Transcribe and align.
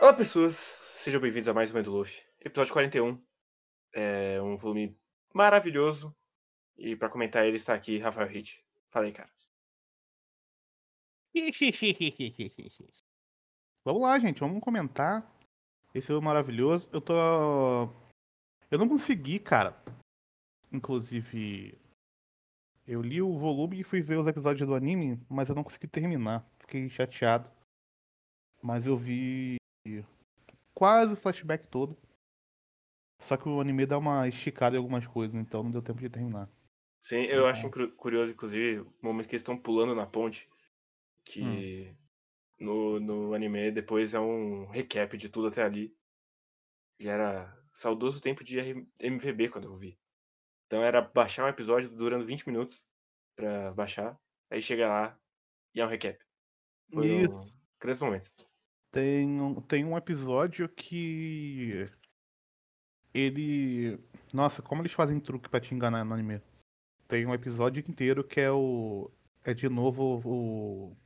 Olá 0.00 0.12
pessoas, 0.16 0.76
sejam 0.94 1.20
bem-vindos 1.20 1.48
a 1.48 1.54
mais 1.54 1.72
um 1.72 1.82
do 1.82 1.92
Luffy. 1.92 2.20
Episódio 2.44 2.72
41. 2.72 3.22
É 3.94 4.42
um 4.42 4.56
volume 4.56 4.98
maravilhoso. 5.32 6.12
E 6.76 6.96
pra 6.96 7.08
comentar 7.08 7.46
ele 7.46 7.58
está 7.58 7.74
aqui 7.74 7.98
Rafael 7.98 8.26
Hit. 8.28 8.66
Fala 8.88 9.06
aí, 9.06 9.12
cara. 9.12 9.30
vamos 13.84 14.02
lá, 14.02 14.18
gente, 14.18 14.40
vamos 14.40 14.60
comentar. 14.60 15.24
Esse 15.94 16.08
foi 16.08 16.20
maravilhoso. 16.20 16.90
Eu 16.92 17.00
tô. 17.00 17.14
Eu 18.68 18.78
não 18.78 18.88
consegui, 18.88 19.38
cara. 19.38 19.80
Inclusive. 20.72 21.80
Eu 22.86 23.00
li 23.00 23.22
o 23.22 23.38
volume 23.38 23.80
e 23.80 23.84
fui 23.84 24.02
ver 24.02 24.18
os 24.18 24.26
episódios 24.26 24.66
do 24.66 24.74
anime, 24.74 25.20
mas 25.28 25.48
eu 25.48 25.54
não 25.54 25.62
consegui 25.62 25.86
terminar. 25.86 26.44
Fiquei 26.58 26.88
chateado. 26.88 27.50
Mas 28.60 28.86
eu 28.86 28.96
vi 28.96 29.56
quase 30.74 31.14
o 31.14 31.16
flashback 31.16 31.66
todo. 31.68 31.96
Só 33.20 33.36
que 33.36 33.48
o 33.48 33.60
anime 33.60 33.86
dá 33.86 33.98
uma 33.98 34.26
esticada 34.28 34.74
em 34.74 34.78
algumas 34.78 35.06
coisas, 35.06 35.40
então 35.40 35.62
não 35.62 35.70
deu 35.70 35.82
tempo 35.82 36.00
de 36.00 36.10
terminar. 36.10 36.48
Sim, 37.00 37.22
eu 37.24 37.46
acho 37.46 37.70
curioso, 37.96 38.32
inclusive, 38.32 38.80
o 38.80 38.92
momento 39.02 39.28
que 39.28 39.34
eles 39.34 39.42
estão 39.42 39.56
pulando 39.56 39.94
na 39.94 40.06
ponte. 40.06 40.48
Que 41.24 41.94
hum. 42.60 42.64
no, 42.64 43.00
no 43.00 43.34
anime 43.34 43.70
depois 43.70 44.12
é 44.14 44.20
um 44.20 44.66
recap 44.70 45.16
de 45.16 45.28
tudo 45.28 45.48
até 45.48 45.62
ali. 45.62 45.94
E 46.98 47.08
era 47.08 47.56
saudoso 47.72 48.20
tempo 48.20 48.44
de 48.44 48.58
MVB 49.00 49.48
quando 49.48 49.68
eu 49.68 49.74
vi. 49.74 49.98
Então 50.72 50.82
era 50.82 51.02
baixar 51.02 51.44
um 51.44 51.48
episódio 51.48 51.90
durando 51.90 52.24
20 52.24 52.46
minutos 52.46 52.88
pra 53.36 53.74
baixar. 53.74 54.18
Aí 54.50 54.62
chega 54.62 54.88
lá 54.88 55.20
e 55.74 55.82
é 55.82 55.84
um 55.84 55.88
recap. 55.88 56.18
Foi 56.90 57.08
Isso. 57.08 57.46
grandes 57.78 58.00
momentos. 58.00 58.34
Tem 58.90 59.38
um, 59.38 59.60
tem 59.60 59.84
um 59.84 59.98
episódio 59.98 60.66
que. 60.70 61.84
Ele. 63.12 64.02
Nossa, 64.32 64.62
como 64.62 64.80
eles 64.80 64.94
fazem 64.94 65.20
truque 65.20 65.50
pra 65.50 65.60
te 65.60 65.74
enganar 65.74 66.06
no 66.06 66.14
anime? 66.14 66.40
Tem 67.06 67.26
um 67.26 67.34
episódio 67.34 67.84
inteiro 67.86 68.24
que 68.24 68.40
é 68.40 68.50
o. 68.50 69.10
É 69.44 69.52
de 69.52 69.68
novo 69.68 70.22
o. 70.24 70.96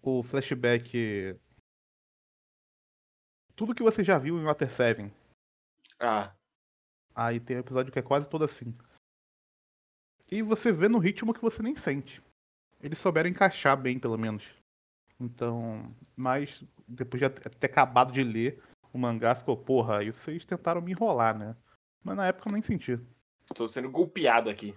O 0.00 0.22
flashback. 0.22 1.36
Tudo 3.56 3.74
que 3.74 3.82
você 3.82 4.04
já 4.04 4.18
viu 4.18 4.38
em 4.38 4.44
Water 4.44 4.70
7. 4.70 5.12
Ah. 5.98 6.37
Aí 7.18 7.40
tem 7.40 7.56
um 7.56 7.60
episódio 7.60 7.92
que 7.92 7.98
é 7.98 8.02
quase 8.02 8.28
todo 8.28 8.44
assim. 8.44 8.72
E 10.30 10.40
você 10.40 10.70
vê 10.70 10.88
no 10.88 11.00
ritmo 11.00 11.34
que 11.34 11.42
você 11.42 11.60
nem 11.60 11.74
sente. 11.74 12.22
Eles 12.80 13.00
souberam 13.00 13.28
encaixar 13.28 13.76
bem, 13.76 13.98
pelo 13.98 14.16
menos. 14.16 14.44
Então, 15.18 15.92
mas 16.14 16.62
depois 16.86 17.20
de 17.20 17.28
ter 17.28 17.66
acabado 17.66 18.12
de 18.12 18.22
ler 18.22 18.62
o 18.92 18.98
mangá, 18.98 19.34
ficou, 19.34 19.56
porra, 19.56 19.98
aí 19.98 20.12
vocês 20.12 20.44
tentaram 20.44 20.80
me 20.80 20.92
enrolar, 20.92 21.36
né? 21.36 21.56
Mas 22.04 22.16
na 22.16 22.26
época 22.28 22.48
eu 22.48 22.52
nem 22.52 22.62
senti. 22.62 23.00
Tô 23.52 23.66
sendo 23.66 23.90
golpeado 23.90 24.48
aqui. 24.48 24.72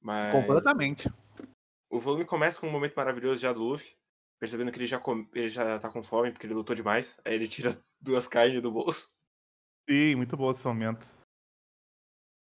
Mas... 0.00 0.32
Completamente. 0.32 1.08
O 1.88 2.00
volume 2.00 2.24
começa 2.24 2.60
com 2.60 2.66
um 2.66 2.72
momento 2.72 2.96
maravilhoso 2.96 3.40
já 3.40 3.52
do 3.52 3.62
Luffy, 3.62 3.94
percebendo 4.40 4.72
que 4.72 4.78
ele 4.78 4.88
já, 4.88 4.98
come... 4.98 5.28
ele 5.34 5.48
já 5.48 5.78
tá 5.78 5.88
com 5.88 6.02
fome 6.02 6.32
porque 6.32 6.48
ele 6.48 6.54
lutou 6.54 6.74
demais. 6.74 7.20
Aí 7.24 7.34
ele 7.34 7.46
tira 7.46 7.80
duas 8.00 8.26
carnes 8.26 8.60
do 8.60 8.72
bolso. 8.72 9.14
Sim, 9.88 10.14
muito 10.16 10.36
bom 10.36 10.50
esse 10.50 10.66
momento. 10.66 11.06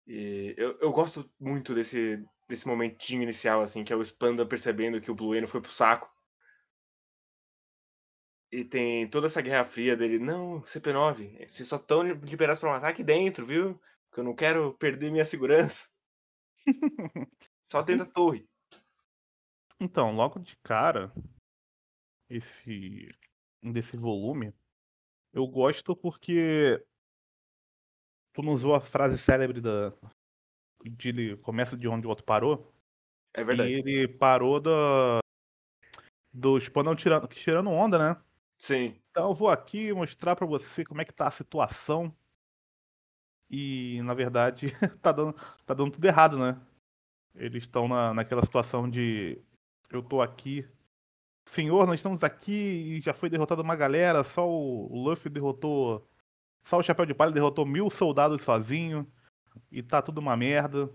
E 0.08 0.53
eu, 0.58 0.78
eu 0.80 0.92
gosto 0.92 1.30
muito 1.39 1.73
desse, 1.73 2.23
desse 2.48 2.67
momentinho 2.67 3.23
inicial, 3.23 3.61
assim, 3.61 3.83
que 3.83 3.94
é 3.94 3.95
o 3.95 4.02
Spanda 4.02 4.45
percebendo 4.45 5.02
que 5.02 5.09
o 5.09 5.16
Blue 5.16 5.36
Eno 5.36 5.48
foi 5.48 5.61
pro 5.61 5.72
saco. 5.72 6.11
E 8.52 8.66
tem 8.66 9.09
toda 9.09 9.28
essa 9.28 9.42
guerra 9.42 9.64
fria 9.64 9.95
dele. 9.95 10.20
Não, 10.20 10.61
CP9, 10.61 11.49
vocês 11.49 11.67
só 11.67 11.77
estão 11.77 12.04
liberados 12.04 12.60
pra 12.60 12.71
matar 12.71 12.89
aqui 12.89 13.04
dentro, 13.04 13.45
viu? 13.45 13.80
Porque 14.10 14.20
eu 14.20 14.26
não 14.26 14.36
quero 14.36 14.77
perder 14.77 15.10
minha 15.10 15.23
segurança. 15.23 15.89
só 17.61 17.82
dentro 17.82 18.05
da 18.05 18.11
torre. 18.11 18.45
Então, 19.80 20.11
logo 20.11 20.39
de 20.39 20.55
cara, 20.58 21.11
esse 22.30 23.10
desse 23.64 23.95
volume, 23.95 24.54
eu 25.32 25.48
gosto 25.48 25.95
porque 25.95 26.83
tu 28.33 28.42
não 28.42 28.53
usou 28.53 28.73
a 28.73 28.81
frase 28.81 29.17
célebre 29.17 29.61
da 29.61 29.93
de 30.83 31.09
ele 31.09 31.37
começa 31.37 31.77
de 31.77 31.87
onde 31.87 32.08
o 32.08 32.09
outro 32.09 32.25
parou. 32.25 32.73
É 33.33 33.43
verdade. 33.43 33.71
E 33.71 33.75
ele 33.75 34.08
parou 34.08 34.59
da 34.59 35.19
do 36.33 36.59
Spanão 36.59 36.95
tirando, 36.95 37.27
tirando 37.27 37.70
onda, 37.70 37.97
né? 37.97 38.21
Sim. 38.58 38.99
Então 39.11 39.30
eu 39.30 39.36
vou 39.36 39.49
aqui 39.49 39.91
mostrar 39.93 40.36
para 40.36 40.45
você 40.45 40.86
como 40.86 41.02
é 41.02 41.05
que 41.05 41.14
tá 41.14 41.27
a 41.27 41.31
situação. 41.31 42.15
E 43.49 44.02
na 44.03 44.14
verdade 44.14 44.67
tá 45.02 45.11
dando, 45.11 45.33
tá 45.65 45.73
dando 45.73 45.91
tudo 45.91 46.05
errado, 46.05 46.37
né? 46.37 46.59
Eles 47.36 47.64
estão 47.64 47.87
na, 47.87 48.14
naquela 48.14 48.43
situação 48.43 48.89
de 48.89 49.41
eu 49.89 50.02
tô 50.02 50.21
aqui. 50.21 50.67
Senhor, 51.47 51.86
nós 51.86 51.99
estamos 51.99 52.23
aqui 52.23 52.52
e 52.52 53.02
já 53.02 53.14
foi 53.14 53.30
derrotada 53.30 53.61
uma 53.61 53.75
galera, 53.75 54.23
só 54.23 54.47
o, 54.47 54.91
o 54.91 55.03
Luffy 55.03 55.30
derrotou. 55.30 56.08
Só 56.64 56.77
o 56.77 56.83
Chapéu 56.83 57.05
de 57.05 57.14
Palha 57.14 57.32
derrotou 57.32 57.66
mil 57.66 57.89
soldados 57.89 58.44
sozinho. 58.44 59.11
E 59.72 59.83
tá 59.83 60.02
tudo 60.02 60.20
uma 60.20 60.36
merda. 60.38 60.89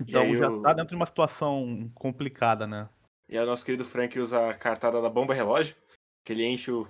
Então 0.00 0.36
já 0.36 0.50
tá 0.60 0.72
dentro 0.72 0.90
de 0.90 0.96
uma 0.96 1.06
situação 1.06 1.90
complicada, 1.94 2.66
né? 2.66 2.88
E 3.28 3.36
aí 3.36 3.42
o 3.42 3.46
nosso 3.46 3.64
querido 3.64 3.84
Frank 3.84 4.18
usa 4.18 4.50
a 4.50 4.54
cartada 4.54 5.02
da 5.02 5.10
bomba 5.10 5.34
relógio, 5.34 5.76
que 6.24 6.32
ele 6.32 6.44
enche 6.44 6.70
o, 6.70 6.86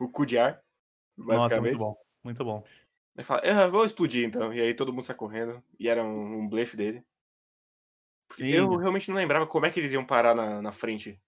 o 0.00 0.08
cu 0.10 0.26
de 0.26 0.38
ar, 0.38 0.62
basicamente. 1.16 1.40
Nossa, 1.42 1.60
muito 1.60 1.78
bom, 1.78 2.04
muito 2.22 2.44
bom. 2.44 2.64
Ele 3.16 3.24
fala, 3.24 3.42
eu 3.44 3.70
vou 3.70 3.84
explodir 3.84 4.26
então. 4.26 4.52
E 4.52 4.60
aí 4.60 4.74
todo 4.74 4.92
mundo 4.92 5.04
sai 5.04 5.14
correndo. 5.14 5.62
E 5.78 5.88
era 5.88 6.02
um, 6.02 6.40
um 6.40 6.48
blefe 6.48 6.76
dele. 6.76 7.02
Sim. 8.32 8.46
Eu 8.46 8.76
realmente 8.76 9.08
não 9.08 9.16
lembrava 9.16 9.46
como 9.46 9.66
é 9.66 9.70
que 9.70 9.78
eles 9.78 9.92
iam 9.92 10.04
parar 10.04 10.34
na, 10.34 10.60
na 10.60 10.72
frente. 10.72 11.20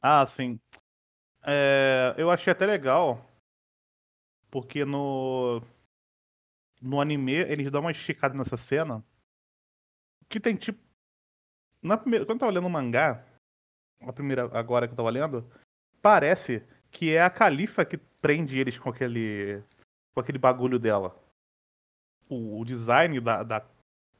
Ah, 0.00 0.26
sim. 0.26 0.58
É, 1.46 2.14
eu 2.18 2.30
achei 2.30 2.52
até 2.52 2.66
legal. 2.66 3.24
Porque 4.50 4.84
no. 4.84 5.62
No 6.80 7.00
anime, 7.00 7.32
eles 7.32 7.70
dão 7.70 7.80
uma 7.80 7.90
esticada 7.90 8.36
nessa 8.36 8.56
cena. 8.56 9.02
Que 10.28 10.38
tem 10.38 10.56
tipo 10.56 10.86
na 11.86 11.96
primeira, 11.96 12.24
quando 12.24 12.36
eu 12.36 12.40
tava 12.40 12.52
lendo 12.52 12.66
o 12.66 12.70
mangá, 12.70 13.24
a 14.00 14.12
primeira 14.12 14.44
agora 14.58 14.86
que 14.86 14.92
eu 14.92 14.96
tava 14.96 15.10
lendo, 15.10 15.48
parece 16.02 16.62
que 16.90 17.14
é 17.14 17.22
a 17.22 17.30
Califa 17.30 17.84
que 17.84 17.96
prende 17.96 18.58
eles 18.58 18.78
com 18.78 18.90
aquele 18.90 19.62
com 20.12 20.20
aquele 20.20 20.38
bagulho 20.38 20.78
dela. 20.78 21.16
O, 22.28 22.60
o 22.60 22.64
design 22.64 23.20
da, 23.20 23.44
da, 23.44 23.64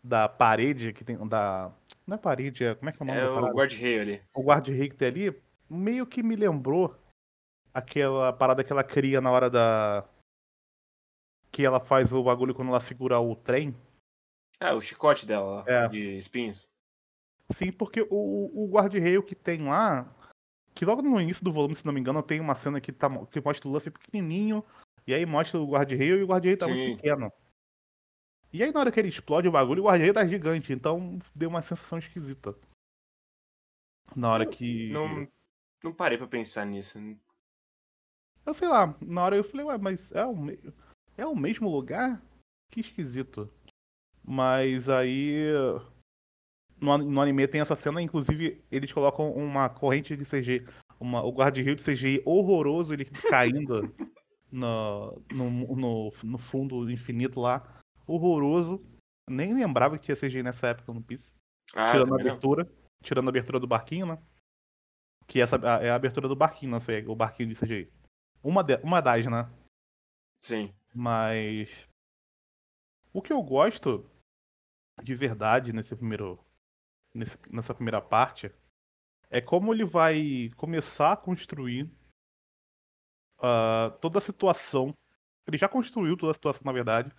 da, 0.03 0.29
parede 0.29 0.93
que 0.93 1.05
tem 1.05 1.17
da 1.27 1.73
não 2.07 2.15
é 2.15 2.19
parede, 2.19 2.65
é, 2.65 2.75
como 2.77 2.89
é 2.89 2.93
que 2.93 3.03
é 3.03 3.05
o 3.05 3.07
nome? 3.07 3.21
É 3.21 3.51
o 3.51 3.55
guard-rei 3.55 3.99
ali. 3.99 4.23
O 4.33 4.43
guard-rei 4.43 4.89
que 4.89 4.97
tem 4.97 5.09
ali 5.09 5.43
meio 5.69 6.07
que 6.07 6.23
me 6.23 6.37
lembrou 6.37 6.97
aquela 7.77 8.33
parada 8.33 8.65
que 8.65 8.73
ela 8.73 8.83
cria 8.83 9.21
na 9.21 9.31
hora 9.31 9.51
da 9.51 10.09
que 11.53 11.65
ela 11.65 11.79
faz 11.79 12.11
o 12.11 12.23
bagulho 12.23 12.55
quando 12.55 12.69
ela 12.69 12.81
segura 12.81 13.21
o 13.21 13.37
trem. 13.37 13.75
É, 14.59 14.73
o 14.73 14.81
chicote 14.81 15.27
dela 15.27 15.63
é. 15.67 15.87
de 15.87 16.19
espinhos. 16.19 16.67
Sim, 17.55 17.71
porque 17.71 18.01
o, 18.11 18.65
o 18.65 18.69
guarda-reio 18.71 19.23
que 19.23 19.35
tem 19.35 19.63
lá, 19.69 20.11
que 20.75 20.85
logo 20.87 21.03
no 21.03 21.21
início 21.21 21.45
do 21.45 21.53
volume, 21.53 21.77
se 21.77 21.85
não 21.85 21.93
me 21.93 22.01
engano, 22.01 22.23
tem 22.23 22.41
uma 22.41 22.55
cena 22.55 22.81
que, 22.81 22.93
tá, 22.93 23.09
que 23.27 23.41
mostra 23.41 23.69
o 23.69 23.73
Luffy 23.73 23.91
pequenininho, 23.91 24.65
e 25.07 25.15
aí 25.15 25.25
mostra 25.27 25.61
o 25.61 25.71
guarda-reio 25.71 26.19
e 26.19 26.23
o 26.23 26.27
guarda-reio 26.27 26.59
tá 26.59 26.67
Sim. 26.67 26.73
muito 26.73 26.97
pequeno. 26.97 27.31
E 28.53 28.63
aí 28.63 28.73
na 28.73 28.81
hora 28.81 28.91
que 28.91 28.99
ele 28.99 29.09
explode 29.09 29.47
o 29.47 29.53
bagulho, 29.53 29.83
o 29.83 29.87
guarda-reio 29.87 30.15
tá 30.15 30.27
gigante, 30.27 30.73
então 30.73 31.19
deu 31.35 31.49
uma 31.51 31.61
sensação 31.61 31.99
esquisita. 31.99 32.55
Na 34.15 34.33
hora 34.33 34.47
que. 34.47 34.91
Não, 34.91 35.29
não 35.85 35.95
parei 35.95 36.17
pra 36.17 36.27
pensar 36.27 36.65
nisso. 36.65 36.99
Eu 38.47 38.55
sei 38.55 38.69
lá, 38.69 38.97
na 39.03 39.23
hora 39.23 39.37
eu 39.37 39.45
falei, 39.45 39.67
ué, 39.67 39.77
mas 39.77 40.13
é 40.13 40.25
o, 40.25 40.35
é 41.19 41.27
o 41.27 41.35
mesmo 41.35 41.69
lugar? 41.69 42.23
Que 42.71 42.81
esquisito. 42.81 43.51
Mas 44.25 44.89
aí 44.89 45.43
no, 46.81 46.99
no 46.99 47.21
anime 47.21 47.49
tem 47.49 47.61
essa 47.61 47.77
cena, 47.77 48.03
inclusive 48.03 48.63
eles 48.71 48.93
colocam 48.93 49.33
uma 49.33 49.69
corrente 49.69 50.17
de 50.17 50.25
CG, 50.25 50.67
uma, 51.01 51.23
o 51.23 51.31
guarda-rio 51.31 51.75
de 51.75 51.83
CGI 51.83 52.23
horroroso, 52.25 52.93
ele 52.93 53.05
caindo 53.29 53.95
no, 54.51 55.23
no, 55.33 55.51
no, 55.77 56.13
no, 56.23 56.39
fundo 56.39 56.91
infinito 56.91 57.41
lá. 57.41 57.83
Horroroso. 58.07 58.81
Nem 59.29 59.55
lembrava 59.55 59.99
que 59.99 60.05
tinha 60.05 60.17
CGI 60.17 60.43
nessa 60.43 60.69
época 60.69 60.93
no 60.93 61.03
Piece. 61.03 61.29
Ah, 61.75 61.91
tirando 61.91 62.15
a 62.15 62.21
abertura. 62.21 62.65
Não. 62.65 62.73
Tirando 63.03 63.27
a 63.27 63.31
abertura 63.31 63.59
do 63.59 63.67
barquinho, 63.67 64.07
né? 64.07 64.19
Que 65.27 65.41
essa 65.41 65.57
é 65.57 65.91
a 65.91 65.95
abertura 65.95 66.29
do 66.29 66.37
barquinho, 66.37 66.71
não 66.71 66.81
sei, 66.81 67.05
o 67.07 67.17
barquinho 67.17 67.49
de 67.49 67.57
CGI. 67.57 67.93
Uma, 68.43 68.63
de, 68.63 68.77
uma 68.77 69.01
das, 69.01 69.27
né? 69.27 69.51
Sim. 70.39 70.73
Mas. 70.95 71.87
O 73.13 73.23
que 73.23 73.33
eu 73.33 73.43
gosto 73.43 74.09
de 75.03 75.15
verdade 75.15 75.73
nesse 75.73 75.95
primeiro 75.95 76.39
nesse, 77.15 77.39
nessa 77.51 77.75
primeira 77.75 78.01
parte 78.01 78.53
é 79.31 79.41
como 79.41 79.73
ele 79.73 79.85
vai 79.85 80.51
começar 80.57 81.13
a 81.13 81.17
construir 81.17 81.91
uh, 83.39 83.91
toda 84.01 84.19
a 84.19 84.23
situação. 84.23 84.95
Ele 85.47 85.59
já 85.59 85.69
construiu 85.69 86.17
toda 86.17 86.31
a 86.31 86.35
situação, 86.35 86.63
na 86.65 86.73
verdade, 86.73 87.11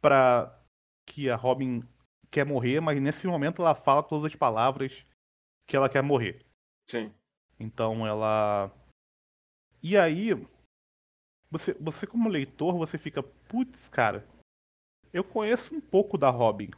para 0.00 0.62
que 1.06 1.30
a 1.30 1.36
Robin 1.36 1.82
quer 2.30 2.44
morrer, 2.44 2.80
mas 2.80 3.00
nesse 3.00 3.26
momento 3.26 3.62
ela 3.62 3.74
fala 3.74 4.02
todas 4.02 4.32
as 4.32 4.36
palavras 4.36 5.04
que 5.66 5.76
ela 5.76 5.88
quer 5.88 6.02
morrer. 6.02 6.44
Sim. 6.88 7.12
Então 7.58 8.06
ela. 8.06 8.70
E 9.82 9.96
aí, 9.96 10.30
você, 11.50 11.74
você 11.74 12.06
como 12.06 12.28
leitor, 12.28 12.76
você 12.76 12.98
fica, 12.98 13.22
putz, 13.22 13.88
cara, 13.88 14.26
eu 15.12 15.24
conheço 15.24 15.74
um 15.74 15.80
pouco 15.80 16.18
da 16.18 16.30
Robin. 16.30 16.70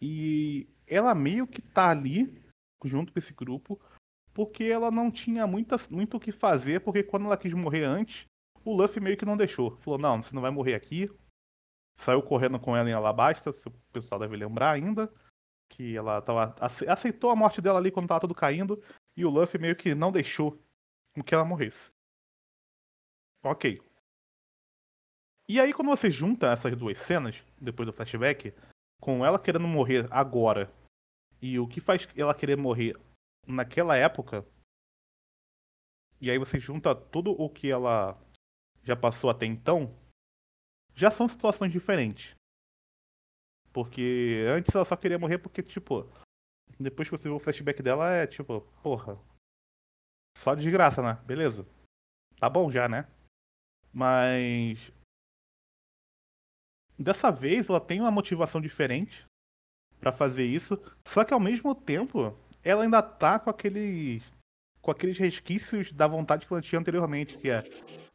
E 0.00 0.68
ela 0.86 1.14
meio 1.14 1.46
que 1.46 1.60
tá 1.60 1.90
ali, 1.90 2.42
junto 2.84 3.12
com 3.12 3.18
esse 3.18 3.32
grupo, 3.32 3.80
porque 4.32 4.64
ela 4.64 4.90
não 4.90 5.10
tinha 5.10 5.46
muita, 5.46 5.76
muito 5.90 6.16
o 6.16 6.20
que 6.20 6.30
fazer, 6.30 6.80
porque 6.80 7.02
quando 7.02 7.26
ela 7.26 7.36
quis 7.36 7.52
morrer 7.52 7.84
antes, 7.84 8.26
o 8.64 8.74
Luffy 8.74 9.02
meio 9.02 9.16
que 9.16 9.24
não 9.24 9.36
deixou. 9.36 9.76
Falou, 9.78 9.98
não, 9.98 10.22
você 10.22 10.34
não 10.34 10.42
vai 10.42 10.50
morrer 10.50 10.74
aqui. 10.74 11.10
Saiu 11.96 12.22
correndo 12.22 12.60
com 12.60 12.76
ela 12.76 12.88
em 12.88 12.92
Alabasta, 12.92 13.50
o 13.50 13.92
pessoal 13.92 14.20
deve 14.20 14.36
lembrar 14.36 14.72
ainda. 14.72 15.12
Que 15.70 15.96
ela 15.96 16.22
tava, 16.22 16.54
aceitou 16.60 17.30
a 17.30 17.36
morte 17.36 17.60
dela 17.60 17.78
ali 17.78 17.90
quando 17.90 18.08
tava 18.08 18.20
tudo 18.20 18.34
caindo. 18.34 18.82
E 19.16 19.24
o 19.24 19.30
Luffy 19.30 19.60
meio 19.60 19.74
que 19.74 19.94
não 19.94 20.12
deixou 20.12 20.62
que 21.24 21.34
ela 21.34 21.44
morresse. 21.44 21.90
Ok. 23.42 23.80
E 25.48 25.60
aí 25.60 25.72
quando 25.72 25.88
você 25.88 26.10
junta 26.10 26.52
essas 26.52 26.76
duas 26.76 26.98
cenas, 26.98 27.42
depois 27.60 27.86
do 27.86 27.92
flashback, 27.92 28.52
com 29.00 29.24
ela 29.24 29.38
querendo 29.38 29.66
morrer 29.66 30.06
agora 30.10 30.72
e 31.40 31.58
o 31.58 31.66
que 31.66 31.80
faz 31.80 32.06
ela 32.16 32.34
querer 32.34 32.56
morrer 32.56 32.94
naquela 33.46 33.96
época, 33.96 34.46
e 36.20 36.30
aí 36.30 36.38
você 36.38 36.58
junta 36.58 36.94
tudo 36.94 37.30
o 37.30 37.48
que 37.48 37.70
ela 37.70 38.20
já 38.82 38.96
passou 38.96 39.30
até 39.30 39.46
então, 39.46 39.94
já 40.94 41.10
são 41.10 41.28
situações 41.28 41.70
diferentes. 41.70 42.34
Porque 43.72 44.44
antes 44.48 44.74
ela 44.74 44.84
só 44.84 44.96
queria 44.96 45.18
morrer 45.18 45.38
porque, 45.38 45.62
tipo, 45.62 46.10
depois 46.78 47.08
que 47.08 47.16
você 47.16 47.28
vê 47.28 47.34
o 47.34 47.38
flashback 47.38 47.82
dela, 47.82 48.10
é 48.10 48.26
tipo, 48.26 48.62
porra, 48.82 49.18
só 50.38 50.54
de 50.54 50.70
graça, 50.70 51.02
né? 51.02 51.20
Beleza. 51.26 51.66
Tá 52.38 52.48
bom 52.48 52.70
já, 52.70 52.88
né? 52.88 53.06
Mas. 53.92 54.78
Dessa 56.96 57.30
vez 57.30 57.68
ela 57.68 57.80
tem 57.80 58.00
uma 58.00 58.10
motivação 58.10 58.60
diferente 58.60 59.26
para 60.00 60.12
fazer 60.12 60.44
isso. 60.44 60.80
Só 61.04 61.24
que 61.24 61.34
ao 61.34 61.40
mesmo 61.40 61.74
tempo, 61.74 62.36
ela 62.62 62.84
ainda 62.84 63.02
tá 63.02 63.38
com 63.38 63.50
aqueles. 63.50 64.22
com 64.80 64.92
aqueles 64.92 65.18
resquícios 65.18 65.92
da 65.92 66.06
vontade 66.06 66.46
que 66.46 66.52
ela 66.52 66.62
tinha 66.62 66.80
anteriormente, 66.80 67.36
que 67.36 67.50
é. 67.50 67.64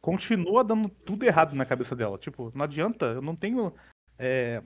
Continua 0.00 0.64
dando 0.64 0.88
tudo 0.88 1.24
errado 1.24 1.54
na 1.54 1.66
cabeça 1.66 1.94
dela. 1.94 2.18
Tipo, 2.18 2.50
não 2.54 2.64
adianta, 2.64 3.06
eu 3.06 3.22
não 3.22 3.36
tenho. 3.36 3.74
É, 4.18 4.62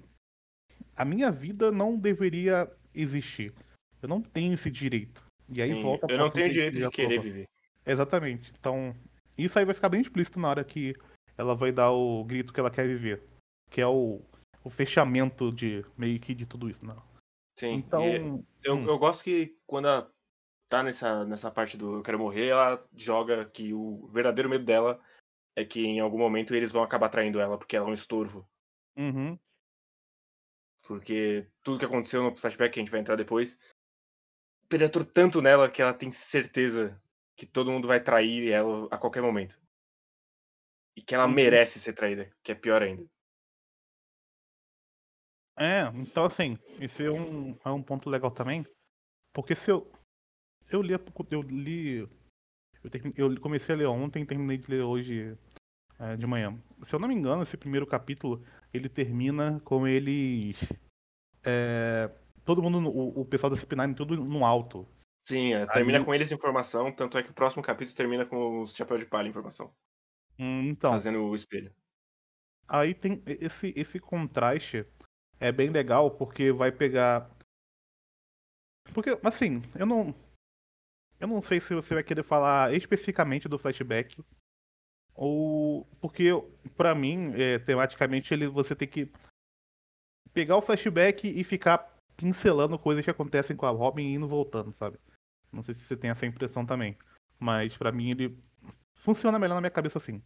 a 0.97 1.05
minha 1.05 1.33
vida 1.33 1.73
não 1.73 1.99
deveria 1.99 2.71
existir. 2.95 3.53
Eu 4.01 4.09
não 4.09 4.23
tenho 4.23 4.55
esse 4.55 4.71
direito. 4.71 5.28
E 5.51 5.63
aí 5.63 5.69
Sim, 5.69 5.83
volta 5.83 6.07
Eu 6.11 6.19
não 6.19 6.31
tenho 6.31 6.51
direito 6.51 6.79
de 6.79 6.91
querer 6.91 7.21
viver. 7.21 7.49
Exatamente. 7.87 8.53
Então, 8.59 8.95
isso 9.37 9.59
aí 9.59 9.65
vai 9.65 9.75
ficar 9.75 9.89
bem 9.89 10.01
explícito 10.01 10.39
na 10.39 10.49
hora 10.49 10.65
que 10.65 10.95
ela 11.37 11.55
vai 11.55 11.73
dar 11.73 11.91
o 11.91 12.25
grito 12.25 12.53
que 12.53 12.61
ela 12.61 12.71
quer 12.71 12.87
viver. 12.87 13.23
Que 13.71 13.81
é 13.81 13.87
o, 13.87 14.21
o 14.63 14.71
fechamento 14.71 15.51
de 15.51 15.85
meio 15.97 16.21
que 16.21 16.35
de 16.35 16.45
tudo 16.45 16.69
isso, 16.69 16.85
não. 16.85 17.03
Sim. 17.59 17.75
Então, 17.75 18.05
eu, 18.63 18.77
hum. 18.77 18.87
eu 18.87 18.99
gosto 18.99 19.25
que 19.25 19.57
quando 19.67 19.89
ela 19.89 20.13
tá 20.69 20.83
nessa, 20.83 21.25
nessa 21.25 21.51
parte 21.51 21.77
do 21.77 21.97
eu 21.97 22.03
quero 22.03 22.19
morrer, 22.19 22.49
ela 22.49 22.87
joga 22.95 23.45
que 23.47 23.73
o 23.73 24.07
verdadeiro 24.09 24.51
medo 24.51 24.65
dela 24.65 25.01
é 25.57 25.65
que 25.65 25.85
em 25.85 25.99
algum 25.99 26.19
momento 26.19 26.55
eles 26.55 26.71
vão 26.71 26.83
acabar 26.83 27.09
traindo 27.09 27.41
ela 27.41 27.59
porque 27.59 27.77
ela 27.77 27.87
é 27.87 27.91
um 27.91 27.95
estorvo. 27.95 28.49
Uhum. 28.97 29.39
Porque 30.87 31.49
tudo 31.63 31.79
que 31.79 31.85
aconteceu 31.85 32.23
no 32.23 32.37
flashback 32.37 32.75
que 32.75 32.81
a 32.81 32.83
gente 32.83 32.93
vai 32.93 33.01
entrar 33.01 33.17
depois 33.17 33.59
penetrou 34.69 35.05
tanto 35.05 35.41
nela 35.41 35.71
que 35.71 35.81
ela 35.81 35.95
tem 35.95 36.13
certeza 36.13 37.01
que 37.37 37.47
todo 37.47 37.71
mundo 37.71 37.89
vai 37.89 38.03
trair 38.03 38.51
ela 38.51 38.87
a 38.91 38.99
qualquer 38.99 39.23
momento. 39.23 39.61
E 40.97 41.03
que 41.03 41.15
ela 41.15 41.27
uhum. 41.27 41.33
merece 41.33 41.79
ser 41.79 41.93
traída, 41.93 42.29
que 42.43 42.53
é 42.53 42.55
pior 42.55 42.83
ainda. 42.83 43.07
É, 45.57 45.83
então 45.95 46.25
assim, 46.25 46.59
esse 46.81 47.05
é 47.05 47.11
um, 47.11 47.59
é 47.65 47.71
um 47.71 47.83
ponto 47.83 48.11
legal 48.11 48.31
também. 48.31 48.65
Porque 49.33 49.55
se 49.55 49.71
eu. 49.71 49.91
Eu 50.71 50.83
li. 50.83 50.93
Eu 50.93 51.43
li. 51.43 52.09
Eu, 52.83 52.91
term, 52.91 53.11
eu 53.17 53.41
comecei 53.41 53.75
a 53.75 53.79
ler 53.79 53.87
ontem 53.87 54.23
e 54.23 54.27
terminei 54.27 54.59
de 54.59 54.71
ler 54.71 54.83
hoje 54.83 55.37
é, 55.99 56.17
de 56.17 56.27
manhã. 56.27 56.57
Se 56.85 56.95
eu 56.95 56.99
não 56.99 57.09
me 57.09 57.15
engano, 57.15 57.43
esse 57.43 57.57
primeiro 57.57 57.87
capítulo 57.87 58.45
ele 58.73 58.89
termina 58.89 59.61
com 59.61 59.87
eles. 59.87 60.57
É, 61.45 62.11
todo 62.49 62.63
mundo, 62.63 62.89
o, 62.89 63.21
o 63.21 63.25
pessoal 63.27 63.51
da 63.51 63.57
CP9 63.57 63.95
tudo 63.95 64.17
no 64.17 64.43
alto. 64.43 64.89
Sim, 65.21 65.53
é, 65.53 65.67
termina 65.67 65.99
Aí... 65.99 66.05
com 66.05 66.15
eles 66.15 66.33
informação, 66.33 66.91
tanto 66.91 67.19
é 67.19 67.23
que 67.23 67.31
o 67.31 67.35
próximo 67.35 67.63
capítulo 67.63 67.95
termina 67.95 68.25
com 68.25 68.63
os 68.63 68.75
chapéu 68.75 68.97
de 68.97 69.05
palha 69.05 69.29
informação. 69.29 69.71
Hum, 70.39 70.71
então. 70.71 70.91
Fazendo 70.91 71.23
o 71.23 71.35
espelho. 71.35 71.71
Aí 72.67 72.95
tem 72.95 73.23
esse, 73.27 73.75
esse 73.77 74.01
contraste 74.01 74.87
é 75.39 75.53
bem 75.53 75.69
legal 75.69 76.11
porque 76.11 76.51
vai 76.51 76.73
pegar. 76.73 77.31
Porque, 78.95 79.11
assim, 79.23 79.63
eu 79.79 79.85
não. 79.85 80.15
Eu 81.21 81.29
não 81.29 81.43
sei 81.43 81.61
se 81.61 81.75
você 81.75 81.93
vai 81.93 82.03
querer 82.03 82.23
falar 82.23 82.73
especificamente 82.75 83.47
do 83.47 83.59
flashback. 83.59 84.25
Ou. 85.15 85.85
Porque, 86.01 86.31
para 86.79 86.95
mim, 86.95 87.35
é, 87.35 87.59
tematicamente, 87.59 88.33
ele, 88.33 88.49
você 88.49 88.75
tem 88.75 88.89
que 88.89 89.13
pegar 90.33 90.57
o 90.57 90.63
flashback 90.63 91.29
e 91.29 91.45
ficar 91.45 91.98
pincelando 92.19 92.79
coisas 92.79 93.05
que 93.05 93.11
acontecem 93.11 93.57
com 93.57 93.65
a 93.65 93.71
Robin 93.71 94.03
e 94.03 94.15
indo 94.15 94.27
voltando, 94.27 94.73
sabe? 94.73 94.99
Não 95.53 95.63
sei 95.63 95.73
se 95.73 95.81
você 95.81 95.97
tem 95.97 96.11
essa 96.11 96.27
impressão 96.27 96.67
também. 96.67 96.99
Mas 97.39 97.77
para 97.77 97.93
mim 97.93 98.11
ele 98.11 98.37
funciona 98.97 99.39
melhor 99.39 99.55
na 99.55 99.61
minha 99.61 99.71
cabeça 99.71 99.99
assim. 99.99 100.21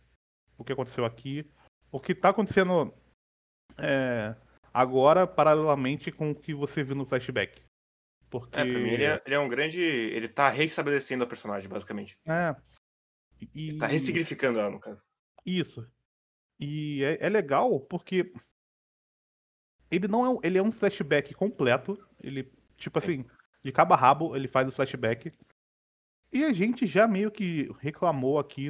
O 0.57 0.65
que 0.65 0.73
aconteceu 0.73 1.05
aqui. 1.05 1.49
O 1.91 2.01
que 2.01 2.15
tá 2.15 2.31
acontecendo 2.31 2.93
é, 3.77 4.35
agora, 4.73 5.27
paralelamente 5.27 6.11
com 6.11 6.31
o 6.31 6.35
que 6.35 6.55
você 6.55 6.83
viu 6.83 6.97
no 6.97 7.05
flashback. 7.05 7.63
Porque... 8.31 8.59
É, 8.59 8.65
pra 8.65 8.81
mim 8.81 8.89
ele 8.89 9.05
é, 9.05 9.23
ele 9.27 9.35
é 9.35 9.39
um 9.39 9.49
grande. 9.49 9.81
Ele 9.81 10.29
tá 10.29 10.49
reestabelecendo 10.49 11.25
a 11.25 11.27
personagem, 11.27 11.69
basicamente. 11.69 12.19
É. 12.27 12.57
E... 13.55 13.69
Ele 13.69 13.79
tá 13.79 13.87
ressignificando 13.87 14.59
ela, 14.59 14.71
no 14.71 14.81
caso. 14.81 15.05
Isso. 15.45 15.87
E 16.59 17.05
é, 17.05 17.27
é 17.27 17.29
legal 17.29 17.79
porque 17.81 18.33
ele 19.93 20.09
não 20.09 20.25
é 20.25 20.31
um, 20.31 20.39
ele 20.43 20.59
é 20.59 20.63
um 20.63 20.73
flashback 20.73 21.35
completo. 21.35 22.03
Ele, 22.19 22.51
tipo 22.79 22.99
assim, 22.99 23.27
de 23.63 23.71
cabo 23.71 23.93
a 23.93 23.97
rabo, 23.97 24.35
ele 24.35 24.49
faz 24.49 24.67
o 24.67 24.73
flashback. 24.73 25.31
E 26.33 26.45
a 26.45 26.53
gente 26.53 26.87
já 26.87 27.07
meio 27.07 27.31
que 27.31 27.71
reclamou 27.79 28.39
aqui 28.39 28.69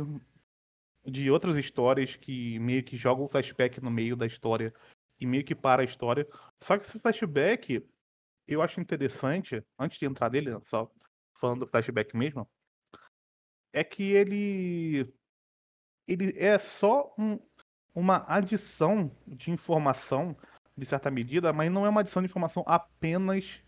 de 1.04 1.30
outras 1.30 1.56
histórias 1.56 2.16
que 2.16 2.58
meio 2.58 2.82
que 2.82 2.96
jogam 2.96 3.24
o 3.24 3.28
flashback 3.28 3.80
no 3.80 3.90
meio 3.90 4.16
da 4.16 4.26
história 4.26 4.74
e 5.20 5.24
meio 5.24 5.44
que 5.44 5.54
para 5.54 5.82
a 5.82 5.84
história. 5.84 6.26
Só 6.60 6.76
que 6.76 6.86
esse 6.86 6.98
flashback, 6.98 7.86
eu 8.48 8.60
acho 8.60 8.80
interessante, 8.80 9.62
antes 9.78 9.98
de 9.98 10.06
entrar 10.06 10.28
nele, 10.28 10.50
só 10.66 10.90
falando 11.38 11.60
do 11.60 11.66
flashback 11.68 12.16
mesmo, 12.16 12.48
é 13.72 13.84
que 13.84 14.02
ele 14.02 15.08
ele 16.08 16.36
é 16.36 16.58
só 16.58 17.14
um, 17.16 17.38
uma 17.94 18.24
adição 18.26 19.16
de 19.24 19.52
informação 19.52 20.36
de 20.76 20.86
certa 20.86 21.10
medida, 21.10 21.52
mas 21.52 21.70
não 21.70 21.84
é 21.84 21.88
uma 21.88 22.00
adição 22.00 22.22
de 22.22 22.28
informação 22.28 22.62
apenas 22.66 23.62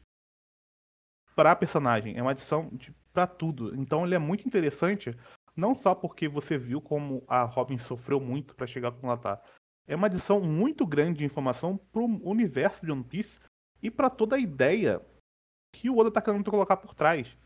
para 1.35 1.53
a 1.53 1.57
personagem, 1.57 2.17
é 2.17 2.23
uma 2.23 2.31
adição 2.31 2.71
para 3.13 3.27
tudo. 3.27 3.75
Então 3.77 4.05
ele 4.05 4.15
é 4.15 4.19
muito 4.19 4.47
interessante, 4.47 5.17
não 5.57 5.75
só 5.75 5.95
porque 5.95 6.29
você 6.29 6.57
viu 6.57 6.81
como 6.81 7.25
a 7.29 7.43
Robin 7.43 7.79
sofreu 7.79 8.21
muito 8.21 8.55
para 8.55 8.67
chegar 8.67 8.93
como 8.93 9.07
ela 9.07 9.19
tá. 9.19 9.43
É 9.87 9.95
uma 9.95 10.07
adição 10.07 10.41
muito 10.41 10.87
grande 10.87 11.19
de 11.19 11.25
informação 11.25 11.77
para 11.77 12.01
o 12.01 12.29
universo 12.29 12.85
de 12.85 12.91
One 12.91 13.05
Piece 13.05 13.39
e 13.83 13.91
para 13.91 14.09
toda 14.09 14.37
a 14.37 14.41
ideia 14.41 15.01
que 15.75 15.91
o 15.91 15.99
Oda 15.99 16.11
tá 16.11 16.23
querendo 16.23 16.51
colocar 16.51 16.77
por 16.77 16.95
trás. 16.95 17.37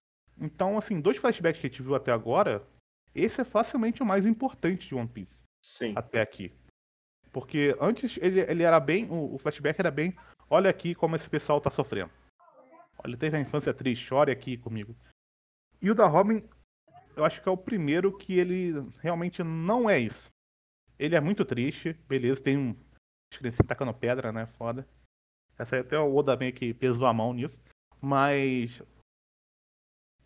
Então, 0.41 0.79
assim, 0.79 1.01
dois 1.01 1.17
flashbacks 1.17 1.61
que 1.61 1.67
a 1.67 1.71
gente 1.71 1.83
viu 1.83 1.97
até 1.97 2.13
agora, 2.13 2.65
esse 3.15 3.41
é 3.41 3.45
facilmente 3.45 4.03
o 4.03 4.07
mais 4.07 4.25
importante 4.25 4.87
de 4.87 4.95
One 4.95 5.09
Piece. 5.09 5.43
Sim. 5.65 5.95
Até 5.97 6.21
aqui. 6.21 6.53
Porque 7.33 7.77
antes 7.81 8.19
ele, 8.19 8.41
ele 8.41 8.63
era 8.63 8.81
bem. 8.81 9.11
O, 9.11 9.35
o, 9.35 9.39
flashback 9.39 9.79
era 9.79 9.91
bem. 9.91 10.17
Olha 10.49 10.71
aqui 10.71 10.95
como 10.95 11.17
esse 11.17 11.29
pessoal 11.29 11.61
tá 11.61 11.71
sofrendo. 11.71 12.11
Olha, 12.99 13.17
teve 13.17 13.37
a 13.37 13.41
infância 13.41 13.73
triste, 13.73 14.05
chore 14.05 14.33
aqui 14.33 14.57
comigo. 14.57 14.97
E 15.81 15.91
o 15.91 15.95
da 15.95 16.07
Robin, 16.07 16.43
eu 17.17 17.25
acho 17.25 17.41
que 17.43 17.49
é 17.49 17.53
o 17.53 17.57
primeiro 17.57 18.17
que 18.17 18.39
ele 18.39 18.73
realmente 19.01 19.43
não 19.43 19.89
é 19.89 19.99
isso. 19.99 20.31
Ele 20.99 21.15
é 21.15 21.21
muito 21.21 21.45
triste, 21.45 21.93
beleza, 22.09 22.43
tem 22.43 22.57
um. 22.57 22.77
As 23.33 23.39
criancinhas 23.39 23.69
tacando 23.69 23.95
pedra, 23.95 24.33
né? 24.33 24.47
Foda. 24.59 24.89
Essa 25.57 25.77
aí 25.77 25.83
até 25.83 25.99
o 25.99 26.15
Oda 26.15 26.37
meio 26.37 26.53
que 26.53 26.73
pesou 26.75 27.07
a 27.07 27.13
mão 27.13 27.33
nisso. 27.33 27.61
Mas. 28.01 28.83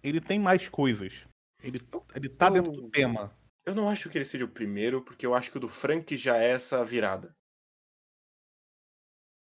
Ele 0.02 0.20
tem 0.20 0.38
mais 0.38 0.68
coisas. 0.68 1.26
Ele, 1.62 1.78
ele 2.14 2.28
tá 2.28 2.48
dentro 2.48 2.72
do 2.72 2.90
tema. 2.90 3.32
Eu 3.64 3.74
não 3.74 3.88
acho 3.88 4.10
que 4.10 4.18
ele 4.18 4.24
seja 4.24 4.44
o 4.44 4.52
primeiro, 4.52 5.04
porque 5.04 5.24
eu 5.24 5.34
acho 5.34 5.50
que 5.50 5.56
o 5.56 5.60
do 5.60 5.68
Frank 5.68 6.16
já 6.16 6.36
é 6.36 6.50
essa 6.50 6.84
virada. 6.84 7.34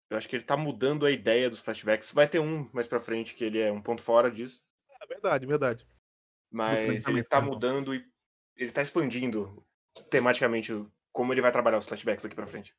Eu 0.10 0.18
acho 0.18 0.28
que 0.28 0.36
ele 0.36 0.44
tá 0.44 0.58
mudando 0.58 1.06
a 1.06 1.12
ideia 1.12 1.50
dos 1.50 1.62
flashbacks. 1.62 2.12
Vai 2.12 2.28
ter 2.28 2.40
um 2.40 2.70
mais 2.74 2.88
pra 2.88 3.00
frente 3.00 3.34
que 3.34 3.44
ele 3.44 3.60
é 3.60 3.72
um 3.72 3.82
ponto 3.82 4.02
fora 4.02 4.30
disso. 4.30 4.62
É 5.02 5.08
verdade, 5.08 5.46
verdade. 5.46 5.88
Mas 6.52 7.08
ele 7.08 7.24
tá 7.24 7.42
não. 7.42 7.48
mudando 7.48 7.96
e 7.96 8.06
ele 8.56 8.72
tá 8.72 8.82
expandindo 8.82 9.66
tematicamente 10.10 10.72
como 11.12 11.34
ele 11.34 11.42
vai 11.42 11.52
trabalhar 11.52 11.78
os 11.78 11.88
flashbacks 11.88 12.24
daqui 12.24 12.36
pra 12.36 12.46
frente. 12.46 12.76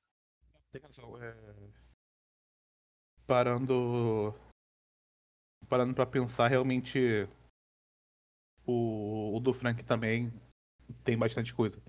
Tem 0.71 0.81
razão. 0.83 1.21
É... 1.21 1.35
Parando. 3.27 4.35
Parando 5.69 5.95
pra 5.95 6.07
pensar, 6.07 6.49
realmente. 6.49 7.29
O, 8.67 9.37
o 9.37 9.41
do 9.41 9.53
Frank 9.53 9.83
também 9.85 10.33
tem 11.05 11.17
bastante 11.17 11.55
coisa. 11.55 11.83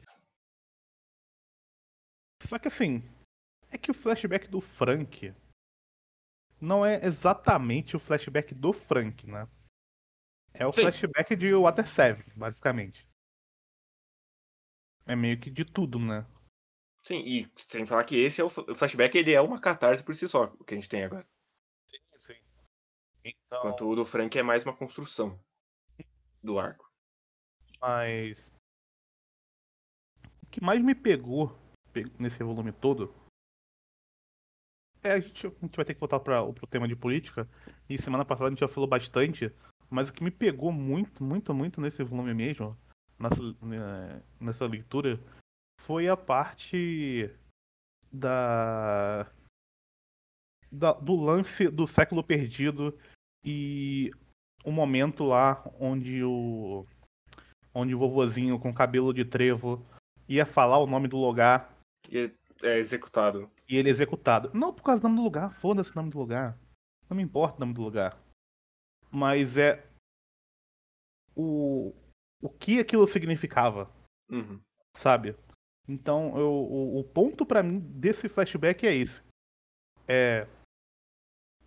Só 2.42 2.60
que 2.60 2.68
assim. 2.68 3.04
É 3.72 3.78
que 3.78 3.92
o 3.92 3.94
flashback 3.94 4.48
do 4.48 4.62
Frank. 4.62 5.34
Não 6.62 6.86
é 6.86 7.04
exatamente 7.06 7.96
o 7.96 8.00
flashback 8.00 8.54
do 8.54 8.72
Frank, 8.72 9.28
né? 9.28 9.48
É 10.54 10.66
o 10.66 10.72
Sim. 10.72 10.84
flashback 10.84 11.36
de 11.36 11.54
Water 11.54 11.88
7, 11.88 12.24
basicamente. 12.38 13.06
É 15.06 15.16
meio 15.16 15.40
que 15.40 15.50
de 15.50 15.66
tudo, 15.66 16.00
né? 16.00 16.26
Sim, 17.04 17.22
e 17.26 17.52
sem 17.56 17.86
falar 17.86 18.06
que 18.06 18.16
esse 18.16 18.42
é 18.42 18.44
o 18.44 18.50
flashback, 18.50 19.16
ele 19.16 19.34
é 19.34 19.42
uma 19.42 19.60
catarse 19.60 20.04
por 20.04 20.16
si 20.16 20.28
só, 20.28 20.46
o 20.46 20.64
que 20.64 20.74
a 20.74 20.78
gente 20.78 20.90
tem 20.90 21.04
agora. 21.04 21.28
Sim, 21.88 22.00
sim. 22.20 22.40
Então. 23.24 23.60
Enquanto 23.60 23.88
o 23.88 23.96
do 23.96 24.06
Frank 24.06 24.36
é 24.38 24.42
mais 24.42 24.64
uma 24.64 24.76
construção 24.76 25.40
do 26.42 26.58
arco. 26.58 26.90
Mas. 27.80 28.52
O 30.56 30.58
que 30.58 30.64
mais 30.64 30.82
me 30.82 30.96
pegou 30.96 31.54
pe- 31.92 32.10
nesse 32.18 32.42
volume 32.42 32.72
todo. 32.72 33.14
É, 35.04 35.12
a 35.12 35.20
gente, 35.20 35.48
a 35.48 35.50
gente 35.50 35.76
vai 35.76 35.84
ter 35.84 35.94
que 35.94 36.00
voltar 36.00 36.18
para 36.22 36.42
pro 36.54 36.66
tema 36.66 36.88
de 36.88 36.96
política. 36.96 37.46
E 37.90 38.02
semana 38.02 38.24
passada 38.24 38.48
a 38.48 38.50
gente 38.52 38.62
já 38.62 38.68
falou 38.70 38.88
bastante. 38.88 39.52
Mas 39.90 40.08
o 40.08 40.14
que 40.14 40.24
me 40.24 40.32
pegou 40.32 40.72
muito, 40.72 41.22
muito, 41.22 41.54
muito 41.54 41.82
nesse 41.82 42.02
volume 42.06 42.34
mesmo, 42.34 42.78
nessa, 43.20 43.42
né, 43.62 44.24
nessa 44.40 44.66
leitura, 44.66 45.20
foi 45.82 46.08
a 46.08 46.16
parte 46.16 47.30
da, 48.10 49.30
da- 50.72 50.94
do 50.94 51.18
lance 51.18 51.68
do 51.68 51.86
século 51.86 52.24
perdido 52.24 52.98
e 53.44 54.10
o 54.64 54.72
momento 54.72 55.26
lá 55.26 55.70
onde 55.78 56.24
o 56.24 56.88
onde 57.74 57.94
o 57.94 58.00
vovozinho 58.00 58.58
com 58.58 58.74
cabelo 58.74 59.14
de 59.14 59.26
trevo 59.26 59.86
ia 60.28 60.46
falar 60.46 60.78
o 60.80 60.88
nome 60.88 61.08
do 61.08 61.18
lugar 61.18 61.72
E 62.10 62.18
ele 62.18 62.36
é 62.64 62.78
executado. 62.78 63.50
e 63.68 63.76
ele 63.78 63.90
é 63.90 63.92
executado. 63.92 64.50
Não 64.54 64.74
por 64.74 64.84
causa 64.84 65.02
do 65.02 65.04
nome 65.08 65.18
do 65.20 65.24
lugar, 65.24 65.54
foda-se 65.60 65.92
o 65.92 65.96
nome 65.96 66.10
do 66.12 66.18
lugar. 66.20 66.58
Não 67.10 67.18
me 67.18 67.24
importa 67.24 67.58
o 67.58 67.60
nome 67.60 67.74
do 67.74 67.82
lugar. 67.84 68.18
Mas 69.12 69.58
é 69.58 69.86
o 71.36 71.94
o 72.42 72.50
que 72.50 72.80
aquilo 72.80 73.08
significava, 73.08 73.90
Uhum. 74.30 74.60
sabe? 74.98 75.36
Então, 75.88 76.38
eu, 76.38 76.52
o, 76.52 77.00
o 77.00 77.04
ponto 77.04 77.46
pra 77.46 77.64
mim 77.64 77.80
desse 77.80 78.28
flashback 78.30 78.86
é 78.86 78.94
esse. 78.96 79.24
É 80.08 80.48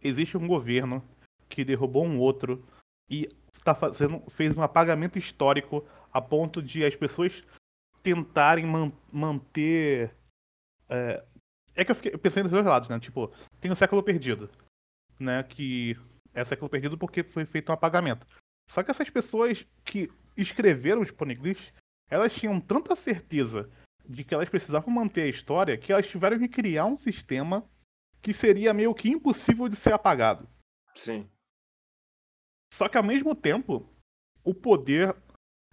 existe 0.01 0.37
um 0.37 0.47
governo 0.47 1.03
que 1.49 1.65
derrubou 1.65 2.05
um 2.05 2.19
outro 2.21 2.65
e 3.11 3.27
tá 3.65 3.75
fazendo 3.75 4.21
fez 4.31 4.57
um 4.57 4.63
apagamento 4.63 5.19
histórico 5.19 5.85
a 6.13 6.21
ponto 6.21 6.63
de 6.63 6.85
as 6.85 6.95
pessoas 6.95 7.43
tentarem 8.03 8.67
man- 8.67 8.93
manter 9.13 10.15
é, 10.89 11.25
é 11.75 11.85
que 11.85 11.91
eu, 11.91 11.95
fiquei, 11.95 12.13
eu 12.15 12.19
pensei 12.19 12.43
nos 12.43 12.53
dois 12.53 12.65
lados, 12.65 12.89
né? 12.89 12.99
Tipo, 12.99 13.33
tem 13.61 13.71
o 13.71 13.77
século 13.77 14.03
perdido, 14.03 14.51
né? 15.19 15.43
Que 15.43 15.97
é 16.35 16.45
século 16.45 16.69
perdido 16.69 16.99
porque 16.99 17.23
foi 17.23 17.45
feito 17.45 17.71
um 17.71 17.75
apagamento. 17.75 18.27
Só 18.69 18.83
que 18.83 18.91
essas 18.91 19.09
pessoas 19.09 19.67
que 19.85 20.11
escreveram 20.37 21.03
os 21.03 21.11
poneglyphs, 21.11 21.73
elas 22.11 22.35
tinham 22.35 22.61
tanta 22.61 22.97
certeza 22.97 23.71
de 24.09 24.25
que 24.25 24.35
elas 24.35 24.49
precisavam 24.49 24.93
manter 24.93 25.23
a 25.23 25.29
história 25.29 25.77
que 25.77 25.93
elas 25.93 26.09
tiveram 26.09 26.39
que 26.39 26.49
criar 26.49 26.87
um 26.87 26.97
sistema 26.97 27.69
que 28.23 28.33
seria 28.33 28.75
meio 28.75 28.95
que 28.95 29.09
impossível 29.09 29.69
de 29.69 29.77
ser 29.77 29.93
apagado. 29.93 30.49
Sim. 30.95 31.29
Só 32.73 32.89
que 32.89 32.97
ao 32.97 33.05
mesmo 33.05 33.35
tempo, 33.35 33.89
o 34.43 34.55
poder 34.55 35.15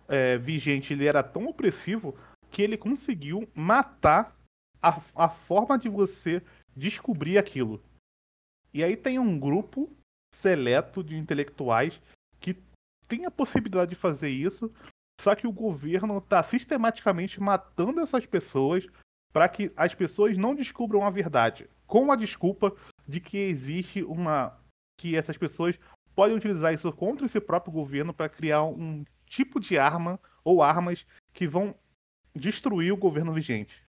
é, 0.08 0.38
vigente 0.38 0.94
ele 0.94 1.06
era 1.06 1.24
tão 1.24 1.48
opressivo 1.48 2.18
que 2.52 2.62
ele 2.62 2.78
conseguiu 2.78 3.48
matar 3.54 4.36
a, 4.82 5.02
a 5.16 5.30
forma 5.30 5.78
de 5.78 5.90
você 5.90 6.42
descobrir 6.76 7.38
aquilo. 7.38 7.84
E 8.74 8.84
aí 8.84 8.96
tem 8.96 9.18
um 9.20 9.40
grupo 9.40 9.92
seleto 10.42 11.04
de 11.04 11.16
intelectuais 11.18 12.00
que 12.40 12.56
tem 13.08 13.26
a 13.26 13.32
possibilidade 13.32 13.90
de 13.90 13.96
fazer 13.96 14.30
isso, 14.30 14.72
só 15.20 15.34
que 15.34 15.48
o 15.48 15.52
governo 15.52 16.18
está 16.18 16.44
sistematicamente 16.44 17.40
matando 17.40 18.02
essas 18.02 18.26
pessoas 18.26 18.86
para 19.34 19.50
que 19.50 19.72
as 19.76 19.94
pessoas 19.94 20.38
não 20.38 20.56
descubram 20.56 21.04
a 21.04 21.10
verdade, 21.10 21.68
com 21.88 22.12
a 22.12 22.16
desculpa 22.16 22.76
de 23.08 23.20
que 23.20 23.38
existe 23.38 24.04
uma 24.04 24.58
que 24.98 25.16
essas 25.16 25.38
pessoas 25.38 25.78
podem 26.16 26.38
utilizar 26.38 26.74
isso 26.74 26.92
contra 26.94 27.26
esse 27.26 27.40
próprio 27.40 27.74
governo 27.74 28.14
para 28.14 28.30
criar 28.30 28.64
um 28.64 29.04
tipo 29.26 29.60
de 29.60 29.78
arma 29.78 30.20
ou 30.44 30.62
armas 30.62 31.06
que 31.34 31.48
vão 31.48 31.76
destruir 32.34 32.92
o 32.92 32.98
governo 32.98 33.34
vigente. 33.34 33.84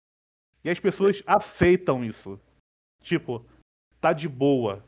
E 0.62 0.70
as 0.70 0.80
pessoas 0.80 1.22
aceitam 1.26 2.04
isso. 2.04 2.40
Tipo, 3.00 3.44
tá 4.00 4.12
de 4.12 4.28
boa. 4.28 4.84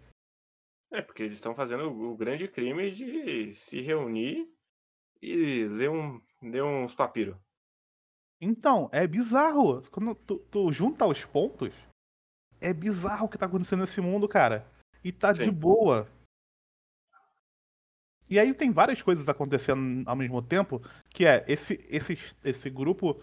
É, 0.91 1.03
porque 1.03 1.23
eles 1.23 1.37
estão 1.37 1.55
fazendo 1.55 1.91
o, 1.91 2.17
grande 2.17 2.49
crime 2.49 2.91
de 2.91 3.53
se 3.53 3.81
reunir 3.81 4.49
e 5.21 5.65
ler, 5.65 5.91
um, 5.91 6.21
ler 6.43 6.63
uns 6.63 6.95
papiros. 6.95 7.37
Então, 8.41 8.89
é 8.93 9.07
bizarro. 9.07 9.83
Quando 9.91 10.15
tu, 10.15 10.39
tu 10.51 10.71
junta 10.71 11.07
os 11.07 11.25
pontos, 11.25 11.75
é 12.61 12.73
bizarro 12.73 13.27
o 13.27 13.29
que 13.29 13.39
tá 13.39 13.47
acontecendo 13.47 13.81
nesse 13.81 14.01
mundo, 14.01 14.29
cara. 14.29 14.71
E 15.03 15.13
tá 15.13 15.33
de 15.33 15.45
Sim. 15.45 15.53
boa. 15.53 16.09
E 18.29 18.39
aí 18.39 18.53
tem 18.53 18.73
várias 18.73 19.01
coisas 19.01 19.29
acontecendo 19.29 20.09
ao 20.09 20.17
mesmo 20.17 20.43
tempo, 20.43 20.83
que 21.09 21.25
é 21.25 21.45
esse, 21.47 21.85
esse, 21.89 22.19
esse 22.45 22.69
grupo 22.69 23.23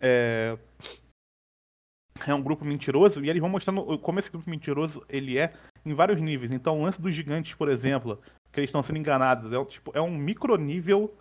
é, 0.00 0.58
é 2.26 2.34
um 2.34 2.42
grupo 2.42 2.64
mentiroso 2.64 3.24
e 3.24 3.30
eles 3.30 3.40
vão 3.40 3.50
mostrando 3.50 3.98
como 3.98 4.18
esse 4.18 4.30
grupo 4.30 4.48
mentiroso 4.48 5.04
ele 5.08 5.38
é 5.38 5.54
em 5.84 5.94
vários 5.94 6.20
níveis. 6.20 6.50
Então 6.50 6.78
o 6.78 6.82
lance 6.82 7.00
dos 7.00 7.14
gigantes, 7.14 7.54
por 7.54 7.68
exemplo, 7.68 8.20
que 8.52 8.60
eles 8.60 8.68
estão 8.68 8.82
sendo 8.82 8.98
enganados, 8.98 9.52
é, 9.52 9.64
tipo, 9.64 9.90
é 9.94 10.00
um 10.00 10.16
micronível 10.16 11.14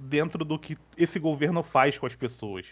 dentro 0.00 0.44
do 0.44 0.58
que 0.58 0.78
esse 0.96 1.18
governo 1.18 1.62
faz 1.62 1.98
com 1.98 2.06
as 2.06 2.14
pessoas. 2.14 2.66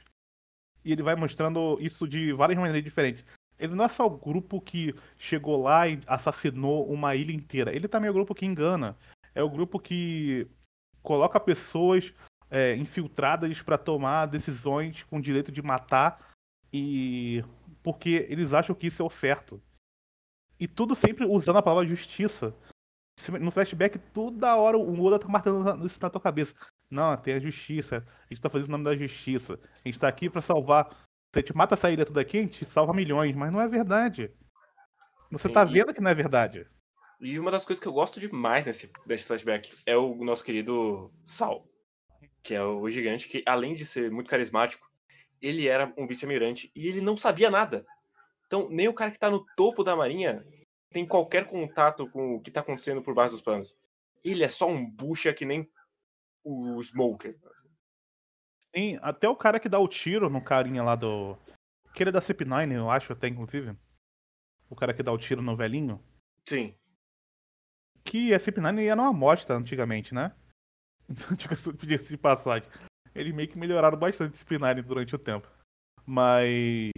E 0.85 0.93
ele 0.93 1.03
vai 1.03 1.15
mostrando 1.15 1.79
isso 1.81 2.09
de 2.09 2.33
várias 2.33 2.59
maneiras 2.59 2.83
diferentes. 2.83 3.25
Ele 3.59 3.75
não 3.75 3.85
é 3.85 3.89
só 3.89 4.07
o 4.07 4.19
grupo 4.19 4.61
que 4.61 4.95
chegou 5.17 5.63
lá 5.63 5.87
e 5.87 6.01
assassinou 6.07 6.91
uma 6.91 7.15
ilha 7.15 7.33
inteira. 7.33 7.73
Ele 7.73 7.87
também 7.87 8.09
é 8.09 8.11
o 8.11 8.15
grupo 8.15 8.35
que 8.35 8.47
engana. 8.47 8.97
É 9.35 9.43
o 9.43 9.51
grupo 9.51 9.79
que 9.79 10.47
coloca 11.03 11.41
pessoas 11.41 12.13
é, 12.51 12.77
infiltradas 12.77 13.63
para 13.63 13.79
tomar 13.79 14.27
decisões 14.27 15.03
com 15.05 15.21
direito 15.21 15.51
de 15.51 15.63
matar 15.63 16.33
e 16.73 17.43
porque 17.83 18.27
eles 18.29 18.53
acham 18.53 18.75
que 18.75 18.87
isso 18.87 19.03
é 19.03 19.05
o 19.05 19.11
certo. 19.11 19.61
E 20.59 20.69
tudo 20.69 20.95
sempre 20.95 21.25
usando 21.25 21.57
a 21.57 21.63
palavra 21.63 21.89
justiça. 21.89 22.55
No 23.41 23.51
flashback, 23.51 23.99
toda 23.99 24.57
hora 24.57 24.79
o 24.79 25.05
Oda 25.05 25.19
tá 25.19 25.29
martelando 25.29 25.87
isso 25.87 25.99
na 26.01 26.09
tua 26.09 26.21
cabeça. 26.21 26.55
Não, 26.91 27.17
tem 27.17 27.35
a 27.35 27.41
justiça. 27.41 28.07
A 28.07 28.33
gente 28.33 28.43
tá 28.43 28.49
fazendo 28.49 28.69
o 28.69 28.73
nome 28.73 28.85
da 28.85 28.97
justiça. 28.97 29.59
A 29.85 29.89
gente 29.89 29.99
tá 29.99 30.09
aqui 30.09 30.31
pra 30.31 30.41
salvar. 30.41 30.89
Se 31.35 31.39
a 31.39 31.41
gente 31.41 31.57
mata 31.57 31.75
essa 31.75 31.91
ilha 31.91 32.05
tudo 32.05 32.21
aqui, 32.21 32.39
a 32.39 32.43
gente 32.43 32.65
salva 32.65 32.93
milhões. 32.93 33.35
Mas 33.35 33.53
não 33.53 33.61
é 33.61 33.69
verdade. 33.69 34.31
Você 35.31 35.49
Sim, 35.49 35.55
tá 35.55 35.65
vendo 35.65 35.93
que 35.93 36.01
não 36.01 36.11
é 36.11 36.15
verdade. 36.15 36.67
E 37.23 37.39
uma 37.39 37.53
das 37.53 37.65
coisas 37.65 37.81
que 37.81 37.87
eu 37.87 37.93
gosto 37.93 38.19
demais 38.19 38.67
nesse, 38.67 38.93
nesse 39.07 39.25
flashback 39.25 39.73
é 39.87 39.97
o 39.97 40.13
nosso 40.25 40.45
querido 40.45 41.09
Sal. 41.23 41.65
Que 42.43 42.57
é 42.57 42.63
o 42.65 42.89
gigante 42.89 43.29
que, 43.29 43.45
além 43.47 43.75
de 43.75 43.87
ser 43.87 44.11
muito 44.11 44.29
carismático, 44.29 44.91
ele 45.41 45.69
era 45.69 45.95
um 45.97 46.05
vice-almirante 46.05 46.73
e 46.75 46.89
ele 46.89 47.01
não 47.01 47.17
sabia 47.17 47.49
nada. 47.49 47.87
Então, 48.47 48.69
nem 48.69 48.89
o 48.89 48.93
cara 48.93 49.13
que 49.13 49.21
tá 49.21 49.31
no 49.31 49.47
topo 49.57 49.85
da 49.85 49.95
marinha 49.95 50.45
tem 50.91 51.07
qualquer 51.07 51.47
contato 51.47 52.11
com 52.11 52.35
o 52.35 52.41
que 52.41 52.51
tá 52.51 52.61
acontecendo 52.61 53.01
por 53.01 53.15
baixo 53.15 53.35
dos 53.35 53.43
panos. 53.43 53.77
Ele 54.25 54.43
é 54.43 54.49
só 54.49 54.69
um 54.69 54.85
bucha 54.85 55.33
que 55.33 55.45
nem 55.45 55.71
o 56.43 56.83
Smoker. 56.83 57.39
Sim, 58.75 58.99
até 59.01 59.29
o 59.29 59.37
cara 59.37 59.61
que 59.61 59.69
dá 59.69 59.79
o 59.79 59.87
tiro 59.87 60.29
no 60.29 60.43
carinha 60.43 60.83
lá 60.83 60.97
do. 60.97 61.39
Que 61.95 62.03
ele 62.03 62.11
é 62.11 62.13
da 62.13 62.21
CP9, 62.21 62.73
eu 62.73 62.91
acho, 62.91 63.13
até 63.13 63.29
inclusive. 63.29 63.77
o 64.69 64.75
cara 64.75 64.93
que 64.93 65.05
dá 65.05 65.13
o 65.13 65.19
tiro 65.19 65.41
no 65.41 65.57
velhinho. 65.57 66.03
Sim. 66.49 66.75
Que 68.05 68.35
a 68.35 68.39
CP9 68.41 68.83
ia 68.83 68.97
numa 68.97 69.09
amostra 69.09 69.57
antigamente, 69.57 70.15
né? 70.15 70.33
Então, 71.09 71.37
diga-se 71.75 72.09
de 72.09 72.17
passagem. 72.17 72.67
Eles 73.15 73.35
meio 73.35 73.49
que 73.49 73.59
melhoraram 73.59 73.99
bastante 73.99 74.33
disciplinar 74.33 74.81
durante 74.83 75.15
o 75.15 75.19
tempo. 75.19 75.47
Mas. 76.07 76.91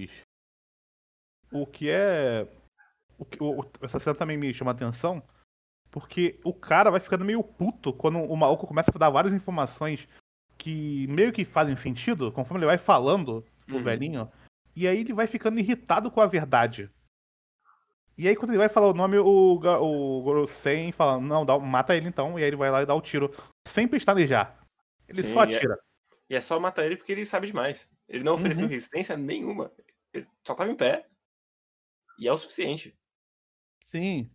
O 1.51 1.67
que 1.67 1.91
é. 1.91 2.47
O 3.19 3.25
que, 3.25 3.43
o, 3.43 3.65
essa 3.81 3.99
cena 3.99 4.15
também 4.15 4.37
me 4.37 4.53
chama 4.55 4.71
atenção. 4.71 5.23
Porque 5.91 6.39
o 6.45 6.53
cara 6.53 6.91
vai 6.91 7.01
ficando 7.01 7.25
meio 7.25 7.43
puto 7.43 7.93
quando 7.93 8.19
o 8.19 8.37
maluco 8.37 8.67
começa 8.67 8.93
a 8.95 8.99
dar 8.99 9.11
várias 9.11 9.33
informações 9.35 10.07
que 10.59 11.07
meio 11.09 11.33
que 11.33 11.45
fazem 11.45 11.77
sentido, 11.77 12.31
conforme 12.33 12.61
ele 12.61 12.67
vai 12.67 12.79
falando, 12.79 13.45
o 13.69 13.75
Uhum. 13.75 13.83
velhinho. 13.83 14.31
E 14.77 14.87
aí 14.87 15.01
ele 15.01 15.13
vai 15.13 15.27
ficando 15.27 15.59
irritado 15.59 16.11
com 16.11 16.21
a 16.21 16.27
verdade. 16.27 16.91
E 18.17 18.29
aí 18.29 18.37
quando 18.37 18.51
ele 18.51 18.59
vai 18.59 18.69
falar 18.69 18.89
o 18.89 18.95
nome, 18.95 19.19
o, 19.19 19.27
o 19.27 20.23
Gorosen 20.23 20.93
fala, 20.93 21.21
não, 21.21 21.45
dá, 21.45 21.59
mata 21.59 21.97
ele 21.97 22.09
então. 22.09 22.39
E 22.39 22.43
aí 22.43 22.49
ele 22.49 22.57
vai 22.57 22.71
lá 22.71 22.83
e 22.83 22.87
dá 22.87 22.95
o 22.95 23.01
tiro. 23.03 23.35
Sem 23.67 23.89
pestanejar. 23.89 24.59
Ele 25.09 25.23
Sim, 25.23 25.33
só 25.33 25.45
e 25.45 25.53
é- 25.53 25.57
atira. 25.57 25.79
E 26.31 26.35
é 26.35 26.41
só 26.41 26.59
matar 26.59 26.87
ele 26.87 26.97
porque 26.97 27.13
ele 27.13 27.27
sabe 27.27 27.47
demais. 27.49 27.93
Ele 28.09 28.25
não 28.25 28.35
ofereceu 28.35 28.65
Uhum. 28.65 28.71
resistência 28.71 29.17
nenhuma. 29.17 29.73
Ele 30.13 30.27
só 30.47 30.55
tava 30.55 30.71
em 30.71 30.77
pé. 30.77 31.07
E 32.19 32.29
é 32.29 32.33
o 32.33 32.39
suficiente. 32.39 32.95
Sim. 33.85 34.31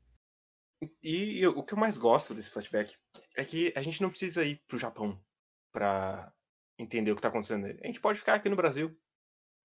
E 1.02 1.40
eu- 1.42 1.58
o 1.58 1.64
que 1.64 1.74
eu 1.74 1.78
mais 1.78 1.98
gosto 1.98 2.34
desse 2.34 2.50
flashback 2.52 2.96
é 3.36 3.44
que 3.46 3.74
a 3.76 3.82
gente 3.82 4.02
não 4.02 4.10
precisa 4.10 4.44
ir 4.46 4.62
pro 4.68 4.78
Japão 4.78 5.20
pra 5.72 6.32
entender 6.78 7.12
o 7.12 7.16
que 7.16 7.22
tá 7.22 7.28
acontecendo. 7.30 7.66
A 7.66 7.88
gente 7.88 8.00
pode 8.02 8.20
ficar 8.20 8.36
aqui 8.36 8.50
no 8.50 8.56
Brasil. 8.56 8.96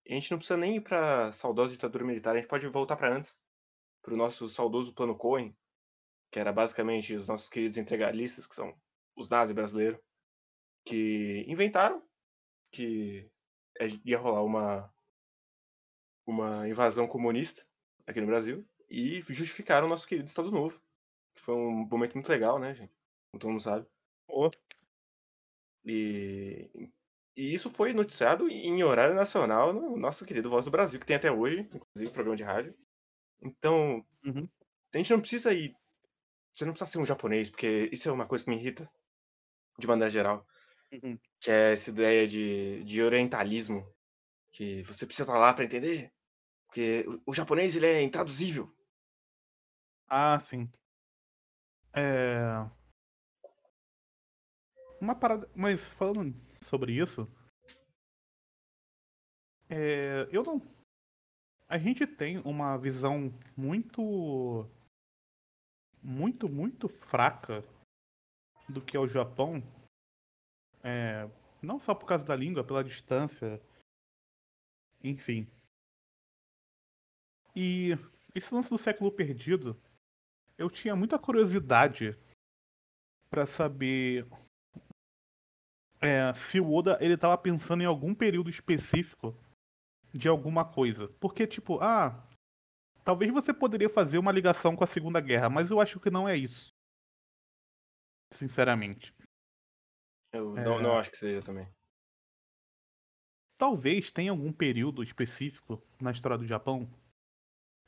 A 0.09 0.13
gente 0.13 0.31
não 0.31 0.37
precisa 0.37 0.57
nem 0.57 0.77
ir 0.77 0.81
pra 0.81 1.31
saudosa 1.31 1.71
ditadura 1.73 2.03
militar. 2.05 2.35
A 2.35 2.39
gente 2.39 2.49
pode 2.49 2.67
voltar 2.67 2.95
pra 2.95 3.13
antes. 3.13 3.39
Pro 4.05 4.15
nosso 4.15 4.47
saudoso 4.47 4.93
plano 4.93 5.17
Cohen. 5.17 5.57
Que 6.31 6.39
era 6.39 6.53
basicamente 6.53 7.15
os 7.15 7.27
nossos 7.27 7.49
queridos 7.49 7.77
integralistas, 7.77 8.45
que 8.45 8.53
são 8.53 8.71
os 9.15 9.29
nazis 9.29 9.55
brasileiros. 9.55 9.99
Que 10.85 11.43
inventaram 11.47 12.07
que 12.71 13.27
é- 13.79 13.87
ia 14.05 14.19
rolar 14.19 14.43
uma, 14.43 14.93
uma 16.27 16.69
invasão 16.69 17.07
comunista 17.07 17.65
aqui 18.05 18.21
no 18.21 18.27
Brasil. 18.27 18.63
E 18.87 19.21
justificaram 19.23 19.87
o 19.87 19.89
nosso 19.89 20.07
querido 20.07 20.27
Estado 20.27 20.51
Novo. 20.51 20.79
Que 21.33 21.41
foi 21.41 21.55
um 21.55 21.87
momento 21.87 22.13
muito 22.13 22.29
legal, 22.29 22.59
né, 22.59 22.75
gente? 22.75 22.93
Como 23.31 23.41
todo 23.41 23.49
mundo 23.49 23.63
sabe. 23.63 23.87
E, 25.83 26.69
e 27.35 27.53
isso 27.53 27.71
foi 27.71 27.91
noticiado 27.91 28.47
em 28.47 28.83
horário 28.83 29.15
nacional 29.15 29.73
no 29.73 29.97
nosso 29.97 30.25
querido 30.27 30.49
Voz 30.49 30.65
do 30.65 30.71
Brasil, 30.71 30.99
que 30.99 31.05
tem 31.07 31.15
até 31.15 31.31
hoje, 31.31 31.61
inclusive, 31.61 32.13
programa 32.13 32.37
de 32.37 32.43
rádio. 32.43 32.75
Então, 33.41 34.05
Uhum. 34.23 34.49
a 34.93 34.97
gente 34.97 35.11
não 35.11 35.19
precisa 35.19 35.53
ir. 35.53 35.75
Você 36.53 36.65
não 36.65 36.73
precisa 36.73 36.91
ser 36.91 36.99
um 36.99 37.05
japonês, 37.05 37.49
porque 37.49 37.89
isso 37.91 38.07
é 38.09 38.11
uma 38.11 38.27
coisa 38.27 38.43
que 38.43 38.49
me 38.49 38.57
irrita, 38.57 38.89
de 39.77 39.87
maneira 39.87 40.09
geral. 40.09 40.45
Uhum. 40.91 41.17
Que 41.39 41.51
é 41.51 41.73
essa 41.73 41.89
ideia 41.91 42.27
de, 42.27 42.83
de 42.83 43.01
orientalismo. 43.01 43.85
Que 44.51 44.83
você 44.83 45.05
precisa 45.05 45.23
estar 45.23 45.37
lá 45.37 45.53
pra 45.53 45.65
entender. 45.65 46.09
Porque 46.67 47.05
o, 47.25 47.31
o 47.31 47.33
japonês, 47.33 47.75
ele 47.75 47.85
é 47.87 48.01
intraduzível. 48.01 48.67
Ah, 50.07 50.39
sim. 50.39 50.69
É. 51.93 52.65
Uma 54.99 55.15
parada. 55.15 55.49
Mas 55.55 55.85
falando 55.93 56.33
sobre 56.61 56.93
isso. 56.93 57.27
É... 59.69 60.27
Eu 60.31 60.43
não. 60.43 60.61
A 61.67 61.77
gente 61.77 62.05
tem 62.05 62.37
uma 62.39 62.77
visão 62.77 63.33
muito. 63.55 64.69
Muito, 66.01 66.47
muito 66.47 66.87
fraca 66.87 67.63
do 68.69 68.79
que 68.79 68.95
é 68.95 68.99
o 68.99 69.07
Japão. 69.07 69.63
É... 70.83 71.27
Não 71.61 71.79
só 71.79 71.95
por 71.95 72.05
causa 72.05 72.23
da 72.23 72.35
língua, 72.35 72.63
pela 72.63 72.83
distância. 72.83 73.59
Enfim. 75.03 75.47
E 77.55 77.91
esse 78.35 78.53
lance 78.53 78.69
do 78.69 78.77
século 78.77 79.11
perdido 79.11 79.79
eu 80.57 80.69
tinha 80.69 80.95
muita 80.95 81.19
curiosidade 81.19 82.17
pra 83.29 83.45
saber 83.45 84.27
é, 86.01 86.33
se 86.33 86.59
o 86.59 86.71
Oda 86.71 86.97
ele 87.01 87.17
tava 87.17 87.37
pensando 87.37 87.81
em 87.81 87.85
algum 87.85 88.13
período 88.13 88.49
específico 88.49 89.35
de 90.15 90.29
alguma 90.29 90.63
coisa. 90.63 91.09
Porque, 91.19 91.45
tipo, 91.45 91.79
ah, 91.81 92.25
talvez 93.03 93.31
você 93.31 93.53
poderia 93.53 93.89
fazer 93.89 94.17
uma 94.17 94.31
ligação 94.31 94.75
com 94.75 94.83
a 94.83 94.87
Segunda 94.87 95.19
Guerra, 95.19 95.49
mas 95.49 95.69
eu 95.69 95.79
acho 95.79 95.99
que 95.99 96.09
não 96.09 96.27
é 96.27 96.37
isso. 96.37 96.73
Sinceramente. 98.31 99.13
Eu 100.33 100.53
não, 100.55 100.79
É. 100.79 100.83
não 100.83 100.97
acho 100.97 101.11
que 101.11 101.17
seja 101.17 101.45
também. 101.45 101.67
Talvez 103.57 104.11
tenha 104.11 104.31
algum 104.31 104.51
período 104.51 105.01
específico 105.03 105.81
na 106.01 106.11
história 106.11 106.37
do 106.37 106.45
Japão 106.45 106.89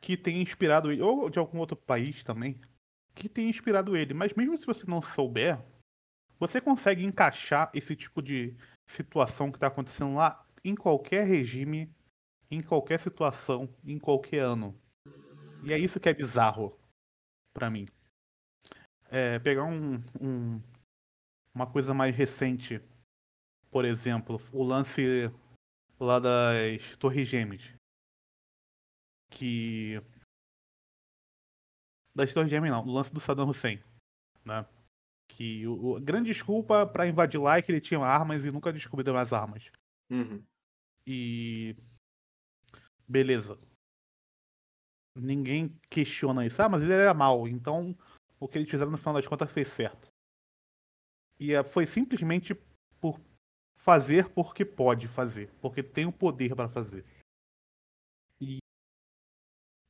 que 0.01 0.15
tenha 0.15 0.41
inspirado 0.41 0.91
ele, 0.91 1.01
ou 1.01 1.29
de 1.29 1.39
algum 1.39 1.57
outro 1.59 1.75
país 1.75 2.23
também, 2.23 2.59
que 3.15 3.27
tenha 3.27 3.49
inspirado 3.49 3.97
ele. 3.97 4.13
Mas 4.13 4.33
mesmo 4.33 4.57
se 4.57 4.65
você 4.65 4.85
não 4.85 5.01
souber, 5.01 5.59
você 6.39 6.61
consegue 6.61 7.03
encaixar 7.03 7.69
esse 7.73 7.95
tipo 7.95 8.21
de 8.21 8.55
situação 8.85 9.51
que 9.51 9.57
está 9.57 9.67
acontecendo 9.67 10.13
lá 10.15 10.45
em 10.63 10.75
qualquer 10.75 11.25
regime, 11.25 11.93
em 12.49 12.62
qualquer 12.62 12.99
situação, 12.99 13.69
em 13.86 13.99
qualquer 13.99 14.41
ano. 14.41 14.75
E 15.63 15.73
é 15.73 15.77
isso 15.77 15.99
que 15.99 16.07
é 16.10 16.13
bizarro 16.13 16.77
pra 17.53 17.69
mim. 17.69 17.88
É, 19.10 19.39
pegar 19.39 19.63
um, 19.63 19.95
um- 20.21 20.62
uma 21.53 21.65
coisa 21.65 21.93
mais 21.93 22.15
recente, 22.15 22.81
por 23.71 23.86
exemplo, 23.86 24.39
o 24.51 24.63
lance 24.63 25.31
lá 25.99 26.19
das 26.19 26.95
Torres 26.97 27.27
Gêmeas. 27.27 27.63
Que. 29.29 30.01
Das 32.15 32.33
Torres 32.33 32.49
Gêmeas 32.49 32.73
não, 32.73 32.86
o 32.86 32.91
lance 32.93 33.13
do 33.13 33.19
Saddam 33.19 33.49
Hussein. 33.49 33.81
Né? 34.45 34.65
Que 35.29 35.67
o, 35.67 35.97
a 35.97 35.99
grande 35.99 36.31
desculpa 36.31 36.86
pra 36.86 37.07
invadir 37.07 37.39
lá 37.39 37.57
é 37.57 37.62
que 37.62 37.71
ele 37.71 37.81
tinha 37.81 37.99
armas 37.99 38.45
e 38.45 38.51
nunca 38.51 38.71
descobriram 38.73 39.17
as 39.17 39.33
armas. 39.33 39.69
Uhum. 40.10 40.41
E. 41.05 41.75
Beleza. 43.08 43.58
Ninguém 45.15 45.70
questiona 45.89 46.46
isso. 46.46 46.62
Ah, 46.62 46.70
mas 46.70 46.84
ele 46.84 46.93
era 46.93 47.13
mal, 47.13 47.48
então 47.48 47.98
o 48.39 48.48
que 48.48 48.58
eles 48.58 48.70
fizeram 48.70 48.91
no 48.91 48.98
final 48.98 49.15
das 49.15 49.26
contas 49.28 49.52
fez 49.52 49.70
certo. 49.70 50.10
E 51.39 51.54
eh, 51.54 51.63
foi 51.63 51.86
simplesmente 51.86 52.54
por 53.00 53.20
fazer 53.78 54.30
porque 54.30 54.65
pode 54.65 55.08
fazer, 55.08 55.52
porque 55.62 55.82
tem 55.82 56.06
o 56.06 56.12
poder 56.12 56.56
para 56.56 56.70
fazer. 56.70 57.06
E, 58.39 58.58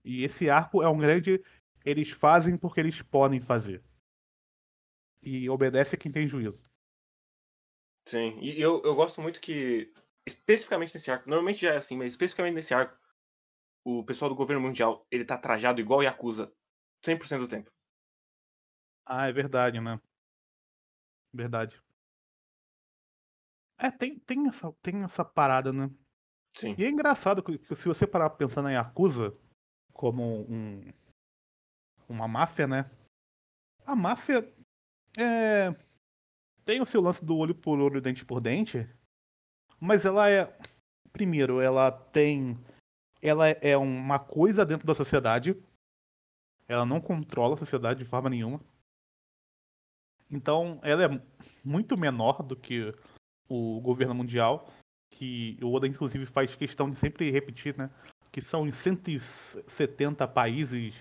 e 0.06 0.24
esse 0.24 0.50
arco 0.50 0.84
é 0.84 0.90
um 0.90 0.98
grande. 0.98 1.44
Eles 1.84 2.12
fazem 2.12 2.58
porque 2.58 2.80
eles 2.80 3.02
podem 3.02 3.40
fazer. 3.40 3.84
E 5.22 5.50
obedece 5.50 5.96
a 5.96 5.98
quem 5.98 6.12
tem 6.12 6.28
juízo. 6.28 6.64
Sim, 8.08 8.40
e 8.42 8.62
eu, 8.62 8.82
eu 8.84 8.96
gosto 8.96 9.22
muito 9.22 9.42
que, 9.42 9.92
especificamente 10.26 10.94
nesse 10.94 11.12
arco, 11.12 11.30
normalmente 11.30 11.60
já 11.60 11.74
é 11.74 11.78
assim, 11.78 11.98
mas 11.98 12.14
especificamente 12.14 12.56
nesse 12.56 12.74
arco, 12.74 12.98
o 13.90 14.04
pessoal 14.04 14.28
do 14.28 14.36
governo 14.36 14.62
mundial, 14.62 15.08
ele 15.10 15.24
tá 15.24 15.38
trajado 15.38 15.80
igual 15.80 16.04
Yakuza 16.04 16.54
100% 17.02 17.40
do 17.40 17.48
tempo. 17.48 17.72
Ah, 19.06 19.30
é 19.30 19.32
verdade, 19.32 19.80
né? 19.80 19.98
Verdade. 21.34 21.82
É, 23.78 23.90
tem, 23.90 24.20
tem, 24.20 24.46
essa, 24.48 24.74
tem 24.82 25.04
essa 25.04 25.24
parada, 25.24 25.72
né? 25.72 25.90
Sim. 26.50 26.76
E 26.78 26.84
é 26.84 26.90
engraçado 26.90 27.42
que, 27.42 27.58
que 27.58 27.76
se 27.78 27.88
você 27.88 28.06
parar 28.06 28.32
pensar 28.32 28.62
na 28.62 28.72
Yakuza 28.72 29.34
como 29.94 30.42
um, 30.52 30.92
uma 32.10 32.28
máfia, 32.28 32.68
né? 32.68 32.92
A 33.86 33.96
máfia 33.96 34.54
é, 35.18 35.74
tem 36.66 36.82
o 36.82 36.86
seu 36.86 37.00
lance 37.00 37.24
do 37.24 37.38
olho 37.38 37.56
por 37.56 37.80
olho, 37.80 38.02
dente 38.02 38.26
por 38.26 38.42
dente, 38.42 38.86
mas 39.80 40.04
ela 40.04 40.30
é. 40.30 40.54
Primeiro, 41.14 41.62
ela 41.62 41.90
tem. 41.90 42.58
Ela 43.22 43.50
é 43.50 43.76
uma 43.78 44.20
coisa 44.20 44.66
dentro 44.66 44.86
da 44.86 44.96
sociedade. 44.96 45.56
Ela 46.68 46.86
não 46.86 47.00
controla 47.00 47.56
a 47.56 47.58
sociedade 47.58 48.04
de 48.04 48.10
forma 48.10 48.30
nenhuma. 48.30 48.60
Então, 50.30 50.80
ela 50.84 51.06
é 51.06 51.22
muito 51.64 51.98
menor 51.98 52.44
do 52.44 52.56
que 52.56 52.94
o 53.48 53.80
governo 53.80 54.14
mundial, 54.14 54.70
que 55.10 55.58
o 55.62 55.72
Oda 55.72 55.88
inclusive 55.88 56.26
faz 56.26 56.54
questão 56.56 56.90
de 56.90 56.98
sempre 56.98 57.32
repetir, 57.32 57.78
né? 57.78 57.90
Que 58.32 58.42
são 58.42 58.68
em 58.68 58.72
170 58.72 60.28
países 60.28 60.94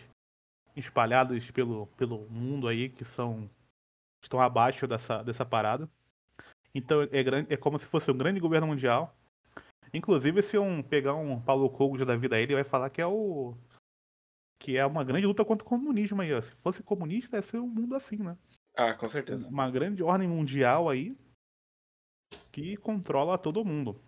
espalhados 0.76 1.50
pelo, 1.50 1.86
pelo 1.88 2.28
mundo 2.30 2.68
aí 2.68 2.88
que 2.88 3.04
são 3.04 3.50
estão 4.22 4.40
abaixo 4.40 4.86
dessa, 4.86 5.22
dessa 5.22 5.44
parada. 5.44 5.88
Então 6.74 7.02
é, 7.10 7.22
grande, 7.22 7.52
é 7.52 7.56
como 7.56 7.78
se 7.78 7.86
fosse 7.86 8.10
um 8.10 8.16
grande 8.16 8.40
governo 8.40 8.66
mundial. 8.66 9.14
Inclusive, 9.92 10.42
se 10.42 10.58
um 10.58 10.82
pegar 10.82 11.14
um 11.14 11.40
Paulo 11.40 11.70
Cogo 11.70 12.04
da 12.04 12.16
vida 12.16 12.36
aí, 12.36 12.42
ele 12.42 12.54
vai 12.54 12.64
falar 12.64 12.90
que 12.90 13.00
é 13.00 13.06
o 13.06 13.54
que 14.58 14.76
é 14.76 14.84
uma 14.86 15.04
grande 15.04 15.26
luta 15.26 15.44
contra 15.44 15.64
o 15.64 15.68
comunismo 15.68 16.20
aí. 16.22 16.32
Ó. 16.32 16.40
Se 16.40 16.52
fosse 16.56 16.82
comunista, 16.82 17.36
ia 17.36 17.42
ser 17.42 17.58
um 17.58 17.68
mundo 17.68 17.94
assim, 17.94 18.16
né? 18.16 18.36
Ah, 18.74 18.94
com 18.94 19.08
certeza. 19.08 19.48
Uma 19.48 19.70
grande 19.70 20.02
ordem 20.02 20.28
mundial 20.28 20.88
aí 20.88 21.16
que 22.52 22.76
controla 22.76 23.38
todo 23.38 23.64
mundo. 23.64 24.00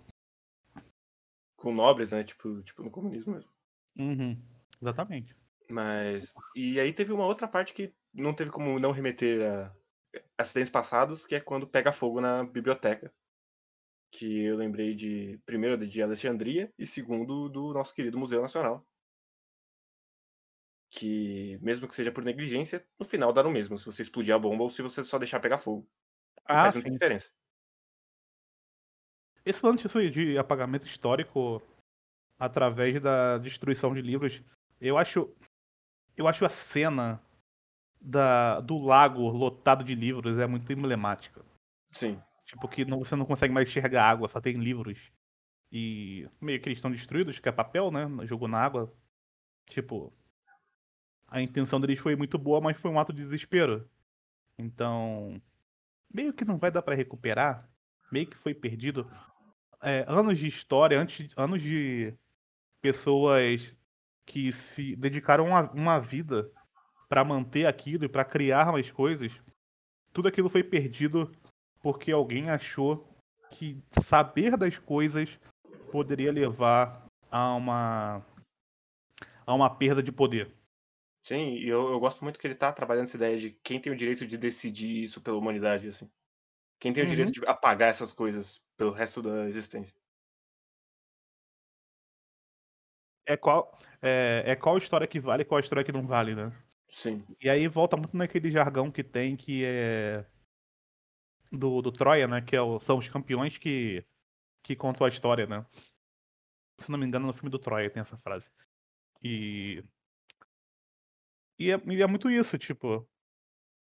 Com 1.56 1.72
nobres, 1.72 2.12
né? 2.12 2.24
Tipo, 2.24 2.62
tipo 2.62 2.82
no 2.82 2.90
comunismo 2.90 3.34
mesmo. 3.34 3.50
Uhum, 3.98 4.40
exatamente. 4.80 5.36
Mas. 5.70 6.32
E 6.56 6.80
aí 6.80 6.92
teve 6.92 7.12
uma 7.12 7.26
outra 7.26 7.46
parte 7.46 7.74
que 7.74 7.92
não 8.14 8.34
teve 8.34 8.50
como 8.50 8.78
não 8.78 8.90
remeter 8.90 9.42
a 9.42 9.72
acidentes 10.38 10.70
passados, 10.70 11.26
que 11.26 11.34
é 11.34 11.40
quando 11.40 11.66
pega 11.68 11.92
fogo 11.92 12.20
na 12.20 12.44
biblioteca. 12.44 13.12
Que 14.10 14.44
eu 14.44 14.56
lembrei 14.56 14.94
de. 14.94 15.38
Primeiro 15.44 15.76
de 15.76 16.02
Alexandria 16.02 16.72
e 16.78 16.86
segundo 16.86 17.48
do 17.48 17.72
nosso 17.72 17.94
querido 17.94 18.18
Museu 18.18 18.42
Nacional. 18.42 18.86
Que, 20.90 21.58
mesmo 21.60 21.86
que 21.86 21.94
seja 21.94 22.10
por 22.10 22.24
negligência, 22.24 22.86
no 22.98 23.04
final 23.04 23.32
dá 23.32 23.42
no 23.42 23.50
mesmo, 23.50 23.76
se 23.76 23.84
você 23.84 24.00
explodir 24.00 24.34
a 24.34 24.38
bomba 24.38 24.64
ou 24.64 24.70
se 24.70 24.80
você 24.80 25.04
só 25.04 25.18
deixar 25.18 25.38
pegar 25.38 25.58
fogo. 25.58 25.86
Ah, 26.46 26.62
faz 26.62 26.74
muita 26.74 26.88
sim. 26.88 26.94
diferença. 26.94 27.32
Esse 29.44 29.64
lance 29.64 29.86
de 30.10 30.38
apagamento 30.38 30.86
histórico 30.86 31.62
através 32.38 33.00
da 33.02 33.38
destruição 33.38 33.94
de 33.94 34.00
livros, 34.00 34.42
eu 34.80 34.96
acho. 34.96 35.34
Eu 36.16 36.26
acho 36.26 36.44
a 36.44 36.50
cena 36.50 37.22
da, 38.00 38.60
do 38.60 38.78
lago 38.78 39.28
lotado 39.28 39.84
de 39.84 39.94
livros 39.94 40.38
é 40.38 40.46
muito 40.46 40.72
emblemática. 40.72 41.44
Sim. 41.86 42.20
Tipo, 42.48 42.66
que 42.66 42.84
não- 42.84 42.98
você 42.98 43.14
não 43.14 43.26
consegue 43.26 43.52
mais 43.52 43.68
enxergar 43.68 44.08
água, 44.08 44.28
só 44.28 44.40
tem 44.40 44.54
livros. 44.54 44.98
E 45.70 46.28
meio 46.40 46.60
que 46.60 46.68
eles 46.68 46.78
estão 46.78 46.90
destruídos, 46.90 47.38
que 47.38 47.48
é 47.48 47.52
papel, 47.52 47.90
né? 47.90 48.06
Jogou 48.26 48.48
na 48.48 48.58
água. 48.58 48.92
Tipo, 49.66 50.12
a 51.26 51.42
intenção 51.42 51.78
deles 51.78 51.98
foi 51.98 52.16
muito 52.16 52.38
boa, 52.38 52.60
mas 52.60 52.78
foi 52.78 52.90
um 52.90 52.98
ato 52.98 53.12
de 53.12 53.22
desespero. 53.22 53.88
Então, 54.58 55.40
meio 56.12 56.32
que 56.32 56.44
não 56.44 56.58
vai 56.58 56.70
dar 56.70 56.80
pra 56.82 56.94
recuperar. 56.94 57.68
Meio 58.10 58.26
que 58.26 58.36
foi 58.36 58.54
perdido. 58.54 59.10
É, 59.82 60.04
anos 60.08 60.38
de 60.38 60.46
história, 60.46 60.98
antes, 60.98 61.32
anos 61.36 61.62
de 61.62 62.14
pessoas 62.80 63.78
que 64.24 64.52
se 64.52 64.96
dedicaram 64.96 65.46
uma, 65.46 65.70
uma 65.72 65.98
vida 65.98 66.50
pra 67.08 67.24
manter 67.24 67.66
aquilo 67.66 68.04
e 68.04 68.08
pra 68.08 68.24
criar 68.24 68.72
mais 68.72 68.90
coisas. 68.90 69.32
Tudo 70.12 70.28
aquilo 70.28 70.48
foi 70.48 70.64
perdido 70.64 71.30
porque 71.82 72.12
alguém 72.12 72.50
achou 72.50 73.06
que 73.50 73.82
saber 74.02 74.56
das 74.56 74.78
coisas 74.78 75.38
poderia 75.90 76.32
levar 76.32 77.06
a 77.30 77.54
uma 77.54 78.22
a 79.46 79.54
uma 79.54 79.70
perda 79.74 80.02
de 80.02 80.12
poder. 80.12 80.50
Sim, 81.20 81.54
e 81.54 81.68
eu, 81.68 81.88
eu 81.90 82.00
gosto 82.00 82.22
muito 82.24 82.38
que 82.40 82.46
ele 82.46 82.54
tá 82.56 82.72
trabalhando 82.72 83.04
essa 83.04 83.16
ideia 83.16 83.38
de 83.38 83.50
quem 83.62 83.80
tem 83.80 83.92
o 83.92 83.96
direito 83.96 84.26
de 84.26 84.36
decidir 84.38 85.02
isso 85.02 85.20
pela 85.22 85.36
humanidade, 85.38 85.86
assim. 85.88 86.10
Quem 86.80 86.92
tem 86.92 87.04
o 87.04 87.06
Uhum. 87.06 87.10
direito 87.10 87.32
de 87.32 87.46
apagar 87.46 87.88
essas 87.90 88.12
coisas 88.12 88.64
pelo 88.76 88.92
resto 88.92 89.22
da 89.22 89.46
existência. 89.46 90.00
É 93.26 93.36
qual 93.36 93.78
é, 94.02 94.42
é 94.46 94.56
qual 94.56 94.78
história 94.78 95.06
que 95.06 95.20
vale 95.20 95.42
e 95.42 95.44
qual 95.44 95.60
história 95.60 95.84
que 95.84 95.92
não 95.92 96.06
vale, 96.06 96.34
né? 96.34 96.52
Sim. 96.86 97.24
E 97.40 97.48
aí 97.48 97.68
volta 97.68 97.96
muito 97.96 98.16
naquele 98.16 98.50
jargão 98.50 98.90
que 98.90 99.04
tem 99.04 99.36
que 99.36 99.64
é 99.64 100.24
do, 101.52 101.82
do 101.82 101.92
Troia, 101.92 102.26
né? 102.28 102.40
Que 102.42 102.56
é 102.56 102.62
o- 102.62 102.78
são 102.80 102.98
os 102.98 103.08
campeões 103.08 103.58
que 103.58 104.04
que 104.62 104.76
contam 104.76 105.06
a 105.06 105.08
história, 105.08 105.46
né? 105.46 105.64
Se 106.78 106.90
não 106.90 106.98
me 106.98 107.06
engano, 107.06 107.26
no 107.26 107.32
filme 107.32 107.50
do 107.50 107.58
Troia 107.58 107.90
tem 107.90 108.00
essa 108.00 108.16
frase. 108.18 108.50
E 109.22 109.82
e 111.58 111.70
é, 111.70 111.76
e 111.86 112.02
é 112.02 112.06
muito 112.06 112.30
isso, 112.30 112.56
tipo, 112.58 113.08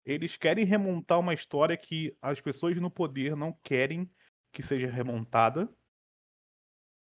eles 0.05 0.37
querem 0.37 0.65
remontar 0.65 1.19
uma 1.21 1.35
história 1.35 1.77
que 1.77 2.17
as 2.21 2.41
pessoas 2.41 2.77
no 2.81 2.91
poder 2.91 3.37
não 3.37 3.53
querem 3.63 4.11
que 4.53 4.63
seja 4.63 4.89
remontada. 4.91 5.69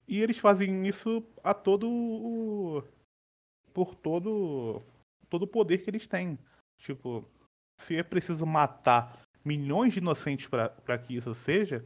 E 0.07 0.21
eles 0.21 0.39
fazem 0.39 0.87
isso 0.87 1.23
a 1.45 1.53
todo 1.53 1.89
o 1.89 2.83
por 3.73 3.95
todo 3.95 4.83
todo 5.29 5.43
o 5.43 5.49
poder 5.49 5.79
que 5.79 5.91
eles 5.91 6.07
têm. 6.07 6.39
Tipo, 6.79 7.25
se 7.79 7.97
é 7.97 8.03
preciso 8.03 8.47
matar 8.47 9.28
milhões 9.49 9.95
de 9.95 9.99
inocentes 9.99 10.47
pra 10.47 10.99
que 10.99 11.17
isso 11.17 11.35
seja, 11.35 11.85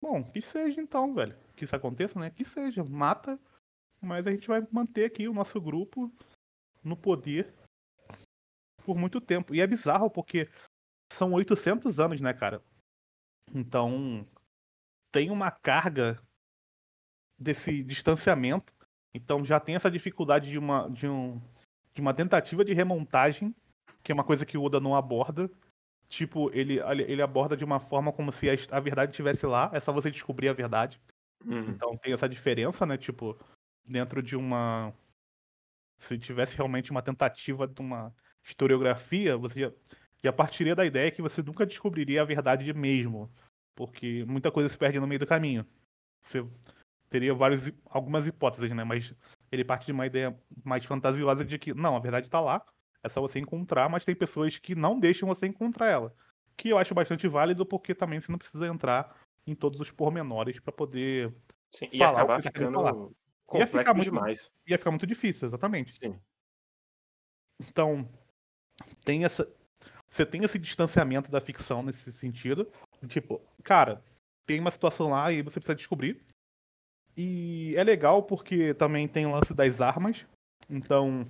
bom, 0.00 0.22
que 0.22 0.40
seja 0.40 0.80
então, 0.80 1.12
velho. 1.12 1.36
Que 1.56 1.64
isso 1.64 1.74
aconteça, 1.74 2.18
né? 2.18 2.30
Que 2.30 2.44
seja, 2.44 2.84
mata, 2.84 3.38
mas 4.00 4.26
a 4.26 4.30
gente 4.30 4.46
vai 4.46 4.66
manter 4.70 5.06
aqui 5.06 5.26
o 5.26 5.34
nosso 5.34 5.60
grupo 5.60 6.12
no 6.82 6.96
poder 6.96 7.52
por 8.84 8.96
muito 8.96 9.20
tempo. 9.20 9.54
E 9.54 9.60
é 9.60 9.66
bizarro 9.66 10.08
porque 10.08 10.48
são 11.12 11.32
800 11.32 11.98
anos, 11.98 12.20
né, 12.20 12.32
cara? 12.32 12.62
Então, 13.52 14.26
tem 15.12 15.30
uma 15.30 15.50
carga 15.50 16.20
desse 17.38 17.82
distanciamento. 17.82 18.72
Então 19.12 19.44
já 19.44 19.58
tem 19.58 19.74
essa 19.74 19.90
dificuldade 19.90 20.50
de 20.50 20.58
uma, 20.58 20.88
de 20.90 21.08
um, 21.08 21.40
de 21.92 22.00
uma 22.00 22.14
tentativa 22.14 22.64
de 22.64 22.72
remontagem, 22.72 23.54
que 24.02 24.10
é 24.10 24.14
uma 24.14 24.24
coisa 24.24 24.46
que 24.46 24.58
o 24.58 24.62
Oda 24.62 24.80
não 24.80 24.94
aborda. 24.94 25.50
Tipo, 26.08 26.50
ele, 26.52 26.80
ele 27.06 27.22
aborda 27.22 27.56
de 27.56 27.64
uma 27.64 27.80
forma 27.80 28.12
como 28.12 28.30
se 28.30 28.46
a, 28.70 28.80
verdade 28.80 29.10
estivesse 29.10 29.46
lá, 29.46 29.70
é 29.72 29.80
só 29.80 29.92
você 29.92 30.10
descobrir 30.10 30.48
a 30.48 30.52
verdade. 30.52 31.00
Uhum. 31.44 31.70
Então 31.70 31.96
tem 31.98 32.12
essa 32.12 32.28
diferença, 32.28 32.86
né? 32.86 32.96
Tipo, 32.96 33.38
dentro 33.86 34.22
de 34.22 34.36
uma. 34.36 34.92
Se 35.98 36.18
tivesse 36.18 36.56
realmente 36.56 36.90
uma 36.90 37.02
tentativa 37.02 37.66
de 37.66 37.80
uma 37.80 38.14
historiografia, 38.44 39.36
você 39.36 39.60
já, 39.60 39.72
já 40.22 40.32
partiria 40.32 40.74
da 40.74 40.84
ideia 40.84 41.10
que 41.10 41.22
você 41.22 41.42
nunca 41.42 41.66
descobriria 41.66 42.22
a 42.22 42.26
verdade 42.26 42.72
mesmo. 42.72 43.30
Porque 43.74 44.24
muita 44.26 44.50
coisa 44.50 44.68
se 44.68 44.78
perde 44.78 45.00
no 45.00 45.06
meio 45.06 45.18
do 45.18 45.26
caminho. 45.26 45.66
Você 46.22 46.46
teria 47.10 47.34
várias, 47.34 47.72
algumas 47.86 48.26
hipóteses, 48.26 48.70
né? 48.72 48.84
Mas 48.84 49.12
ele 49.50 49.64
parte 49.64 49.86
de 49.86 49.92
uma 49.92 50.06
ideia 50.06 50.38
mais 50.62 50.84
fantasiosa 50.84 51.44
de 51.44 51.58
que, 51.58 51.74
não, 51.74 51.96
a 51.96 52.00
verdade 52.00 52.28
tá 52.28 52.40
lá, 52.40 52.64
é 53.04 53.08
só 53.08 53.20
você 53.20 53.38
encontrar, 53.38 53.88
mas 53.88 54.04
tem 54.04 54.14
pessoas 54.16 54.58
que 54.58 54.74
não 54.74 54.98
deixam 54.98 55.28
você 55.28 55.46
encontrar 55.46 55.86
ela. 55.88 56.14
Que 56.56 56.70
eu 56.70 56.78
acho 56.78 56.94
bastante 56.94 57.28
válido, 57.28 57.64
porque 57.66 57.94
também 57.94 58.20
você 58.20 58.32
não 58.32 58.38
precisa 58.38 58.66
entrar 58.66 59.16
em 59.46 59.54
todos 59.54 59.78
os 59.78 59.90
pormenores 59.90 60.58
para 60.58 60.72
poder 60.72 61.32
Sim, 61.70 61.88
E 61.92 62.02
acabar 62.02 62.40
ficando 62.42 62.80
Ia 62.80 63.14
complexo 63.46 63.78
ficar 63.78 63.94
muito- 63.94 64.04
demais. 64.10 64.52
ia 64.66 64.78
ficar 64.78 64.90
muito 64.90 65.06
difícil, 65.06 65.46
exatamente. 65.46 65.92
Sim. 65.92 66.18
Então, 67.60 68.08
tem 69.04 69.24
essa. 69.24 69.48
Você 70.08 70.24
tem 70.24 70.44
esse 70.44 70.58
distanciamento 70.58 71.30
da 71.30 71.40
ficção 71.40 71.82
nesse 71.82 72.12
sentido. 72.12 72.70
Tipo, 73.08 73.40
cara, 73.62 74.02
tem 74.46 74.60
uma 74.60 74.70
situação 74.70 75.10
lá 75.10 75.30
e 75.32 75.42
você 75.42 75.58
precisa 75.60 75.74
descobrir. 75.74 76.24
E 77.16 77.74
é 77.76 77.84
legal 77.84 78.22
porque 78.22 78.72
também 78.74 79.06
tem 79.08 79.26
o 79.26 79.32
lance 79.32 79.52
das 79.52 79.80
armas. 79.80 80.24
Então, 80.70 81.26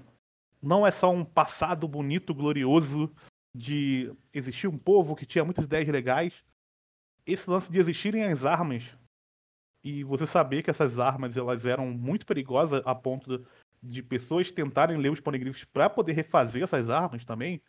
não 0.65 0.87
é 0.87 0.91
só 0.91 1.13
um 1.13 1.25
passado 1.25 1.87
bonito, 1.87 2.35
glorioso 2.35 3.15
de 3.55 4.13
existir 4.33 4.67
um 4.67 4.79
povo 4.79 5.15
que 5.15 5.27
tinha 5.27 5.45
muitas 5.45 5.67
ideias 5.67 5.89
legais. 5.89 6.33
Esse 7.27 7.49
lance 7.49 7.71
de 7.71 7.79
existirem 7.79 8.25
as 8.25 8.45
armas 8.45 8.85
e 9.83 10.03
você 10.03 10.27
saber 10.27 10.63
que 10.63 10.71
essas 10.71 10.99
armas 10.99 11.37
elas 11.37 11.67
eram 11.67 11.91
muito 11.91 12.25
perigosas 12.25 12.83
a 12.87 12.95
ponto 12.95 13.47
de 13.83 14.03
pessoas 14.03 14.51
tentarem 14.51 14.97
ler 14.97 15.13
os 15.13 15.21
poneglyphs 15.21 15.65
para 15.65 15.91
poder 15.91 16.15
refazer 16.15 16.63
essas 16.63 16.89
armas 16.89 17.23
também, 17.25 17.63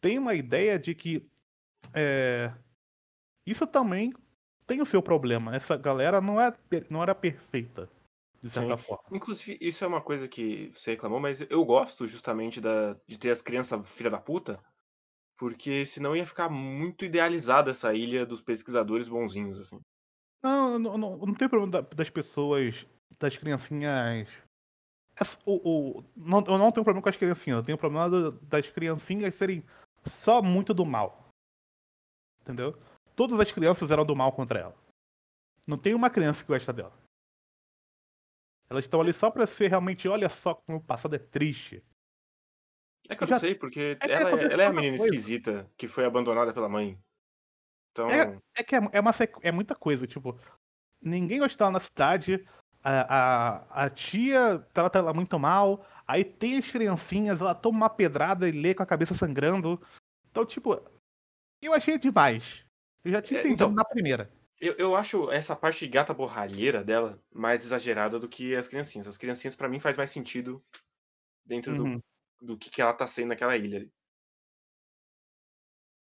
tem 0.00 0.18
uma 0.18 0.34
ideia 0.34 0.78
de 0.78 0.94
que 0.94 1.26
é, 1.94 2.52
isso 3.46 3.66
também 3.66 4.12
tem 4.66 4.82
o 4.82 4.86
seu 4.86 5.02
problema. 5.02 5.56
Essa 5.56 5.76
galera 5.76 6.20
não, 6.20 6.38
é, 6.38 6.54
não 6.90 7.02
era 7.02 7.14
perfeita, 7.14 7.88
de 8.44 8.50
certa 8.50 8.76
Sim. 8.76 8.82
forma. 8.84 9.04
Inclusive, 9.10 9.58
isso 9.58 9.84
é 9.84 9.88
uma 9.88 10.02
coisa 10.02 10.28
que 10.28 10.70
você 10.70 10.90
reclamou, 10.92 11.18
mas 11.18 11.40
eu 11.50 11.64
gosto 11.64 12.06
justamente 12.06 12.60
da, 12.60 12.94
de 13.06 13.18
ter 13.18 13.30
as 13.30 13.40
crianças 13.40 13.90
filha 13.90 14.10
da 14.10 14.20
puta, 14.20 14.62
porque 15.38 15.86
senão 15.86 16.14
ia 16.14 16.26
ficar 16.26 16.50
muito 16.50 17.06
idealizada 17.06 17.70
essa 17.70 17.94
ilha 17.94 18.26
dos 18.26 18.42
pesquisadores 18.42 19.08
bonzinhos, 19.08 19.58
assim. 19.58 19.80
Não, 20.42 20.78
não, 20.78 20.98
não, 20.98 21.16
não 21.16 21.34
tem 21.34 21.48
problema 21.48 21.72
da- 21.72 21.88
das 21.94 22.10
pessoas, 22.10 22.86
das 23.18 23.34
criancinhas. 23.38 24.28
Essa- 25.16 25.38
O, 25.46 25.98
o- 26.00 26.04
não, 26.14 26.40
eu 26.46 26.58
não 26.58 26.70
tenho 26.70 26.84
problema 26.84 27.00
com 27.02 27.08
as 27.08 27.16
criancinhas, 27.16 27.58
eu 27.60 27.64
tenho 27.64 27.78
problema 27.78 28.10
do- 28.10 28.32
das 28.42 28.68
criancinhas 28.68 29.34
serem 29.34 29.64
só 30.04 30.42
muito 30.42 30.74
do 30.74 30.84
mal. 30.84 31.30
Entendeu? 32.42 32.76
Todas 33.16 33.40
as 33.40 33.50
crianças 33.50 33.90
eram 33.90 34.04
do 34.04 34.14
mal 34.14 34.32
contra 34.32 34.58
ela. 34.58 34.76
Não 35.66 35.78
tem 35.78 35.94
uma 35.94 36.10
criança 36.10 36.42
que 36.44 36.48
gosta 36.48 36.74
dela. 36.74 36.92
Elas 38.68 38.84
estão 38.84 39.00
ali 39.00 39.12
só 39.12 39.30
pra 39.30 39.46
ser 39.46 39.68
realmente, 39.68 40.08
olha 40.08 40.28
só 40.28 40.54
como 40.54 40.78
o 40.78 40.82
passado 40.82 41.14
é 41.14 41.18
triste. 41.18 41.82
É 43.08 43.14
que 43.14 43.22
eu 43.22 43.28
Já- 43.28 43.34
não 43.34 43.40
sei, 43.40 43.54
porque 43.54 43.96
que 43.96 44.10
ela, 44.10 44.30
é- 44.40 44.52
ela 44.52 44.62
é 44.62 44.66
a 44.66 44.70
uma 44.70 44.80
menina 44.80 44.96
coisa. 44.96 45.14
esquisita 45.14 45.70
que 45.76 45.86
foi 45.86 46.04
abandonada 46.06 46.52
pela 46.54 46.68
mãe. 46.68 46.98
Então, 47.92 48.10
É 48.10 48.62
que 48.64 48.74
é, 48.74 48.80
é, 48.92 49.00
uma, 49.00 49.12
é 49.42 49.52
muita 49.52 49.74
coisa, 49.74 50.06
tipo, 50.06 50.38
ninguém 51.00 51.38
gostava 51.38 51.70
na 51.70 51.78
cidade, 51.78 52.44
a, 52.82 53.16
a, 53.74 53.84
a 53.84 53.90
tia 53.90 54.58
trata 54.72 54.98
ela 54.98 55.12
muito 55.14 55.38
mal, 55.38 55.86
aí 56.06 56.24
tem 56.24 56.58
as 56.58 56.70
criancinhas, 56.70 57.40
ela 57.40 57.54
toma 57.54 57.76
uma 57.76 57.90
pedrada 57.90 58.48
e 58.48 58.52
lê 58.52 58.74
com 58.74 58.82
a 58.82 58.86
cabeça 58.86 59.14
sangrando. 59.14 59.80
Então, 60.30 60.44
tipo, 60.44 60.82
eu 61.62 61.72
achei 61.72 61.98
demais. 61.98 62.64
Eu 63.04 63.12
já 63.12 63.22
tinha 63.22 63.38
É, 63.38 63.42
entendido 63.42 63.64
então- 63.64 63.74
na 63.74 63.84
primeira. 63.84 64.28
Eu, 64.64 64.74
eu 64.78 64.96
acho 64.96 65.30
essa 65.30 65.54
parte 65.54 65.86
gata 65.86 66.14
borralheira 66.14 66.82
dela 66.82 67.18
mais 67.32 67.64
exagerada 67.64 68.18
do 68.18 68.28
que 68.28 68.56
as 68.56 68.66
criancinhas. 68.66 69.06
As 69.06 69.18
criancinhas, 69.18 69.54
pra 69.54 69.68
mim, 69.68 69.78
faz 69.78 69.96
mais 69.96 70.10
sentido 70.10 70.62
dentro 71.44 71.74
do, 71.76 71.84
Uhum. 71.84 72.02
do 72.40 72.56
que, 72.56 72.70
que 72.70 72.80
ela 72.80 72.94
tá 72.94 73.06
sendo 73.06 73.28
naquela 73.28 73.56
ilha 73.56 73.78
ali. 73.78 73.92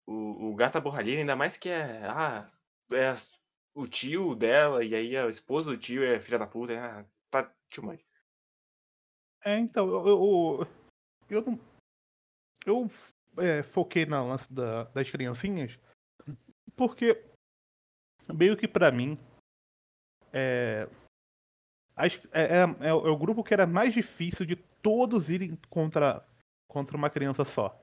O, 0.06 0.50
o 0.52 0.56
gata 0.56 0.82
borralheira, 0.82 1.22
ainda 1.22 1.36
mais 1.36 1.56
que 1.58 1.70
é. 1.70 2.06
Ah, 2.06 2.48
é 2.92 3.08
as- 3.08 3.32
o 3.74 3.88
tio 3.88 4.36
dela, 4.36 4.84
e 4.84 4.94
aí 4.96 5.16
a 5.16 5.28
esposa 5.28 5.72
do 5.72 5.78
tio 5.78 6.04
é 6.04 6.20
filha 6.20 6.40
da 6.40 6.48
puta. 6.48 6.74
Ah, 6.78 7.06
tá 7.30 7.44
too 7.70 7.86
much. 7.86 8.04
É, 9.46 9.58
então, 9.58 9.88
eu. 9.88 10.08
Eu, 10.08 10.68
eu, 11.30 11.42
não- 11.46 11.60
eu, 12.66 12.92
é, 13.38 13.64
foquei 13.64 14.06
na 14.06 14.22
lance 14.24 14.52
da- 14.52 14.84
das 14.86 15.10
criancinhas, 15.10 15.80
porque 16.76 17.24
meio 18.34 18.58
que 18.58 18.68
pra 18.68 18.92
mim. 18.92 19.18
É, 20.32 20.88
é, 21.98 22.10
é- 22.34 22.88
é 22.90 22.94
o 22.94 23.14
é 23.14 23.18
grupo 23.18 23.44
que 23.44 23.54
era 23.54 23.68
mais 23.68 23.94
difícil 23.94 24.46
de 24.46 24.56
todos 24.56 25.30
irem 25.30 25.58
contra, 25.70 26.26
contra 26.68 26.96
uma 26.96 27.10
criança 27.10 27.44
só. 27.44 27.78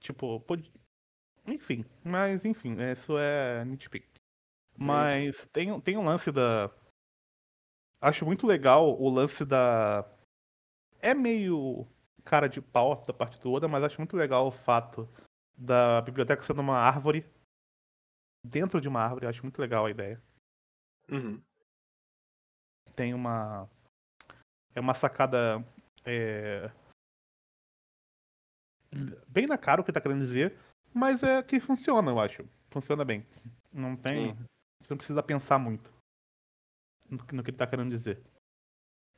Tipo, 0.00 0.40
pode- 0.40 0.70
enfim, 1.46 1.84
mas 2.04 2.44
enfim, 2.44 2.76
isso 2.92 3.18
é 3.18 3.64
nitpick. 3.64 4.06
Mas 4.76 5.46
tem, 5.46 5.80
tem 5.80 5.96
um 5.96 6.04
lance 6.04 6.30
da. 6.32 6.70
Acho 8.00 8.26
muito 8.26 8.46
legal 8.46 9.00
o 9.00 9.08
lance 9.08 9.44
da. 9.44 10.04
É 11.00 11.14
meio 11.14 11.86
cara 12.24 12.48
de 12.48 12.60
pau 12.60 13.02
da 13.06 13.12
parte 13.12 13.40
toda, 13.40 13.68
mas 13.68 13.84
acho 13.84 14.00
muito 14.00 14.16
legal 14.16 14.46
o 14.46 14.50
fato 14.52 15.08
da 15.56 16.00
biblioteca 16.02 16.42
sendo 16.42 16.60
uma 16.60 16.76
árvore. 16.78 17.24
Dentro 18.44 18.80
de 18.80 18.88
uma 18.88 19.00
árvore, 19.00 19.26
acho 19.26 19.42
muito 19.42 19.60
legal 19.60 19.86
a 19.86 19.90
ideia. 19.90 20.22
Uhum. 21.10 21.42
Tem 22.94 23.14
uma. 23.14 23.68
É 24.74 24.80
uma 24.80 24.94
sacada. 24.94 25.64
é, 26.04 26.70
Bem 29.26 29.46
na 29.46 29.58
cara 29.58 29.80
o 29.80 29.84
que 29.84 29.92
tá 29.92 30.00
querendo 30.00 30.20
dizer, 30.20 30.56
mas 30.92 31.22
é 31.22 31.42
que 31.42 31.58
funciona, 31.58 32.10
eu 32.10 32.20
acho. 32.20 32.46
Funciona 32.70 33.04
bem. 33.04 33.26
Não 33.72 33.96
tem. 33.96 34.36
Você 34.80 34.92
não 34.92 34.98
precisa 34.98 35.22
pensar 35.22 35.58
muito 35.58 35.92
no 37.08 37.24
que, 37.24 37.34
no 37.34 37.42
que 37.42 37.50
ele 37.50 37.56
tá 37.56 37.66
querendo 37.66 37.90
dizer. 37.90 38.22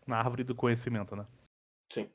Na 0.07 0.19
árvore 0.19 0.45
do 0.45 0.55
conhecimento, 0.55 1.17
né? 1.17 1.27
Sim. 1.93 2.11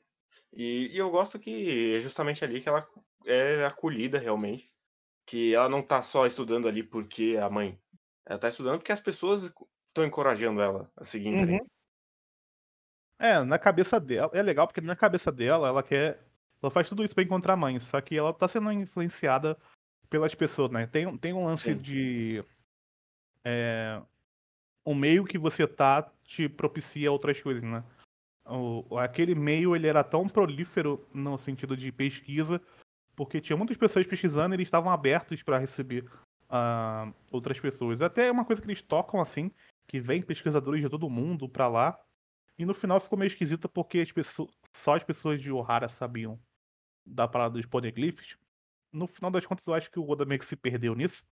E, 0.52 0.88
e 0.92 0.98
eu 0.98 1.10
gosto 1.10 1.38
que 1.38 1.94
é 1.94 2.00
justamente 2.00 2.44
ali 2.44 2.60
que 2.60 2.68
ela 2.68 2.88
é 3.26 3.64
acolhida 3.66 4.18
realmente. 4.18 4.66
Que 5.32 5.54
ela 5.54 5.66
não 5.66 5.82
tá 5.82 6.02
só 6.02 6.26
estudando 6.26 6.68
ali 6.68 6.82
porque 6.82 7.38
a 7.42 7.48
mãe. 7.48 7.78
Ela 8.26 8.38
tá 8.38 8.48
estudando 8.48 8.76
porque 8.76 8.92
as 8.92 9.00
pessoas 9.00 9.50
estão 9.86 10.04
encorajando 10.04 10.60
ela 10.60 10.92
a 10.94 11.04
seguir 11.04 11.28
em 11.28 11.38
frente. 11.38 11.66
É, 13.18 13.42
na 13.42 13.58
cabeça 13.58 13.98
dela. 13.98 14.30
É 14.34 14.42
legal 14.42 14.66
porque 14.66 14.82
na 14.82 14.94
cabeça 14.94 15.32
dela, 15.32 15.68
ela 15.68 15.82
quer. 15.82 16.22
Ela 16.62 16.70
faz 16.70 16.86
tudo 16.86 17.02
isso 17.02 17.14
pra 17.14 17.24
encontrar 17.24 17.54
a 17.54 17.56
mãe. 17.56 17.80
Só 17.80 17.98
que 18.02 18.14
ela 18.14 18.34
tá 18.34 18.46
sendo 18.46 18.70
influenciada 18.72 19.56
pelas 20.10 20.34
pessoas, 20.34 20.70
né? 20.70 20.86
Tem, 20.86 21.16
tem 21.16 21.32
um 21.32 21.46
lance 21.46 21.72
Sim. 21.72 21.78
de. 21.78 22.44
É, 23.42 24.02
o 24.84 24.94
meio 24.94 25.24
que 25.24 25.38
você 25.38 25.66
tá 25.66 26.12
te 26.24 26.46
propicia 26.46 27.10
outras 27.10 27.40
coisas, 27.40 27.62
né? 27.62 27.82
O, 28.44 28.98
aquele 28.98 29.34
meio 29.34 29.74
ele 29.74 29.88
era 29.88 30.04
tão 30.04 30.28
prolífero 30.28 31.08
no 31.10 31.38
sentido 31.38 31.74
de 31.74 31.90
pesquisa, 31.90 32.60
porque 33.14 33.40
tinha 33.40 33.56
muitas 33.56 33.76
pessoas 33.76 34.06
pesquisando 34.06 34.54
e 34.54 34.56
eles 34.56 34.66
estavam 34.68 34.90
abertos 34.90 35.42
para 35.42 35.58
receber 35.58 36.10
ah, 36.48 37.12
outras 37.30 37.58
pessoas. 37.58 38.02
Até 38.02 38.28
é 38.28 38.32
uma 38.32 38.44
coisa 38.44 38.60
que 38.60 38.68
eles 38.68 38.82
tocam 38.82 39.20
assim, 39.20 39.50
que 39.86 40.00
vem 40.00 40.22
pesquisadores 40.22 40.82
de 40.82 40.88
todo 40.88 41.10
mundo 41.10 41.48
pra 41.48 41.68
lá. 41.68 41.98
E 42.58 42.64
no 42.64 42.74
final 42.74 43.00
ficou 43.00 43.18
meio 43.18 43.28
esquisito 43.28 43.68
porque 43.68 44.00
as 44.00 44.12
pessoas, 44.12 44.50
só 44.76 44.94
as 44.96 45.02
pessoas 45.02 45.40
de 45.40 45.50
Ohara 45.50 45.88
sabiam 45.88 46.38
da 47.04 47.26
parada 47.26 47.54
dos 47.54 47.66
poneglyphs. 47.66 48.36
No 48.92 49.06
final 49.06 49.30
das 49.30 49.46
contas, 49.46 49.66
eu 49.66 49.74
acho 49.74 49.90
que 49.90 49.98
o 49.98 50.08
Oda 50.08 50.24
meio 50.24 50.38
que 50.38 50.46
se 50.46 50.54
perdeu 50.54 50.94
nisso. 50.94 51.24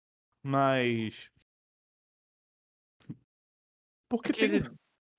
Mas. 0.43 1.31
Porque 4.09 4.31
É 4.31 4.33
que 4.33 4.41
tem. 4.41 4.57
ele, 4.57 4.71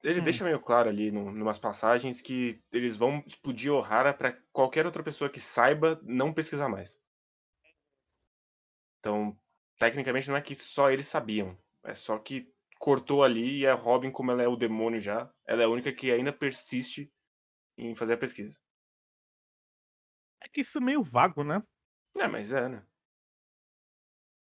ele 0.03 0.19
Hum. 0.19 0.23
deixa 0.23 0.43
meio 0.43 0.59
claro 0.59 0.89
ali, 0.89 1.11
num, 1.11 1.31
numas 1.31 1.59
passagens, 1.59 2.21
que 2.21 2.61
eles 2.71 2.95
vão 2.97 3.23
explodir 3.25 3.71
Ohara 3.71 4.13
pra 4.13 4.33
qualquer 4.51 4.85
outra 4.85 5.03
pessoa 5.03 5.29
que 5.29 5.39
saiba 5.39 5.99
não 6.03 6.33
pesquisar 6.33 6.69
mais. 6.69 7.01
Então, 8.99 9.37
tecnicamente, 9.77 10.29
não 10.29 10.37
é 10.37 10.41
que 10.41 10.55
só 10.55 10.91
eles 10.91 11.07
sabiam. 11.07 11.57
É 11.83 11.95
só 11.95 12.17
que 12.19 12.51
cortou 12.79 13.23
ali 13.23 13.59
e 13.59 13.67
a 13.67 13.73
Robin, 13.73 14.11
como 14.11 14.31
ela 14.31 14.43
é 14.43 14.47
o 14.47 14.55
demônio 14.55 14.99
já, 14.99 15.31
ela 15.45 15.61
é 15.61 15.65
a 15.65 15.69
única 15.69 15.91
que 15.91 16.11
ainda 16.11 16.33
persiste 16.33 17.11
em 17.77 17.95
fazer 17.95 18.13
a 18.13 18.17
pesquisa. 18.17 18.59
É 20.41 20.47
que 20.49 20.61
isso 20.61 20.77
é 20.77 20.81
meio 20.81 21.03
vago, 21.03 21.43
né? 21.43 21.61
É, 22.17 22.27
mas 22.27 22.51
é, 22.51 22.67
né? 22.67 22.85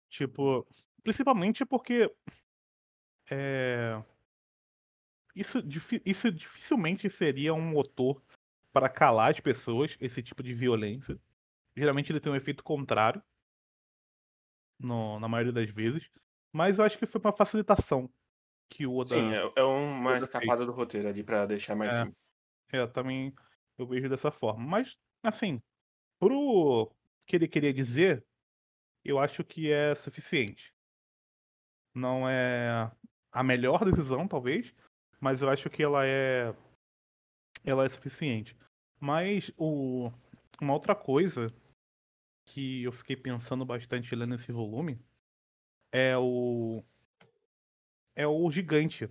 Tipo, 0.10 0.66
principalmente 1.04 1.66
porque 1.66 2.14
é, 3.30 4.02
isso, 5.40 5.60
isso 6.06 6.32
dificilmente 6.32 7.10
seria 7.10 7.54
um 7.54 7.62
motor 7.62 8.22
para 8.74 8.90
calar 8.90 9.32
as 9.32 9.40
pessoas, 9.40 9.96
esse 10.00 10.22
tipo 10.22 10.44
de 10.44 10.54
violência. 10.54 11.20
Geralmente 11.76 12.12
ele 12.12 12.20
tem 12.20 12.32
um 12.32 12.36
efeito 12.36 12.64
contrário, 12.64 13.22
no- 14.80 15.20
na 15.20 15.28
maioria 15.28 15.54
das 15.54 15.70
vezes. 15.70 16.10
Mas 16.52 16.78
eu 16.80 16.86
acho 16.86 16.98
que 16.98 17.06
foi 17.06 17.20
uma 17.22 17.34
facilitação 17.34 18.10
que 18.70 18.86
o 18.86 18.96
Oda. 18.96 19.10
Sim, 19.10 19.34
é, 19.34 19.54
é 19.56 19.64
uma 19.64 20.12
Oda 20.16 20.26
escapada 20.26 20.66
do 20.66 20.72
roteiro 20.72 21.08
ali 21.08 21.24
pra 21.24 21.46
deixar 21.46 21.76
mais 21.76 21.94
É. 21.94 22.04
simples. 22.04 22.38
É, 22.72 22.86
também 22.88 23.34
eu 23.78 23.88
vejo 23.88 24.10
dessa 24.10 24.32
forma. 24.32 24.64
Mas, 24.66 24.98
assim, 25.24 25.62
pro 26.20 26.92
que 27.26 27.36
ele 27.36 27.48
queria 27.48 27.74
dizer, 27.74 28.26
eu 29.04 29.20
acho 29.20 29.44
que 29.44 29.72
é 29.72 29.96
suficiente. 29.96 30.74
Não 31.94 32.28
é 32.30 32.92
a 33.32 33.44
melhor 33.44 33.84
decisão, 33.86 34.28
talvez, 34.28 34.74
mas 35.20 35.42
eu 35.42 35.50
acho 35.50 35.70
que 35.70 35.84
ela 35.84 36.06
é 36.06 36.54
ela 37.64 37.86
é 37.86 37.90
suficiente. 37.90 38.56
Mas 39.00 39.52
o 39.58 40.12
uma 40.60 40.74
outra 40.74 40.96
coisa 40.96 41.54
que 42.46 42.84
eu 42.84 42.92
fiquei 42.92 43.16
pensando 43.16 43.66
bastante 43.66 44.16
lendo 44.16 44.36
esse 44.36 44.52
volume 44.52 45.00
é 45.92 46.18
o 46.18 46.84
é 48.16 48.26
o 48.26 48.50
gigante. 48.50 49.10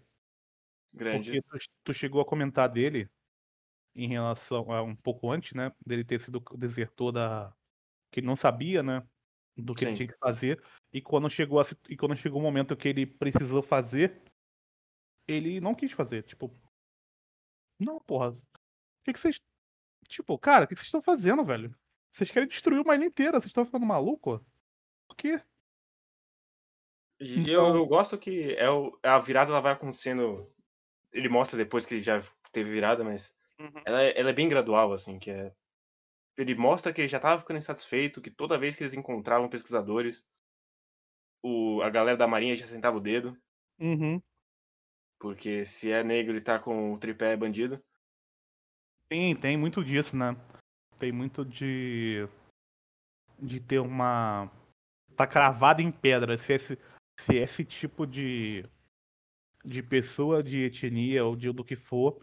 Grande. 0.93 1.41
Porque 1.41 1.43
tu, 1.43 1.71
tu 1.85 1.95
chegou 1.95 2.21
a 2.21 2.25
comentar 2.25 2.69
dele 2.69 3.09
em 3.95 4.09
relação 4.09 4.73
a 4.73 4.83
um 4.83 4.95
pouco 4.95 5.31
antes, 5.31 5.53
né? 5.53 5.73
Dele 5.87 6.05
ter 6.05 6.21
sido 6.21 6.43
desertor 6.57 7.13
da. 7.13 7.55
que 8.11 8.21
ele 8.21 8.27
não 8.27 8.37
sabia, 8.37 8.83
né? 8.83 9.07
Do 9.57 9.75
que 9.75 9.85
ele 9.85 9.97
tinha 9.97 10.09
que 10.09 10.19
fazer. 10.19 10.63
E 10.93 11.01
quando 11.01 11.31
chegou 11.31 11.61
a, 11.61 11.67
e 11.89 11.97
quando 11.97 12.17
chegou 12.17 12.41
o 12.41 12.43
momento 12.43 12.77
que 12.77 12.89
ele 12.89 13.07
precisou 13.07 13.63
fazer, 13.63 14.23
ele 15.29 15.61
não 15.61 15.75
quis 15.75 15.93
fazer. 15.93 16.23
Tipo. 16.23 16.51
Não, 17.79 18.01
porra. 18.01 18.31
O 18.31 18.37
que, 19.05 19.13
que 19.13 19.21
vocês. 19.21 19.41
Tipo, 20.09 20.39
cara, 20.39 20.65
o 20.65 20.69
que, 20.69 20.75
que 20.75 20.81
vocês 20.81 20.87
estão 20.89 21.03
fazendo, 21.03 21.45
velho? 21.45 21.75
Vocês 22.13 22.31
querem 22.31 22.49
destruir 22.49 22.81
uma 22.81 22.95
ilha 22.95 23.05
inteira, 23.05 23.33
vocês 23.41 23.47
estão 23.51 23.65
ficando 23.67 23.85
maluco? 23.85 24.45
Por 25.09 25.17
quê? 25.17 25.43
E 27.21 27.41
Então- 27.41 27.69
eu, 27.69 27.75
eu 27.77 27.87
gosto 27.87 28.19
que 28.19 28.55
é 28.57 28.71
o, 28.71 28.99
a 29.03 29.19
virada 29.19 29.51
ela 29.51 29.61
vai 29.61 29.73
acontecendo. 29.73 30.39
Ele 31.13 31.29
mostra 31.29 31.57
depois 31.57 31.87
que 31.87 31.95
ele 31.95 32.03
já 32.03 32.21
teve 32.53 32.71
virada, 32.71 33.03
mas 33.05 33.35
ela, 33.87 34.03
é- 34.03 34.19
ela 34.19 34.31
é 34.31 34.33
bem 34.35 34.49
gradual, 34.49 34.93
assim, 34.93 35.19
que 35.19 35.31
é. 35.31 35.55
Ele 36.39 36.55
mostra 36.55 36.93
que 36.93 37.01
ele 37.01 37.09
já 37.09 37.19
tava 37.19 37.41
ficando 37.41 37.57
insatisfeito, 37.57 38.21
que 38.21 38.31
toda 38.31 38.59
vez 38.59 38.77
que 38.77 38.83
eles 38.83 38.93
encontravam 38.93 39.49
pesquisadores, 39.49 40.31
o, 41.43 41.81
a 41.83 41.89
galera 41.89 42.17
da 42.19 42.29
marinha 42.29 42.55
já 42.57 42.67
sentava 42.67 42.97
o 42.99 43.01
dedo, 43.01 43.37
Uhum. 43.79 44.23
Porque 45.19 45.65
se 45.65 45.91
é 45.91 46.03
negro 46.03 46.33
ele 46.33 46.41
tá 46.41 46.59
com 46.59 46.93
o 46.93 46.99
tripé 46.99 47.33
é 47.33 47.37
bandido. 47.37 47.83
Tem, 49.09 49.37
tem 49.37 49.57
muito 49.57 49.85
disso, 49.85 50.17
né? 50.17 50.37
Tem 50.99 51.13
muito 51.13 51.45
de. 51.45 52.29
de 53.39 53.61
ter 53.61 53.79
uma. 53.79 54.51
tá 55.17 55.27
cravado 55.27 55.83
em 55.83 55.91
pedra. 55.91 56.37
Se 56.37 56.53
esse, 56.53 56.79
se 57.19 57.37
esse 57.37 57.65
tipo 57.65 58.07
de. 58.07 58.65
de 59.65 59.83
pessoa, 59.83 60.43
de 60.43 60.65
etnia 60.65 61.25
ou 61.25 61.37
de 61.37 61.53
do 61.53 61.65
que 61.65 61.77
for, 61.77 62.21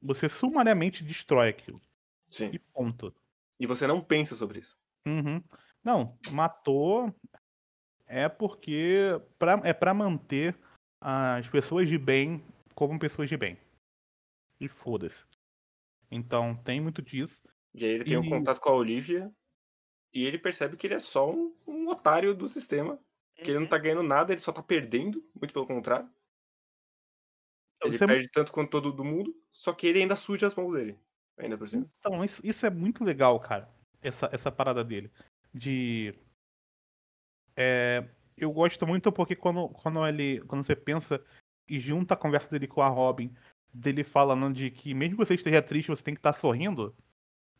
você 0.00 0.28
sumariamente 0.28 1.02
destrói 1.02 1.48
aquilo. 1.48 1.80
Sim. 2.26 2.50
E 2.52 2.58
ponto. 2.58 3.14
E 3.58 3.66
você 3.66 3.86
não 3.86 4.00
pensa 4.00 4.36
sobre 4.36 4.60
isso. 4.60 4.76
Uhum. 5.06 5.42
Não, 5.82 6.18
matou 6.30 7.14
é 8.06 8.28
porque 8.28 9.20
pra, 9.38 9.60
é 9.64 9.72
pra 9.72 9.94
manter 9.94 10.56
as 11.00 11.48
pessoas 11.48 11.88
de 11.88 11.96
bem 11.96 12.44
como 12.74 12.98
pessoas 12.98 13.28
de 13.28 13.36
bem. 13.36 13.58
E 14.60 14.68
foda-se. 14.68 15.24
Então 16.10 16.54
tem 16.56 16.80
muito 16.80 17.00
disso. 17.00 17.42
E 17.74 17.84
aí 17.84 17.90
ele 17.92 18.04
tem 18.04 18.18
um 18.18 18.24
E- 18.24 18.28
contato 18.28 18.60
com 18.60 18.68
a 18.68 18.74
Olivia 18.74 19.32
e 20.12 20.24
ele 20.24 20.38
percebe 20.38 20.76
que 20.76 20.86
ele 20.86 20.94
é 20.94 20.98
só 20.98 21.30
um, 21.30 21.54
um 21.66 21.88
otário 21.88 22.34
do 22.34 22.48
sistema. 22.48 22.98
Que 23.34 23.52
ele 23.52 23.60
não 23.60 23.66
tá 23.66 23.78
ganhando 23.78 24.02
nada, 24.02 24.32
ele 24.32 24.40
só 24.40 24.52
tá 24.52 24.62
perdendo, 24.62 25.24
muito 25.34 25.54
pelo 25.54 25.66
contrário. 25.66 26.10
Ele 27.82 27.94
Isso 27.94 28.04
é 28.04 28.06
perde 28.06 28.28
tanto 28.30 28.52
quanto 28.52 28.82
todo 28.82 29.02
mundo, 29.02 29.34
só 29.50 29.72
que 29.72 29.86
ele 29.86 30.02
ainda 30.02 30.14
suja 30.14 30.46
as 30.46 30.54
mãos 30.54 30.74
dele. 30.74 30.98
Ainda 31.38 31.56
por 31.56 31.66
cima. 31.66 31.90
Então, 31.98 32.22
isso, 32.22 32.46
isso 32.46 32.66
é 32.66 32.70
muito 32.70 33.02
legal, 33.02 33.40
cara. 33.40 33.66
Essa, 34.02 34.28
essa 34.30 34.52
parada 34.52 34.84
dele. 34.84 35.10
De. 35.54 36.14
É, 37.56 38.06
eu 38.40 38.50
gosto 38.52 38.86
muito 38.86 39.12
porque 39.12 39.36
quando, 39.36 39.68
quando 39.68 40.06
ele. 40.06 40.40
Quando 40.46 40.64
você 40.64 40.74
pensa 40.74 41.22
e 41.68 41.78
junta 41.78 42.14
a 42.14 42.16
conversa 42.16 42.50
dele 42.50 42.66
com 42.66 42.82
a 42.82 42.88
Robin, 42.88 43.32
dele 43.72 44.02
falando 44.02 44.52
de 44.52 44.70
que 44.70 44.94
mesmo 44.94 45.16
que 45.16 45.24
você 45.24 45.34
esteja 45.34 45.62
triste, 45.62 45.88
você 45.88 46.02
tem 46.02 46.14
que 46.14 46.18
estar 46.18 46.32
sorrindo 46.32 46.96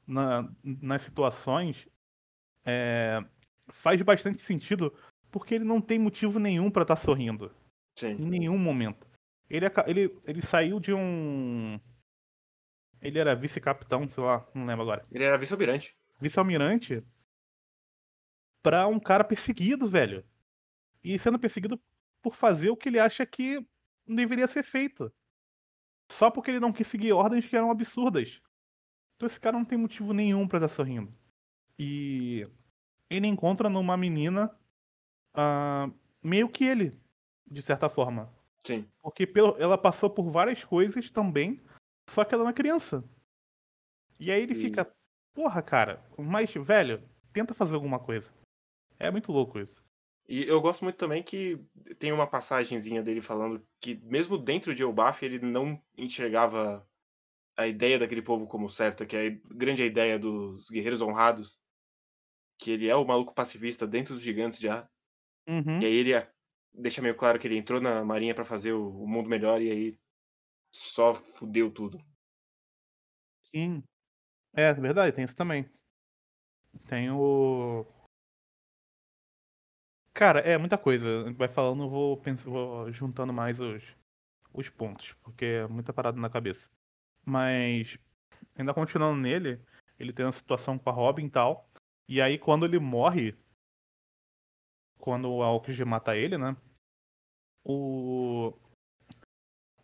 na, 0.06 0.50
nas 0.64 1.02
situações, 1.02 1.86
é, 2.64 3.22
faz 3.68 4.00
bastante 4.02 4.40
sentido 4.40 4.92
porque 5.30 5.54
ele 5.54 5.64
não 5.64 5.80
tem 5.80 5.98
motivo 5.98 6.38
nenhum 6.38 6.70
pra 6.70 6.82
estar 6.82 6.96
sorrindo. 6.96 7.54
Sim. 7.94 8.12
Em 8.12 8.26
nenhum 8.26 8.58
momento. 8.58 9.06
Ele, 9.48 9.66
ele, 9.86 10.18
ele 10.24 10.42
saiu 10.42 10.80
de 10.80 10.92
um. 10.94 11.78
Ele 13.02 13.18
era 13.18 13.34
vice-capitão, 13.34 14.08
sei 14.08 14.24
lá, 14.24 14.46
não 14.54 14.66
lembro 14.66 14.82
agora. 14.82 15.02
Ele 15.12 15.24
era 15.24 15.36
vice-almirante. 15.36 15.94
Vice-almirante 16.20 17.02
pra 18.62 18.86
um 18.86 19.00
cara 19.00 19.24
perseguido, 19.24 19.88
velho. 19.88 20.24
E 21.02 21.18
sendo 21.18 21.38
perseguido 21.38 21.80
por 22.22 22.34
fazer 22.34 22.70
o 22.70 22.76
que 22.76 22.88
ele 22.88 22.98
acha 22.98 23.24
que 23.24 23.64
não 24.06 24.16
deveria 24.16 24.46
ser 24.46 24.62
feito. 24.62 25.12
Só 26.10 26.30
porque 26.30 26.50
ele 26.50 26.60
não 26.60 26.72
quis 26.72 26.86
seguir 26.86 27.12
ordens 27.12 27.46
que 27.46 27.56
eram 27.56 27.70
absurdas. 27.70 28.40
Então 29.16 29.26
esse 29.26 29.38
cara 29.40 29.56
não 29.56 29.64
tem 29.64 29.78
motivo 29.78 30.12
nenhum 30.12 30.46
pra 30.48 30.58
estar 30.58 30.68
sorrindo. 30.68 31.12
E 31.78 32.42
ele 33.08 33.26
encontra 33.26 33.68
numa 33.68 33.96
menina 33.96 34.54
ah, 35.34 35.90
meio 36.22 36.48
que 36.48 36.64
ele, 36.64 37.00
de 37.50 37.62
certa 37.62 37.88
forma. 37.88 38.32
Sim. 38.66 38.86
Porque 39.00 39.26
pelo- 39.26 39.56
ela 39.58 39.78
passou 39.78 40.10
por 40.10 40.30
várias 40.30 40.62
coisas 40.64 41.10
também, 41.10 41.60
só 42.08 42.24
que 42.24 42.34
ela 42.34 42.44
é 42.44 42.46
uma 42.46 42.52
criança. 42.52 43.02
E 44.18 44.30
aí 44.30 44.42
ele 44.42 44.52
E- 44.52 44.60
fica, 44.60 44.90
porra, 45.32 45.62
cara, 45.62 46.04
mas, 46.18 46.52
velho, 46.52 47.02
tenta 47.32 47.54
fazer 47.54 47.74
alguma 47.74 47.98
coisa. 47.98 48.30
É 48.98 49.10
muito 49.10 49.32
louco 49.32 49.58
isso. 49.58 49.82
E 50.30 50.44
eu 50.46 50.60
gosto 50.60 50.84
muito 50.84 50.96
também 50.96 51.24
que 51.24 51.58
tem 51.98 52.12
uma 52.12 52.24
passagenzinha 52.24 53.02
dele 53.02 53.20
falando 53.20 53.66
que 53.80 53.96
mesmo 54.04 54.38
dentro 54.38 54.72
de 54.72 54.84
Elbaf 54.84 55.24
ele 55.24 55.40
não 55.40 55.82
enxergava 55.98 56.88
a 57.56 57.66
ideia 57.66 57.98
daquele 57.98 58.22
povo 58.22 58.46
como 58.46 58.68
certa, 58.68 59.04
que 59.04 59.16
é 59.16 59.26
a 59.28 59.56
grande 59.56 59.82
ideia 59.84 60.20
dos 60.20 60.70
guerreiros 60.70 61.02
honrados, 61.02 61.60
que 62.58 62.70
ele 62.70 62.88
é 62.88 62.94
o 62.94 63.04
maluco 63.04 63.34
pacifista 63.34 63.88
dentro 63.88 64.14
dos 64.14 64.22
gigantes 64.22 64.60
já. 64.60 64.88
Uhum. 65.48 65.80
E 65.82 65.86
aí 65.86 65.94
ele 65.94 66.14
a- 66.14 66.30
deixa 66.72 67.02
meio 67.02 67.16
claro 67.16 67.36
que 67.40 67.48
ele 67.48 67.58
entrou 67.58 67.80
na 67.80 68.04
marinha 68.04 68.34
pra 68.34 68.44
fazer 68.44 68.72
o, 68.72 69.04
mundo 69.08 69.28
melhor 69.28 69.60
e 69.60 69.68
aí 69.68 69.98
só 70.72 71.12
fudeu 71.12 71.72
tudo. 71.72 71.98
Sim. 73.42 73.82
É, 74.54 74.72
verdade, 74.74 75.14
tem 75.16 75.24
isso 75.24 75.36
também. 75.36 75.68
Tem 76.88 77.10
o. 77.10 77.86
Cara, 80.20 80.40
é 80.40 80.58
muita 80.58 80.76
coisa. 80.76 81.32
Vai 81.32 81.48
falando, 81.48 81.84
eu 81.84 81.88
vou, 81.88 82.22
vou 82.44 82.92
juntando 82.92 83.32
mais 83.32 83.58
os, 83.58 83.82
os 84.52 84.68
pontos, 84.68 85.14
porque 85.22 85.44
é 85.46 85.66
muita 85.68 85.92
parada 85.94 86.20
na 86.20 86.30
cabeça. 86.30 86.68
Mas, 87.24 87.98
ainda 88.56 88.74
continuando 88.74 89.20
nele, 89.20 89.60
ele 89.98 90.12
tem 90.12 90.26
uma 90.26 90.32
situação 90.32 90.78
com 90.78 90.90
a 90.90 90.92
Robin 90.92 91.26
e 91.26 91.30
tal. 91.30 91.68
E 92.08 92.20
aí, 92.22 92.38
quando 92.38 92.66
ele 92.66 92.78
morre, 92.80 93.36
quando 94.98 95.28
o 95.32 95.42
Aokiji 95.42 95.84
mata 95.84 96.16
ele, 96.16 96.38
né? 96.38 96.56
O. 97.64 98.52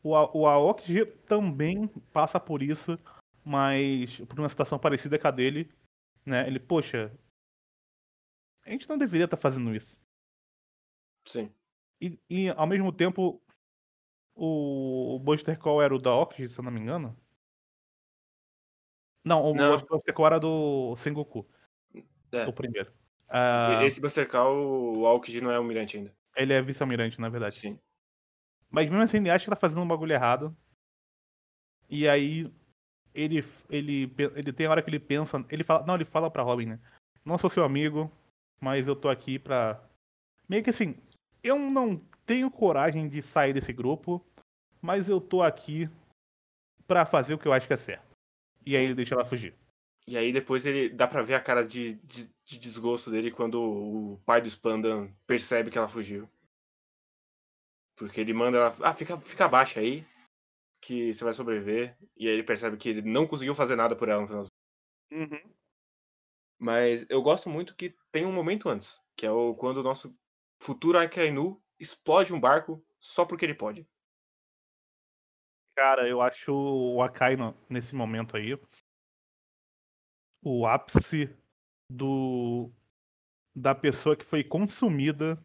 O, 0.02 0.14
A- 0.14 0.30
o 0.34 0.46
Aokiji 0.46 1.04
também 1.26 1.86
passa 2.12 2.38
por 2.40 2.62
isso, 2.62 2.98
mas 3.44 4.18
por 4.20 4.38
uma 4.40 4.48
situação 4.48 4.78
parecida 4.78 5.18
com 5.18 5.28
a 5.28 5.30
dele, 5.30 5.70
né? 6.26 6.46
Ele, 6.46 6.60
poxa, 6.60 7.12
a 8.66 8.70
gente 8.70 8.86
não 8.86 8.98
deveria 8.98 9.24
estar 9.24 9.38
fazendo 9.38 9.74
isso. 9.74 9.98
Sim. 11.26 11.52
E, 12.00 12.18
e, 12.28 12.48
ao 12.50 12.66
mesmo 12.66 12.92
tempo, 12.92 13.42
o, 14.34 15.16
o 15.16 15.18
Buster 15.18 15.58
Call 15.58 15.82
era 15.82 15.94
o 15.94 15.98
da 15.98 16.10
Aokiji, 16.10 16.48
se 16.48 16.58
eu 16.58 16.64
não 16.64 16.70
me 16.70 16.80
engano. 16.80 17.16
Não, 19.24 19.42
o 19.44 19.54
Não. 19.54 19.78
Buster 19.78 20.14
Call 20.14 20.26
era 20.26 20.38
do 20.38 20.94
Sengoku, 20.96 21.46
É. 22.32 22.46
o 22.46 22.52
primeiro. 22.52 22.92
Ah, 23.28 23.82
Esse 23.84 24.00
Buster 24.00 24.28
Call, 24.28 24.98
o 24.98 25.06
Aokiji 25.06 25.40
não 25.40 25.50
é 25.50 25.56
almirante 25.56 25.96
ainda. 25.96 26.14
ele 26.36 26.52
é 26.52 26.62
vice-almirante, 26.62 27.20
na 27.20 27.28
verdade. 27.28 27.56
Sim. 27.56 27.78
Mas 28.70 28.88
mesmo 28.88 29.02
assim, 29.02 29.16
ele 29.18 29.30
acha 29.30 29.44
que 29.44 29.50
tá 29.50 29.56
fazendo 29.56 29.82
um 29.82 29.88
bagulho 29.88 30.12
errado. 30.12 30.56
E 31.88 32.08
aí, 32.08 32.52
ele, 33.14 33.44
ele, 33.70 34.12
ele 34.18 34.52
tem 34.52 34.66
hora 34.68 34.82
que 34.82 34.90
ele 34.90 35.00
pensa. 35.00 35.44
Ele 35.50 35.64
fala. 35.64 35.84
Não, 35.86 35.94
ele 35.94 36.04
fala 36.04 36.30
pra 36.30 36.42
Robin, 36.42 36.66
né? 36.66 36.80
Não 37.24 37.38
sou 37.38 37.48
seu 37.48 37.64
amigo, 37.64 38.10
mas 38.60 38.86
eu 38.86 38.94
tô 38.94 39.08
aqui 39.08 39.38
pra. 39.38 39.82
Meio 40.48 40.62
que 40.62 40.70
assim, 40.70 40.96
eu 41.46 41.58
não 41.58 41.96
tenho 42.26 42.50
coragem 42.50 43.08
de 43.08 43.22
sair 43.22 43.52
desse 43.52 43.72
grupo, 43.72 44.24
mas 44.82 45.08
eu 45.08 45.20
tô 45.20 45.42
aqui 45.42 45.88
pra 46.86 47.06
fazer 47.06 47.34
o 47.34 47.38
que 47.38 47.46
eu 47.46 47.52
acho 47.52 47.68
que 47.68 47.74
é 47.74 47.76
certo. 47.76 48.16
E 48.66 48.76
aí 48.76 48.84
ele 48.84 48.94
deixa 48.94 49.14
ela 49.14 49.24
fugir. 49.24 49.54
E 50.08 50.16
aí 50.16 50.32
depois 50.32 50.66
ele 50.66 50.88
dá 50.88 51.06
pra 51.06 51.22
ver 51.22 51.34
a 51.34 51.40
cara 51.40 51.64
de, 51.64 51.94
de, 51.94 52.28
de 52.44 52.58
desgosto 52.58 53.10
dele 53.10 53.30
quando 53.30 53.60
o 53.60 54.20
pai 54.24 54.40
do 54.40 54.50
Spandan 54.50 55.08
percebe 55.26 55.70
que 55.70 55.78
ela 55.78 55.88
fugiu. 55.88 56.28
Porque 57.96 58.20
ele 58.20 58.32
manda 58.32 58.58
ela, 58.58 58.76
ah, 58.82 58.92
fica, 58.92 59.18
fica 59.20 59.46
abaixo 59.46 59.78
aí, 59.78 60.06
que 60.80 61.12
você 61.12 61.24
vai 61.24 61.32
sobreviver. 61.32 61.96
E 62.16 62.28
aí 62.28 62.34
ele 62.34 62.42
percebe 62.42 62.76
que 62.76 62.88
ele 62.88 63.02
não 63.02 63.26
conseguiu 63.26 63.54
fazer 63.54 63.76
nada 63.76 63.96
por 63.96 64.08
ela 64.08 64.20
no 64.20 64.28
final. 64.28 64.46
Mas 66.58 67.08
eu 67.08 67.22
gosto 67.22 67.48
muito 67.48 67.74
que 67.74 67.94
tem 68.10 68.26
um 68.26 68.32
momento 68.32 68.68
antes, 68.68 69.02
que 69.16 69.26
é 69.26 69.30
o 69.30 69.54
quando 69.54 69.78
o 69.78 69.82
nosso 69.82 70.14
futuro 70.66 70.98
Akainu 70.98 71.62
explode 71.78 72.32
um 72.32 72.40
barco 72.40 72.84
só 72.98 73.24
porque 73.24 73.44
ele 73.44 73.54
pode. 73.54 73.88
Cara, 75.76 76.08
eu 76.08 76.20
acho 76.20 76.52
o 76.52 77.00
Akai 77.02 77.36
no- 77.36 77.56
nesse 77.68 77.94
momento 77.94 78.36
aí 78.36 78.58
o 80.42 80.66
ápice 80.66 81.28
do 81.90 82.70
da 83.54 83.74
pessoa 83.74 84.16
que 84.16 84.24
foi 84.24 84.42
consumida 84.42 85.42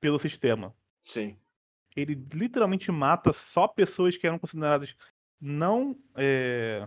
pelo 0.00 0.18
sistema. 0.18 0.76
Sim. 1.02 1.36
Ele 1.96 2.14
literalmente 2.32 2.90
mata 2.92 3.32
só 3.32 3.66
pessoas 3.66 4.16
que 4.16 4.26
eram 4.26 4.38
consideradas 4.38 4.94
não 5.40 5.98
é, 6.14 6.86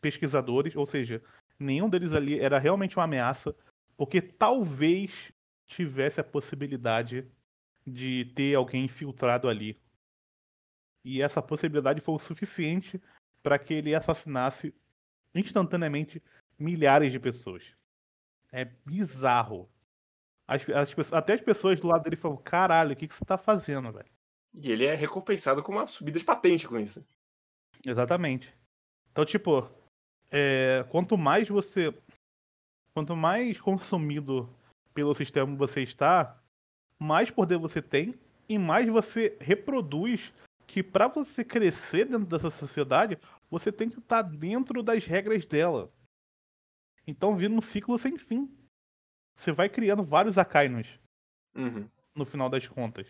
pesquisadores, 0.00 0.74
ou 0.74 0.86
seja, 0.86 1.22
nenhum 1.58 1.88
deles 1.88 2.12
ali 2.12 2.38
era 2.38 2.58
realmente 2.58 2.96
uma 2.96 3.04
ameaça, 3.04 3.54
porque 3.96 4.20
talvez 4.20 5.32
tivesse 5.70 6.20
a 6.20 6.24
possibilidade 6.24 7.26
de 7.86 8.24
ter 8.34 8.54
alguém 8.54 8.84
infiltrado 8.84 9.48
ali. 9.48 9.80
E 11.04 11.22
essa 11.22 11.40
possibilidade 11.40 12.00
foi 12.00 12.14
o 12.14 12.18
suficiente 12.18 13.00
para 13.42 13.58
que 13.58 13.72
ele 13.72 13.94
assassinasse 13.94 14.74
instantaneamente 15.34 16.22
milhares 16.58 17.12
de 17.12 17.18
pessoas. 17.18 17.64
É 18.52 18.64
bizarro. 18.64 19.70
As- 20.46 20.68
as 20.68 21.12
até 21.12 21.34
as 21.34 21.40
pessoas 21.40 21.80
do 21.80 21.86
lado 21.86 22.02
dele 22.02 22.16
falam: 22.16 22.36
caralho, 22.36 22.92
o 22.92 22.96
que, 22.96 23.08
que 23.08 23.14
você 23.14 23.24
tá 23.24 23.38
fazendo, 23.38 23.92
velho? 23.92 24.10
E 24.52 24.70
ele 24.70 24.84
é 24.84 24.94
recompensado 24.94 25.62
com 25.62 25.72
uma 25.72 25.86
subida 25.86 26.18
de 26.18 26.24
patente 26.24 26.66
com 26.66 26.78
isso. 26.78 27.06
Exatamente. 27.86 28.52
Então, 29.12 29.24
tipo, 29.24 29.70
é, 30.30 30.84
quanto 30.90 31.16
mais 31.16 31.48
você. 31.48 31.94
Quanto 32.92 33.14
mais 33.14 33.58
consumido 33.60 34.52
pelo 34.94 35.14
sistema 35.14 35.54
você 35.56 35.82
está, 35.82 36.40
mais 36.98 37.30
poder 37.30 37.58
você 37.58 37.80
tem 37.80 38.14
e 38.48 38.58
mais 38.58 38.88
você 38.88 39.36
reproduz 39.40 40.32
que 40.66 40.82
para 40.82 41.08
você 41.08 41.44
crescer 41.44 42.04
dentro 42.04 42.26
dessa 42.26 42.50
sociedade, 42.50 43.18
você 43.50 43.72
tem 43.72 43.88
que 43.88 43.98
estar 43.98 44.22
dentro 44.22 44.82
das 44.82 45.04
regras 45.04 45.44
dela. 45.44 45.90
Então 47.06 47.36
vira 47.36 47.52
um 47.52 47.60
ciclo 47.60 47.98
sem 47.98 48.16
fim. 48.16 48.48
Você 49.36 49.50
vai 49.50 49.68
criando 49.68 50.04
vários 50.04 50.38
Akainos 50.38 50.86
Uhum. 51.56 51.88
no 52.14 52.24
final 52.24 52.48
das 52.48 52.68
contas. 52.68 53.08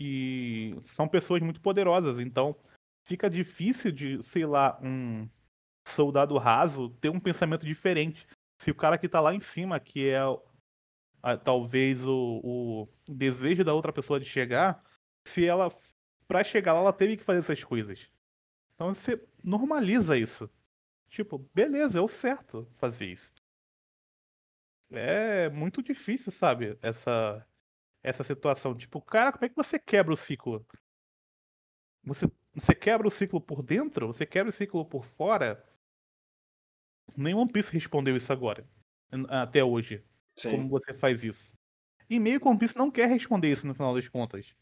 E 0.00 0.74
são 0.84 1.06
pessoas 1.06 1.42
muito 1.42 1.60
poderosas, 1.60 2.18
então 2.18 2.56
fica 3.04 3.28
difícil 3.28 3.92
de, 3.92 4.22
sei 4.22 4.46
lá, 4.46 4.78
um 4.82 5.28
soldado 5.86 6.38
raso 6.38 6.90
ter 7.00 7.10
um 7.10 7.20
pensamento 7.20 7.66
diferente. 7.66 8.26
Se 8.60 8.70
o 8.70 8.74
cara 8.74 8.96
que 8.96 9.08
tá 9.08 9.20
lá 9.20 9.34
em 9.34 9.40
cima, 9.40 9.78
que 9.78 10.08
é 10.08 10.20
a- 11.22 11.36
talvez 11.36 12.04
o, 12.06 12.88
o 13.08 13.12
desejo 13.12 13.64
da 13.64 13.74
outra 13.74 13.92
pessoa 13.92 14.20
de 14.20 14.26
chegar, 14.26 14.84
se 15.26 15.46
ela 15.46 15.70
Pra 16.28 16.44
chegar 16.44 16.72
lá, 16.74 16.80
ela 16.80 16.92
teve 16.94 17.16
que 17.18 17.24
fazer 17.24 17.40
essas 17.40 17.64
coisas. 17.64 18.10
Então 18.74 18.94
você 18.94 19.22
normaliza 19.44 20.18
isso. 20.18 20.50
Tipo, 21.08 21.38
beleza, 21.54 21.98
é 21.98 22.02
o 22.02 22.08
certo 22.08 22.68
fazer 22.78 23.06
isso. 23.12 23.32
É 24.90 25.48
muito 25.50 25.82
difícil, 25.82 26.30
sabe? 26.32 26.78
Essa, 26.82 27.44
essa 28.02 28.24
situação. 28.24 28.76
Tipo, 28.76 29.00
cara, 29.02 29.32
como 29.32 29.44
é 29.46 29.48
que 29.50 29.56
você 29.56 29.78
quebra 29.78 30.14
o 30.14 30.16
ciclo? 30.18 30.66
Você, 32.04 32.30
você 32.54 32.74
quebra 32.76 33.08
o 33.08 33.10
ciclo 33.10 33.40
por 33.40 33.60
dentro? 33.62 34.06
Você 34.06 34.24
quebra 34.26 34.50
o 34.50 34.52
ciclo 34.52 34.84
por 34.86 35.04
fora? 35.04 35.64
Nem 37.16 37.34
One 37.34 37.50
Piece 37.50 37.72
respondeu 37.72 38.14
isso 38.16 38.30
agora. 38.32 38.68
Até 39.30 39.64
hoje. 39.64 40.04
Sim. 40.36 40.52
Como 40.52 40.68
você 40.68 40.94
faz 40.94 41.22
isso. 41.22 41.52
E 42.08 42.18
meio 42.18 42.40
que 42.40 42.48
One 42.48 42.58
Piece 42.58 42.76
não 42.76 42.90
quer 42.90 43.08
responder 43.08 43.50
isso 43.50 43.66
no 43.66 43.74
final 43.74 43.94
das 43.94 44.08
contas. 44.08 44.54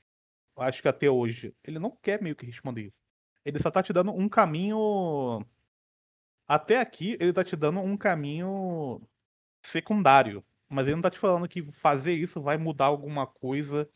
Acho 0.57 0.83
que 0.83 0.89
até 0.89 1.11
hoje. 1.11 1.55
Ele 1.65 1.79
não 1.79 1.97
quer 2.03 2.23
meio 2.23 2.37
que 2.37 2.47
responder 2.47 2.83
isso. 2.87 2.97
Ele 3.45 3.59
só 3.59 3.71
tá 3.71 3.83
te 3.83 3.93
dando 3.93 4.13
um 4.13 4.29
caminho. 4.29 5.45
Até 6.47 6.79
aqui, 6.79 7.17
ele 7.21 7.33
tá 7.33 7.43
te 7.43 7.57
dando 7.57 7.81
um 7.81 7.97
caminho 7.97 9.01
secundário. 9.63 10.45
Mas 10.69 10.87
ele 10.87 10.97
não 10.97 11.03
tá 11.03 11.11
te 11.11 11.19
falando 11.19 11.49
que 11.49 11.63
fazer 11.73 12.15
isso 12.15 12.41
vai 12.41 12.57
mudar 12.57 12.87
alguma 12.87 13.27
coisa 13.27 13.89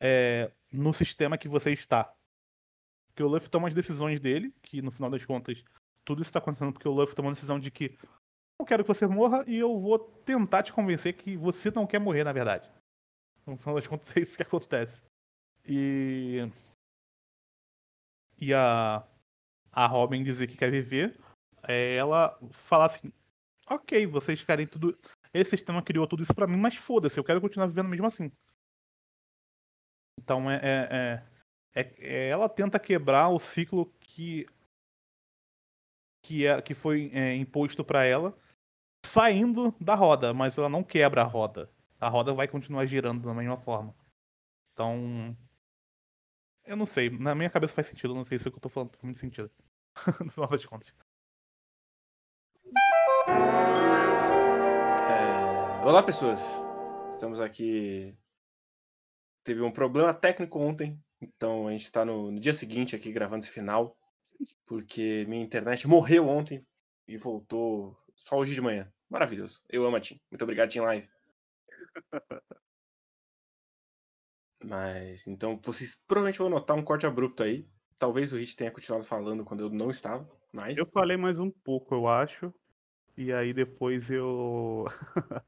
é, 0.00 0.50
no 0.72 0.92
sistema 0.92 1.38
que 1.38 1.48
você 1.48 1.72
está. 1.72 2.12
Porque 3.08 3.22
o 3.22 3.28
Luffy 3.28 3.48
toma 3.48 3.68
as 3.68 3.74
decisões 3.74 4.20
dele, 4.20 4.52
que 4.62 4.82
no 4.82 4.90
final 4.90 5.10
das 5.10 5.24
contas, 5.24 5.62
tudo 6.04 6.22
isso 6.22 6.32
tá 6.32 6.38
acontecendo 6.38 6.72
porque 6.72 6.88
o 6.88 6.92
Luffy 6.92 7.14
tomou 7.14 7.30
a 7.30 7.34
decisão 7.34 7.58
de 7.58 7.70
que 7.70 7.96
eu 8.66 8.68
quero 8.68 8.84
que 8.84 8.88
você 8.88 9.06
morra 9.06 9.44
e 9.46 9.56
eu 9.56 9.78
vou 9.78 9.98
tentar 9.98 10.64
te 10.64 10.72
convencer 10.72 11.12
que 11.14 11.36
você 11.36 11.70
não 11.70 11.86
quer 11.86 12.00
morrer, 12.00 12.24
na 12.24 12.32
verdade. 12.32 12.68
No 13.46 13.56
final 13.56 13.76
das 13.76 13.86
contas, 13.86 14.08
é 14.16 14.20
isso 14.20 14.36
que 14.36 14.42
acontece. 14.42 15.00
E. 15.64 16.50
E 18.38 18.52
a. 18.52 19.06
A 19.72 19.86
Robin 19.86 20.24
dizer 20.24 20.48
que 20.48 20.56
quer 20.56 20.70
viver. 20.70 21.16
É 21.62 21.94
ela 21.94 22.36
fala 22.50 22.86
assim: 22.86 23.12
Ok, 23.68 24.06
vocês 24.06 24.42
querem 24.42 24.66
tudo. 24.66 24.98
Esse 25.32 25.50
sistema 25.50 25.82
criou 25.82 26.06
tudo 26.06 26.22
isso 26.22 26.34
para 26.34 26.46
mim, 26.46 26.56
mas 26.56 26.76
foda-se, 26.76 27.20
eu 27.20 27.24
quero 27.24 27.40
continuar 27.40 27.66
vivendo 27.66 27.88
mesmo 27.88 28.06
assim. 28.06 28.32
Então 30.18 30.50
é, 30.50 30.60
é, 30.62 31.22
é, 31.74 31.94
é, 31.98 32.28
ela 32.30 32.48
tenta 32.48 32.78
quebrar 32.78 33.28
o 33.28 33.38
ciclo 33.38 33.92
que 34.00 34.46
que, 36.22 36.44
é, 36.44 36.60
que 36.60 36.74
foi 36.74 37.10
é, 37.12 37.36
imposto 37.36 37.84
para 37.84 38.04
ela, 38.04 38.36
saindo 39.16 39.74
da 39.80 39.94
roda, 39.94 40.34
mas 40.34 40.58
ela 40.58 40.68
não 40.68 40.84
quebra 40.84 41.22
a 41.22 41.24
roda. 41.24 41.70
A 41.98 42.06
roda 42.06 42.34
vai 42.34 42.46
continuar 42.46 42.84
girando 42.84 43.26
da 43.26 43.32
mesma 43.32 43.56
forma. 43.56 43.96
Então, 44.74 45.34
eu 46.66 46.76
não 46.76 46.84
sei, 46.84 47.08
na 47.08 47.34
minha 47.34 47.48
cabeça 47.48 47.72
faz 47.72 47.86
sentido, 47.86 48.14
não 48.14 48.26
sei 48.26 48.38
se 48.38 48.46
o 48.46 48.50
que 48.50 48.58
eu 48.58 48.60
tô 48.60 48.68
falando 48.68 48.90
faz 48.90 49.02
muito 49.02 49.18
sentido. 49.18 49.50
no 50.22 50.30
final 50.30 50.50
das 50.50 50.66
contas. 50.66 50.92
Olá, 55.82 56.02
pessoas. 56.02 56.62
Estamos 57.08 57.40
aqui. 57.40 58.14
Teve 59.42 59.62
um 59.62 59.72
problema 59.72 60.12
técnico 60.12 60.58
ontem, 60.58 61.02
então 61.22 61.68
a 61.68 61.70
gente 61.70 61.84
está 61.84 62.04
no, 62.04 62.32
no, 62.32 62.38
dia 62.38 62.52
seguinte 62.52 62.94
aqui 62.94 63.10
gravando 63.12 63.44
esse 63.44 63.50
final, 63.50 63.94
porque 64.66 65.24
minha 65.26 65.42
internet 65.42 65.88
morreu 65.88 66.28
ontem 66.28 66.66
e 67.08 67.16
voltou 67.16 67.96
só 68.14 68.36
hoje 68.36 68.52
de 68.52 68.60
manhã. 68.60 68.92
Maravilhoso. 69.08 69.62
Eu 69.68 69.84
amo 69.84 69.96
a 69.96 70.00
Tim. 70.00 70.20
Muito 70.30 70.42
obrigado, 70.42 70.70
Tim 70.70 70.80
Live. 70.80 71.08
Mas 74.64 75.26
então 75.26 75.60
vocês 75.64 75.94
provavelmente 75.94 76.38
vão 76.38 76.48
notar 76.48 76.76
um 76.76 76.82
corte 76.82 77.06
abrupto 77.06 77.42
aí. 77.42 77.64
Talvez 77.98 78.32
o 78.32 78.36
Hit 78.36 78.56
tenha 78.56 78.70
continuado 78.70 79.04
falando 79.04 79.44
quando 79.44 79.60
eu 79.60 79.70
não 79.70 79.90
estava, 79.90 80.28
mas. 80.52 80.76
Eu 80.76 80.86
falei 80.86 81.16
mais 81.16 81.38
um 81.38 81.50
pouco, 81.50 81.94
eu 81.94 82.08
acho. 82.08 82.52
E 83.16 83.32
aí 83.32 83.54
depois 83.54 84.10
eu. 84.10 84.84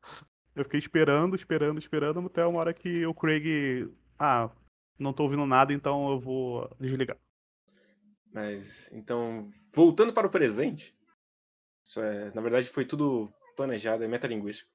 eu 0.55 0.65
fiquei 0.65 0.79
esperando, 0.79 1.35
esperando, 1.35 1.79
esperando, 1.79 2.21
até 2.27 2.47
uma 2.47 2.61
hora 2.61 2.73
que 2.73 3.05
o 3.05 3.15
Craig. 3.15 3.93
Ah, 4.19 4.51
não 4.99 5.13
tô 5.13 5.25
ouvindo 5.25 5.45
nada, 5.47 5.73
então 5.73 6.11
eu 6.11 6.21
vou 6.21 6.75
desligar. 6.81 7.19
Mas, 8.33 8.91
então, 8.93 9.49
voltando 9.75 10.13
para 10.13 10.27
o 10.27 10.31
presente. 10.31 10.97
Isso 11.85 12.01
é, 12.01 12.33
na 12.35 12.41
verdade, 12.41 12.69
foi 12.69 12.85
tudo 12.85 13.33
planejado, 13.59 14.05
é 14.05 14.09
metalinguístico. 14.09 14.71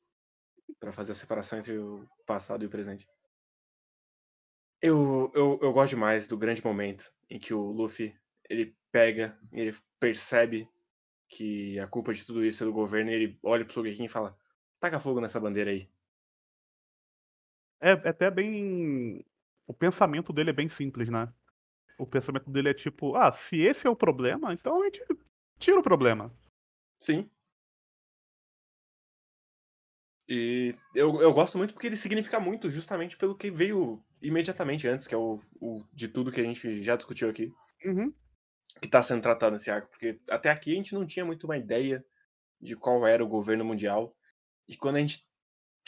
para 0.78 0.92
fazer 0.92 1.14
a 1.14 1.16
separação 1.16 1.60
entre 1.60 1.78
o 1.78 2.06
passado 2.26 2.64
e 2.64 2.68
o 2.68 2.70
presente. 2.70 3.08
Eu, 4.82 5.32
eu, 5.34 5.58
eu 5.62 5.72
gosto 5.72 5.92
demais 5.92 6.28
do 6.28 6.38
grande 6.38 6.64
momento 6.64 7.10
em 7.30 7.40
que 7.40 7.54
o 7.54 7.72
Luffy 7.72 8.14
ele 8.50 8.76
pega, 8.92 9.40
ele 9.54 9.74
percebe 9.98 10.68
que 11.30 11.80
a 11.80 11.88
culpa 11.88 12.14
de 12.14 12.26
tudo 12.26 12.46
isso 12.46 12.64
é 12.64 12.68
do 12.68 12.74
governo 12.74 13.10
e 13.10 13.14
ele 13.14 13.40
olha 13.42 13.64
pro 13.64 13.74
Sogeking 13.74 14.04
e 14.04 14.10
fala: 14.10 14.38
taca 14.82 15.00
fogo 15.00 15.22
nessa 15.22 15.40
bandeira 15.40 15.72
aí. 15.72 15.86
É, 17.80 17.92
é 17.92 18.10
até 18.10 18.30
bem. 18.30 19.26
O 19.66 19.74
pensamento 19.74 20.34
dele 20.34 20.50
é 20.50 20.54
bem 20.54 20.68
simples, 20.68 21.10
né? 21.10 21.34
O 21.98 22.06
pensamento 22.06 22.50
dele 22.50 22.70
é 22.70 22.74
tipo: 22.74 23.16
ah, 23.16 23.32
se 23.32 23.62
esse 23.62 23.88
é 23.88 23.90
o 23.90 23.96
problema, 23.96 24.54
então 24.54 24.82
a 24.82 24.86
gente 24.86 25.02
tira 25.58 25.80
o 25.80 25.84
problema. 25.84 26.30
Sim. 27.00 27.30
E 30.34 30.76
eu, 30.96 31.22
eu 31.22 31.32
gosto 31.34 31.58
muito 31.58 31.74
porque 31.74 31.88
ele 31.88 31.96
significa 31.96 32.40
muito 32.40 32.70
justamente 32.70 33.18
pelo 33.18 33.36
que 33.36 33.52
veio 33.52 34.04
imediatamente 34.22 34.88
antes, 34.88 35.06
que 35.06 35.14
é 35.14 35.18
o, 35.18 35.40
o 35.62 35.84
de 35.94 36.08
tudo 36.08 36.32
que 36.32 36.42
a 36.42 36.44
gente 36.44 36.82
já 36.82 36.96
discutiu 36.96 37.30
aqui. 37.30 37.52
Uhum 37.86 38.14
que 38.80 38.88
está 38.88 39.02
sendo 39.02 39.22
tratado 39.22 39.54
nesse 39.54 39.72
arco, 39.72 39.90
porque 39.90 40.20
até 40.30 40.50
aqui 40.50 40.74
a 40.74 40.76
gente 40.76 40.94
não 40.94 41.06
tinha 41.06 41.26
muito 41.26 41.46
uma 41.46 41.58
ideia 41.58 42.06
de 42.60 42.76
qual 42.76 43.06
era 43.08 43.24
o 43.24 43.28
governo 43.28 43.64
mundial. 43.64 44.16
E 44.68 44.76
quando 44.76 44.98
a 44.98 45.00
gente 45.00 45.24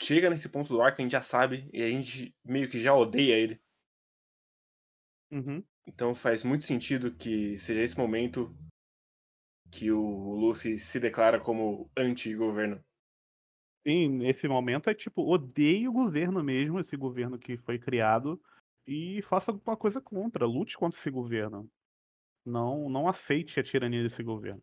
chega 0.00 0.30
nesse 0.30 0.48
ponto 0.48 0.68
do 0.68 0.80
arco, 0.80 1.00
a 1.00 1.02
gente 1.02 1.12
já 1.12 1.22
sabe 1.22 1.68
e 1.72 1.82
a 1.82 1.88
gente 1.88 2.34
meio 2.44 2.68
que 2.68 2.80
já 2.80 2.94
odeia 2.94 3.34
ele. 3.34 3.60
Uhum. 5.30 5.62
Então 5.86 6.14
faz 6.14 6.42
muito 6.42 6.64
sentido 6.64 7.14
que 7.14 7.58
seja 7.58 7.82
esse 7.82 7.98
momento 7.98 8.56
que 9.70 9.90
o 9.90 10.34
Luffy 10.34 10.78
se 10.78 11.00
declara 11.00 11.40
como 11.40 11.90
anti-governo. 11.96 12.82
Sim, 13.86 14.26
esse 14.26 14.48
momento 14.48 14.90
é 14.90 14.94
tipo, 14.94 15.22
odeio 15.22 15.90
o 15.90 15.92
governo 15.92 16.42
mesmo, 16.42 16.80
esse 16.80 16.96
governo 16.96 17.38
que 17.38 17.56
foi 17.56 17.78
criado, 17.78 18.40
e 18.86 19.22
faça 19.22 19.52
alguma 19.52 19.76
coisa 19.76 20.00
contra, 20.00 20.44
lute 20.46 20.76
contra 20.76 20.98
esse 20.98 21.10
governo 21.10 21.70
não, 22.44 22.88
não 22.90 23.08
aceite 23.08 23.60
a 23.60 23.64
tirania 23.64 24.02
desse 24.02 24.22
governo. 24.22 24.62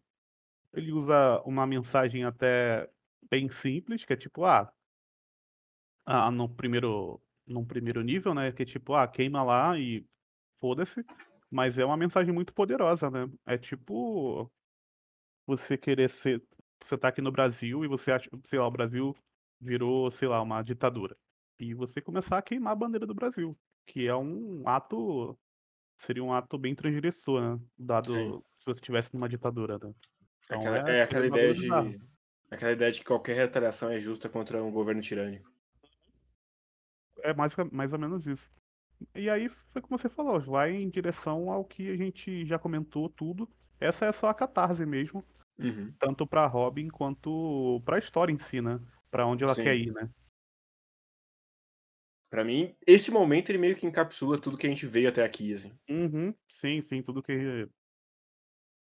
Ele 0.74 0.92
usa 0.94 1.42
uma 1.46 1.68
mensagem 1.68 2.24
até 2.26 2.90
bem 3.32 3.50
simples, 3.50 4.06
que 4.06 4.14
é 4.14 4.18
tipo, 4.18 4.46
ah, 4.46 4.74
ah 6.06 6.32
no 6.32 6.50
primeiro, 6.50 7.22
num 7.46 7.66
primeiro 7.66 8.02
nível, 8.02 8.34
né, 8.34 8.52
que 8.52 8.64
é 8.64 8.66
tipo, 8.66 8.94
ah, 8.94 9.08
queima 9.08 9.44
lá 9.44 9.78
e 9.80 10.06
foda-se, 10.60 11.06
mas 11.52 11.78
é 11.78 11.86
uma 11.86 11.98
mensagem 11.98 12.34
muito 12.34 12.54
poderosa, 12.54 13.10
né? 13.12 13.30
É 13.46 13.58
tipo 13.58 14.52
você 15.48 15.78
querer 15.78 16.10
ser, 16.10 16.44
você 16.84 16.98
tá 16.98 17.08
aqui 17.08 17.22
no 17.22 17.32
Brasil 17.32 17.84
e 17.84 17.88
você 17.88 18.12
acha, 18.12 18.30
sei 18.46 18.60
lá, 18.60 18.68
o 18.68 18.72
Brasil 18.72 19.16
virou, 19.60 20.12
sei 20.12 20.28
lá, 20.28 20.42
uma 20.42 20.62
ditadura. 20.62 21.16
E 21.60 21.74
você 21.74 22.02
começar 22.02 22.38
a 22.38 22.42
queimar 22.42 22.74
a 22.74 22.76
bandeira 22.76 23.06
do 23.06 23.14
Brasil, 23.14 23.58
que 23.86 24.08
é 24.08 24.16
um 24.16 24.64
ato 24.68 25.38
seria 26.00 26.24
um 26.24 26.34
ato 26.34 26.58
bem 26.58 26.76
transgressor, 26.76 27.42
né? 27.42 27.60
Dado 27.78 28.14
Sim. 28.14 28.42
se 28.44 28.66
você 28.66 28.80
estivesse 28.80 29.14
numa 29.14 29.30
ditadura, 29.30 29.80
né? 29.80 29.94
Então, 30.46 30.60
aquela, 30.60 30.90
é, 30.90 30.98
é 30.98 31.04
aquela 31.04 31.26
ideia 31.26 31.54
de. 31.54 31.70
Aquela 32.52 32.72
ideia 32.72 32.92
de 32.92 33.00
que 33.00 33.06
qualquer 33.06 33.36
retaliação 33.36 33.90
é 33.90 34.00
justa 34.00 34.30
contra 34.30 34.64
um 34.64 34.72
governo 34.72 35.02
tirânico. 35.02 35.52
É 37.20 37.34
mais, 37.34 37.56
mais 37.72 37.94
ou 37.94 38.00
menos 38.00 38.28
isso. 38.28 38.52
E 39.16 39.30
aí 39.30 39.50
foi 39.72 39.82
como 39.82 39.98
você 39.98 40.10
falou, 40.10 40.40
vai 40.40 40.72
em 40.72 40.90
direção 40.90 41.50
ao 41.50 41.66
que 41.66 41.90
a 41.90 41.96
gente 41.96 42.46
já 42.46 42.60
comentou 42.60 43.10
tudo. 43.10 43.50
Essa 43.80 44.06
é 44.06 44.12
só 44.12 44.28
a 44.28 44.34
catarse 44.34 44.86
mesmo. 44.86 45.26
Uhum. 45.60 45.94
Tanto 46.00 46.26
pra 46.26 46.48
Robin 46.48 46.88
quanto 46.90 47.82
pra 47.86 48.00
história 48.00 48.32
em 48.32 48.40
si, 48.40 48.62
né? 48.62 48.80
Pra 49.12 49.26
onde 49.26 49.44
ela 49.44 49.54
Sim. 49.54 49.64
quer 49.64 49.76
ir, 49.76 49.94
né? 49.94 50.10
Para 52.30 52.44
mim, 52.44 52.76
esse 52.88 53.12
momento 53.12 53.50
ele 53.50 53.60
meio 53.60 53.76
que 53.76 53.86
encapsula 53.86 54.40
tudo 54.40 54.58
que 54.58 54.66
a 54.66 54.70
gente 54.70 54.88
veio 54.88 55.08
até 55.08 55.24
aqui, 55.24 55.54
assim. 55.54 55.72
Uhum, 55.88 56.34
sim, 56.50 56.82
sim, 56.82 57.04
tudo 57.04 57.22
que 57.22 57.70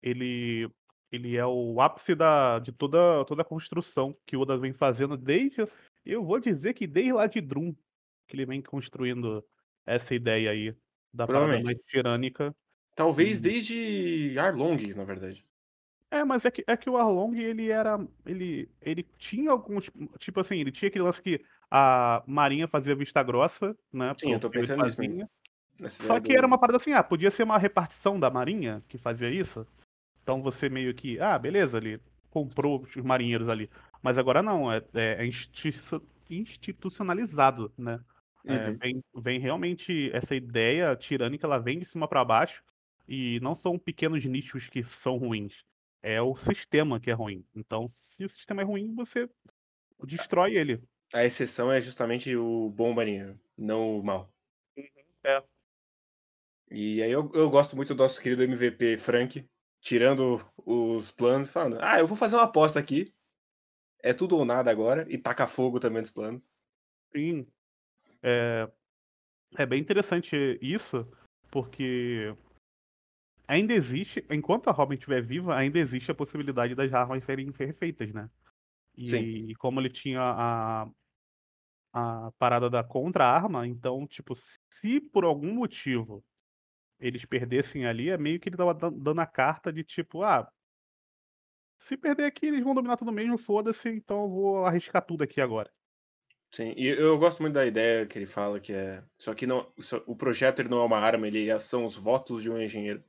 ele 0.01 0.71
ele 1.11 1.37
é 1.37 1.45
o 1.45 1.79
ápice 1.81 2.15
da, 2.15 2.59
de 2.59 2.73
toda, 2.73 3.25
toda 3.27 3.43
a 3.43 3.45
construção 3.45 4.17
que 4.25 4.35
o 4.35 4.41
Oda 4.41 4.57
vem 4.57 4.73
fazendo 4.73 5.15
desde, 5.15 5.69
eu 6.07 6.25
vou 6.25 6.41
dizer 6.41 6.73
que 6.73 6.87
desde 6.87 7.13
lá 7.13 7.27
de 7.27 7.41
Drum, 7.41 7.75
que 8.27 8.35
ele 8.35 8.47
vem 8.47 8.63
construindo 8.63 9.45
essa 9.85 10.15
ideia 10.15 10.51
aí 10.51 10.75
da 11.13 11.27
parada 11.27 11.61
mais 11.63 11.77
tirânica. 11.87 12.55
Talvez 12.97 13.41
e... 13.41 13.43
desde 13.43 14.39
Arlong, 14.39 14.95
na 14.97 15.05
verdade. 15.05 15.45
É, 16.13 16.23
mas 16.27 16.45
é 16.45 16.51
que, 16.51 16.63
é 16.67 16.77
que 16.77 16.91
o 16.91 16.99
Arlong, 16.99 17.35
ele 17.39 17.71
era. 17.71 17.99
Ele, 18.27 18.69
ele 18.83 19.03
tinha 19.17 19.51
alguns. 19.51 19.91
Tipo 20.19 20.41
assim, 20.41 20.61
ele 20.61 20.71
tinha 20.71 20.91
aquele 20.91 21.05
lance 21.05 21.23
que 21.23 21.43
a 21.71 22.23
Marinha 22.27 22.69
fazia 22.69 22.95
vista 22.95 23.23
grossa, 23.23 23.75
né? 23.91 24.13
Sim, 24.19 24.35
eu 24.35 24.39
tô 24.39 24.51
pensando 24.51 24.85
nisso. 24.85 25.27
Só 25.89 26.21
que 26.21 26.37
era 26.37 26.47
uma 26.47 26.59
parada 26.59 26.77
assim, 26.77 26.93
ah, 26.93 27.03
podia 27.03 27.31
ser 27.31 27.45
uma 27.45 27.57
repartição 27.57 28.21
da 28.21 28.29
Marinha 28.29 28.85
que 28.89 28.99
fazia 28.99 29.31
isso. 29.31 29.67
Então 30.23 30.43
você 30.43 30.69
meio 30.69 30.93
que, 30.93 31.19
ah, 31.19 31.39
beleza, 31.39 31.79
ele 31.79 31.99
comprou 32.29 32.83
os 32.83 33.03
marinheiros 33.03 33.49
ali. 33.49 33.71
Mas 34.03 34.19
agora 34.19 34.43
não, 34.43 34.71
é, 34.71 34.83
é 34.93 35.25
institucionalizado, 36.29 37.73
né? 37.77 37.99
É, 38.45 38.69
uhum. 38.69 38.77
vem, 38.77 39.05
vem 39.17 39.41
realmente 39.41 40.11
essa 40.13 40.35
ideia 40.35 40.95
tirânica, 40.95 41.47
ela 41.47 41.59
vem 41.59 41.79
de 41.79 41.87
cima 41.87 42.07
para 42.07 42.23
baixo 42.23 42.63
e 43.09 43.41
não 43.41 43.55
são 43.55 43.79
pequenos 43.79 44.23
nichos 44.27 44.69
que 44.69 44.85
são 44.85 45.17
ruins. 45.17 45.65
É 46.03 46.21
o 46.21 46.35
sistema 46.35 46.99
que 46.99 47.11
é 47.11 47.15
ruim. 47.15 47.45
Então, 47.55 47.87
se 47.89 48.25
o 48.25 48.29
sistema 48.29 48.63
é 48.63 48.65
ruim, 48.65 48.93
você 48.95 49.31
destrói 50.05 50.57
ele. 50.57 50.83
A 51.15 51.25
exceção 51.25 51.71
é 51.71 51.81
justamente 51.81 52.35
o 52.35 52.71
bom 52.71 52.95
não 53.57 53.99
o 53.99 54.05
mal. 54.05 54.33
Uhum. 54.77 54.85
É. 55.25 55.43
E 56.71 57.03
aí 57.03 57.11
eu, 57.13 57.31
eu 57.35 57.51
gosto 57.51 57.77
muito 57.77 57.95
do 57.95 58.03
nosso 58.03 58.21
querido 58.21 58.43
MVP 58.43 58.97
Frank, 58.97 59.47
tirando 59.81 60.41
os 60.57 61.11
planos, 61.13 61.51
falando: 61.51 61.79
Ah, 61.81 61.99
eu 61.99 62.07
vou 62.07 62.17
fazer 62.17 62.37
uma 62.37 62.45
aposta 62.45 62.81
aqui. 62.81 63.15
É 64.03 64.13
tudo 64.13 64.37
ou 64.37 64.45
nada 64.45 64.71
agora, 64.71 65.07
e 65.09 65.17
taca 65.17 65.47
fogo 65.47 65.79
também 65.79 66.01
nos 66.01 66.11
planos. 66.11 66.51
Sim. 67.15 67.47
É, 68.23 68.69
é 69.57 69.67
bem 69.67 69.81
interessante 69.81 70.59
isso, 70.61 71.07
porque 71.51 72.35
ainda 73.53 73.75
existe, 73.75 74.25
enquanto 74.31 74.69
a 74.69 74.73
Robin 74.73 74.95
estiver 74.95 75.23
viva, 75.23 75.55
ainda 75.55 75.79
existe 75.79 76.11
a 76.11 76.15
possibilidade 76.15 76.75
das 76.75 76.93
armas 76.93 77.23
serem 77.25 77.51
refeitas, 77.51 78.13
né? 78.13 78.31
E, 78.97 79.07
Sim. 79.07 79.55
como 79.59 79.79
ele 79.79 79.91
tinha 79.91 80.21
a, 80.21 80.89
a 81.93 82.33
parada 82.39 82.71
da 82.71 82.83
contra-arma, 82.83 83.67
então, 83.67 84.07
tipo, 84.07 84.35
se 84.35 85.01
por 85.01 85.25
algum 85.25 85.53
motivo 85.53 86.25
eles 86.99 87.25
perdessem 87.25 87.85
ali, 87.85 88.09
é 88.09 88.17
meio 88.17 88.41
que 88.41 88.49
ele 88.49 88.57
tava 88.57 88.73
dando 88.75 89.21
a 89.21 89.27
carta 89.27 89.73
de 89.73 89.85
tipo, 89.85 90.23
ah, 90.23 90.51
se 91.81 91.97
perder 91.97 92.25
aqui, 92.25 92.47
eles 92.47 92.63
vão 92.63 92.75
dominar 92.75 92.97
tudo 92.97 93.13
mesmo, 93.13 93.37
foda-se, 93.37 93.89
então 93.89 94.23
eu 94.23 94.31
vou 94.31 94.65
arriscar 94.65 95.05
tudo 95.05 95.25
aqui 95.25 95.41
agora. 95.41 95.71
Sim, 96.51 96.75
e 96.77 96.87
eu 96.87 97.19
gosto 97.19 97.41
muito 97.41 97.55
da 97.55 97.67
ideia 97.67 98.07
que 98.07 98.19
ele 98.19 98.27
fala, 98.27 98.61
que 98.61 98.73
é. 98.73 99.03
Só 99.19 99.35
que 99.35 99.47
não, 99.47 99.73
o 100.07 100.15
projeto 100.15 100.61
ele 100.61 100.69
não 100.69 100.83
é 100.83 100.85
uma 100.85 100.99
arma, 100.99 101.27
ele 101.27 101.49
é, 101.51 101.59
são 101.59 101.85
os 101.85 101.97
votos 101.97 102.43
de 102.43 102.51
um 102.51 102.61
engenheiro. 102.61 103.03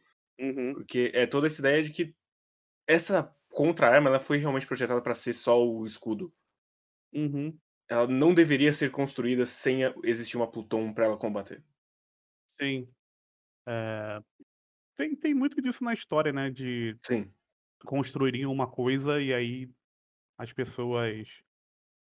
Uhum. 0.43 0.73
Porque 0.73 1.09
é 1.13 1.25
toda 1.25 1.47
essa 1.47 1.61
ideia 1.61 1.81
de 1.81 1.91
que 1.91 2.13
essa 2.85 3.33
contra-arma 3.49 4.09
ela 4.09 4.19
foi 4.19 4.37
realmente 4.37 4.67
projetada 4.67 5.01
para 5.01 5.15
ser 5.15 5.33
só 5.33 5.63
o 5.65 5.85
escudo. 5.85 6.33
Uhum. 7.13 7.57
Ela 7.87 8.07
não 8.07 8.33
deveria 8.33 8.73
ser 8.73 8.91
construída 8.91 9.45
sem 9.45 9.81
existir 10.03 10.35
uma 10.35 10.49
Pluton 10.49 10.93
para 10.93 11.05
ela 11.05 11.17
combater. 11.17 11.63
Sim. 12.45 12.89
É... 13.65 14.21
Tem, 14.97 15.15
tem 15.15 15.33
muito 15.33 15.61
disso 15.61 15.83
na 15.83 15.93
história, 15.93 16.33
né? 16.33 16.49
De 16.49 16.97
Sim. 17.05 17.33
construírem 17.85 18.45
uma 18.45 18.69
coisa 18.69 19.21
e 19.21 19.33
aí 19.33 19.69
as 20.37 20.51
pessoas. 20.51 21.27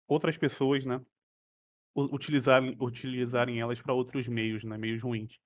Outras 0.09 0.37
pessoas, 0.37 0.85
né? 0.85 1.01
Utilizarem, 1.95 2.77
utilizarem 2.81 3.61
elas 3.61 3.81
para 3.81 3.95
outros 3.95 4.27
meios, 4.27 4.65
né? 4.65 4.77
Meios 4.77 5.01
ruins. 5.01 5.39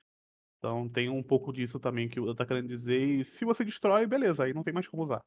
Então 0.66 0.88
tem 0.88 1.08
um 1.08 1.22
pouco 1.22 1.52
disso 1.52 1.78
também 1.78 2.08
que 2.08 2.18
eu 2.18 2.34
tá 2.34 2.44
querendo 2.44 2.66
dizer. 2.66 3.00
E 3.00 3.24
se 3.24 3.44
você 3.44 3.64
destrói, 3.64 4.04
beleza, 4.04 4.42
aí 4.42 4.52
não 4.52 4.64
tem 4.64 4.74
mais 4.74 4.88
como 4.88 5.04
usar. 5.04 5.22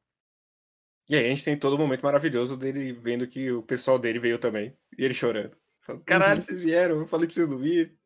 E 1.10 1.16
aí 1.16 1.26
a 1.26 1.30
gente 1.30 1.46
tem 1.46 1.58
todo 1.58 1.74
o 1.74 1.78
momento 1.78 2.02
maravilhoso 2.02 2.58
dele 2.58 2.92
vendo 2.92 3.26
que 3.26 3.50
o 3.50 3.64
pessoal 3.64 3.98
dele 3.98 4.20
veio 4.20 4.38
também. 4.38 4.78
E 4.98 5.06
ele 5.06 5.14
chorando. 5.14 5.56
Caralho, 6.06 6.36
uhum. 6.36 6.42
vocês 6.42 6.60
vieram, 6.60 6.98
eu 6.98 7.08
falei 7.08 7.26
pra 7.26 7.34
vocês 7.34 7.50
não 7.50 7.58
vir. 7.58 7.98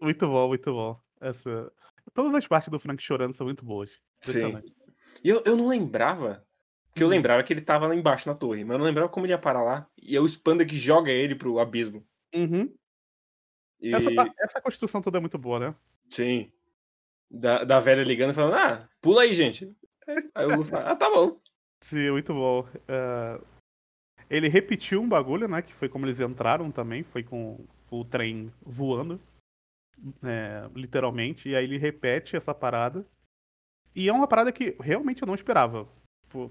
Muito 0.00 0.26
bom, 0.28 0.48
muito 0.48 0.70
bom. 0.70 1.00
Essa... 1.20 1.72
Todas 2.12 2.34
as 2.34 2.46
partes 2.46 2.68
do 2.68 2.78
Frank 2.78 3.02
chorando 3.02 3.34
são 3.34 3.46
muito 3.46 3.64
boas. 3.64 3.90
Sim. 4.20 4.62
E 5.24 5.28
eu, 5.30 5.42
eu 5.46 5.56
não 5.56 5.66
lembrava. 5.66 6.46
Porque 6.88 7.02
eu 7.02 7.06
uhum. 7.06 7.14
lembrava 7.14 7.42
que 7.42 7.52
ele 7.54 7.62
tava 7.62 7.88
lá 7.88 7.96
embaixo 7.96 8.28
na 8.28 8.34
torre, 8.34 8.64
mas 8.64 8.74
eu 8.74 8.78
não 8.78 8.86
lembrava 8.86 9.08
como 9.08 9.24
ele 9.24 9.32
ia 9.32 9.38
parar 9.38 9.62
lá. 9.62 9.88
E 9.96 10.14
é 10.14 10.20
o 10.20 10.26
Spanda 10.26 10.64
que 10.66 10.76
joga 10.76 11.10
ele 11.10 11.34
pro 11.34 11.58
abismo. 11.58 12.06
Uhum. 12.34 12.72
E... 13.80 13.94
Essa, 13.94 14.10
essa 14.38 14.60
construção 14.60 15.00
toda 15.00 15.16
é 15.16 15.20
muito 15.20 15.38
boa, 15.38 15.58
né? 15.58 15.74
Sim. 16.02 16.52
Da, 17.32 17.64
da 17.64 17.80
velha 17.80 18.04
ligando 18.04 18.34
falando, 18.34 18.54
ah, 18.54 18.88
pula 19.00 19.22
aí, 19.22 19.32
gente. 19.32 19.74
Aí 20.34 20.46
o 20.46 20.56
Lu 20.56 20.64
fala, 20.64 20.90
ah, 20.90 20.96
tá 20.96 21.08
bom. 21.08 21.40
Sim, 21.84 22.10
muito 22.10 22.34
bom. 22.34 22.60
Uh, 22.60 23.44
ele 24.28 24.48
repetiu 24.48 25.00
um 25.00 25.08
bagulho, 25.08 25.48
né? 25.48 25.62
Que 25.62 25.72
foi 25.74 25.88
como 25.88 26.04
eles 26.04 26.20
entraram 26.20 26.70
também, 26.70 27.02
foi 27.02 27.22
com 27.22 27.66
o 27.90 28.04
trem 28.04 28.52
voando. 28.60 29.20
É, 30.24 30.68
literalmente, 30.74 31.48
e 31.48 31.56
aí 31.56 31.64
ele 31.64 31.78
repete 31.78 32.36
essa 32.36 32.54
parada. 32.54 33.06
E 33.94 34.08
é 34.08 34.12
uma 34.12 34.26
parada 34.26 34.50
que 34.52 34.76
realmente 34.80 35.22
eu 35.22 35.26
não 35.26 35.34
esperava. 35.34 35.86
Tipo, 36.24 36.50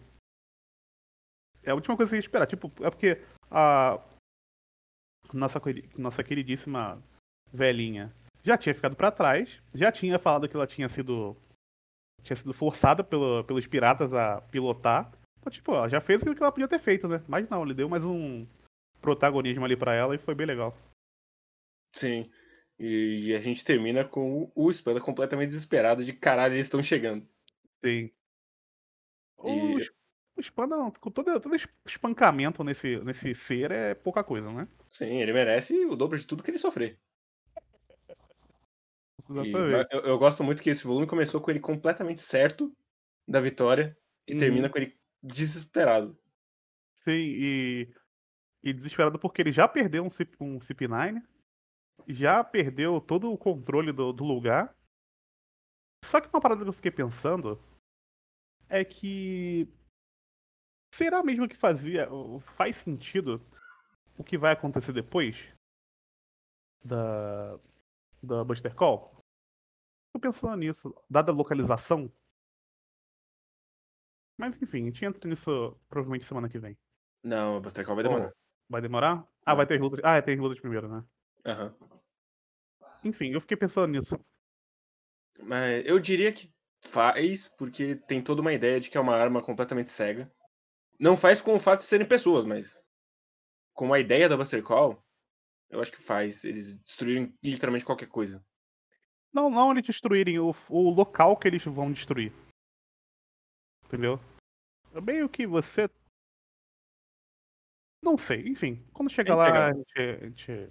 é 1.64 1.72
a 1.72 1.76
última 1.76 1.98
coisa 1.98 2.10
que 2.10 2.16
eu 2.16 2.18
ia 2.18 2.22
esperar. 2.22 2.48
Tipo, 2.48 2.72
é 2.84 2.90
porque 2.90 3.22
a 3.50 4.00
nossa, 5.34 5.62
nossa 5.98 6.24
queridíssima 6.24 7.02
velhinha 7.52 8.14
já 8.44 8.58
tinha 8.58 8.76
ficado 8.76 8.96
para 8.96 9.12
trás, 9.12 9.62
já 9.74 9.92
tinha 9.92 10.18
falado 10.20 10.48
que 10.48 10.56
ela 10.56 10.68
tinha 10.68 10.90
sido 10.90 11.36
tinha 12.24 12.36
sido 12.36 12.54
forçada 12.54 13.04
pelo, 13.04 13.44
pelos 13.44 13.66
piratas 13.66 14.14
a 14.14 14.42
pilotar. 14.42 15.12
Então, 15.40 15.52
tipo, 15.52 15.74
ela 15.74 15.90
já 15.90 16.00
fez 16.00 16.22
aquilo 16.22 16.36
que 16.36 16.44
ela 16.44 16.52
podia 16.52 16.68
ter 16.68 16.80
feito, 16.80 17.08
né? 17.08 17.24
Mas 17.28 17.50
não, 17.50 17.64
ele 17.64 17.74
deu 17.74 17.90
mais 17.90 18.04
um 18.06 18.46
protagonismo 19.02 19.66
ali 19.66 19.76
para 19.76 19.96
ela 19.96 20.14
e 20.14 20.20
foi 20.20 20.36
bem 20.36 20.46
legal. 20.46 20.78
Sim. 21.96 22.30
E 22.78 23.34
a 23.36 23.40
gente 23.40 23.66
termina 23.66 24.06
com 24.06 24.52
o 24.56 24.72
Spanda 24.72 25.02
completamente 25.02 25.50
desesperado 25.50 26.04
de 26.04 26.14
caralho, 26.14 26.54
eles 26.54 26.66
estão 26.66 26.82
chegando. 26.82 27.28
Sim. 27.84 28.12
E... 29.44 29.90
O 30.36 30.42
Spanda, 30.42 30.76
com 31.00 31.12
todo, 31.12 31.40
todo 31.40 31.56
espancamento 31.86 32.64
nesse, 32.64 32.98
nesse 33.04 33.36
ser, 33.36 33.70
é 33.72 33.94
pouca 33.94 34.24
coisa, 34.24 34.52
né? 34.52 34.68
Sim, 34.88 35.22
ele 35.22 35.34
merece 35.34 35.86
o 35.86 35.96
dobro 35.96 36.18
de 36.18 36.26
tudo 36.26 36.42
que 36.42 36.50
ele 36.50 36.58
sofrer. 39.34 39.88
E, 39.92 39.96
eu, 39.96 40.02
eu, 40.02 40.18
gosto 40.18 40.44
muito 40.44 40.62
que 40.62 40.70
esse 40.70 40.84
volume 40.84 41.08
começou 41.08 41.42
com 41.42 41.52
ele 41.52 41.60
completamente 41.60 42.22
certo 42.22 42.76
da 43.28 43.40
vitória 43.40 43.98
e 44.28 44.36
termina 44.36 44.68
uhum. 44.68 44.72
com 44.72 44.80
ele 44.80 44.98
desesperado. 45.22 46.18
Sim, 47.04 47.12
e, 47.12 47.94
e 48.64 48.74
desesperado 48.74 49.18
porque 49.20 49.42
ele 49.42 49.52
já 49.52 49.68
perdeu 49.68 50.04
um, 50.04 50.08
um 50.40 50.60
CP9, 50.60 51.22
já 52.08 52.44
perdeu 52.44 53.00
todo 53.02 53.32
o 53.32 53.38
controle 53.38 53.92
do, 53.92 54.12
do 54.12 54.24
lugar. 54.24 54.76
Só 56.04 56.20
que 56.20 56.30
uma 56.30 56.42
parada 56.42 56.64
que 56.64 56.70
eu 56.70 56.74
fiquei 56.74 56.92
pensando 56.92 57.62
é 58.68 58.84
que 58.84 59.68
será 60.94 61.24
mesmo 61.24 61.48
que 61.48 61.56
fazia 61.56 62.08
faz 62.56 62.78
sentido 62.78 63.42
o 64.18 64.24
que 64.24 64.38
vai 64.38 64.54
acontecer 64.54 64.94
depois 64.94 65.38
da 66.84 67.60
da 68.22 68.44
Buster 68.44 68.74
Call? 68.76 69.21
Pensando 70.22 70.56
nisso, 70.58 70.96
dada 71.10 71.32
a 71.32 71.36
localização. 71.36 72.12
Mas 74.38 74.62
enfim, 74.62 74.84
a 74.84 74.86
gente 74.86 75.04
entra 75.04 75.30
nisso 75.30 75.76
provavelmente 75.90 76.26
semana 76.26 76.48
que 76.48 76.60
vem. 76.60 76.78
Não, 77.24 77.58
a 77.58 77.60
Buster 77.60 77.86
Call 77.86 77.96
vai 77.96 78.04
demorar. 78.04 78.32
Vai 78.70 78.82
demorar? 78.82 79.28
Ah, 79.46 79.56
vai 79.56 79.66
ter 79.66 79.80
lutas. 79.80 80.00
Ah, 80.04 80.22
tem 80.22 80.40
lutas 80.40 80.60
primeiro, 80.60 80.88
né? 80.88 81.04
Aham. 81.46 81.76
Enfim, 83.04 83.32
eu 83.32 83.42
fiquei 83.42 83.58
pensando 83.58 83.92
nisso. 83.92 84.20
Mas 85.42 85.84
eu 85.86 86.00
diria 86.00 86.32
que 86.32 86.48
faz, 86.86 87.48
porque 87.48 87.96
tem 87.96 88.22
toda 88.22 88.42
uma 88.42 88.54
ideia 88.54 88.80
de 88.80 88.90
que 88.90 88.98
é 88.98 89.02
uma 89.02 89.16
arma 89.16 89.42
completamente 89.42 89.90
cega. 89.90 90.32
Não 91.00 91.18
faz 91.18 91.42
com 91.42 91.54
o 91.54 91.60
fato 91.60 91.80
de 91.80 91.88
serem 91.88 92.08
pessoas, 92.08 92.46
mas 92.46 92.80
com 93.74 93.94
a 93.94 94.00
ideia 94.00 94.30
da 94.30 94.38
Buster 94.38 94.64
Call, 94.64 95.04
eu 95.70 95.82
acho 95.82 95.92
que 95.92 96.02
faz. 96.02 96.44
Eles 96.44 96.76
destruírem 96.76 97.34
literalmente 97.44 97.86
qualquer 97.86 98.08
coisa. 98.08 98.44
Não, 99.34 99.50
não 99.50 99.72
eles 99.72 99.86
destruírem 99.86 100.40
o, 100.40 100.54
o 100.70 100.90
local 100.90 101.38
que 101.38 101.48
eles 101.48 101.64
vão 101.64 101.92
destruir. 101.92 102.34
Entendeu? 103.86 104.20
É 104.94 105.02
meio 105.02 105.30
que 105.30 105.48
você. 105.48 105.90
Não 108.04 108.18
sei, 108.18 108.48
enfim. 108.48 108.84
Quando 108.94 109.12
chegar 109.12 109.36
lá, 109.36 109.70
a 109.70 109.74
gente, 109.74 110.00
a 110.00 110.26
gente 110.26 110.70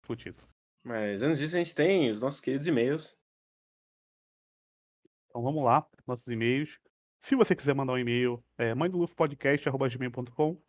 discute 0.00 0.28
isso. 0.28 0.46
Mas 0.84 1.22
antes 1.22 1.38
disso, 1.38 1.56
a 1.56 1.58
gente 1.58 1.74
tem 1.74 2.10
os 2.10 2.22
nossos 2.22 2.40
queridos 2.40 2.66
e-mails. 2.66 3.16
Então 5.28 5.42
vamos 5.42 5.64
lá, 5.64 5.86
nossos 6.06 6.26
e-mails. 6.28 6.78
Se 7.20 7.34
você 7.34 7.54
quiser 7.54 7.74
mandar 7.74 7.94
um 7.94 7.98
e-mail, 7.98 8.42
é 8.56 8.74
mãedolufopodcast.com. 8.74 10.60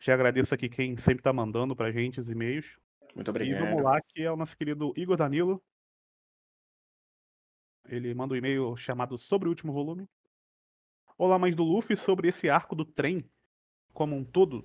Já 0.00 0.14
agradeço 0.14 0.54
aqui 0.54 0.68
quem 0.68 0.96
sempre 0.96 1.22
tá 1.22 1.32
mandando 1.32 1.76
pra 1.76 1.92
gente 1.92 2.18
os 2.18 2.28
e-mails. 2.28 2.66
Muito 3.14 3.30
obrigado. 3.30 3.62
E 3.62 3.64
vamos 3.64 3.82
lá, 3.82 4.00
que 4.00 4.22
é 4.22 4.30
o 4.30 4.36
nosso 4.36 4.56
querido 4.56 4.92
Igor 4.96 5.16
Danilo. 5.16 5.62
Ele 7.92 8.14
manda 8.14 8.32
um 8.32 8.36
e-mail 8.38 8.74
chamado 8.74 9.18
Sobre 9.18 9.46
o 9.46 9.50
Último 9.50 9.70
Volume. 9.70 10.08
Olá, 11.18 11.38
mães 11.38 11.54
do 11.54 11.62
Luffy, 11.62 11.94
sobre 11.94 12.26
esse 12.26 12.48
arco 12.48 12.74
do 12.74 12.86
trem 12.86 13.22
como 13.92 14.16
um 14.16 14.24
todo, 14.24 14.64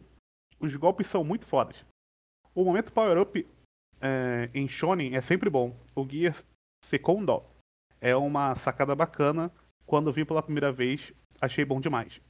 os 0.61 0.73
golpes 0.77 1.07
são 1.07 1.25
muito 1.25 1.45
fodas. 1.45 1.85
O 2.55 2.63
momento 2.63 2.93
power-up 2.93 3.45
é, 3.99 4.49
em 4.53 4.65
Shonen 4.69 5.13
é 5.13 5.21
sempre 5.21 5.49
bom. 5.49 5.77
O 5.93 6.07
Gear 6.07 6.41
Secondal 6.81 7.53
É 7.99 8.15
uma 8.15 8.55
sacada 8.55 8.95
bacana. 8.95 9.51
Quando 9.85 10.13
vi 10.13 10.23
pela 10.23 10.41
primeira 10.41 10.71
vez, 10.71 11.11
achei 11.41 11.65
bom 11.65 11.81
demais. 11.81 12.21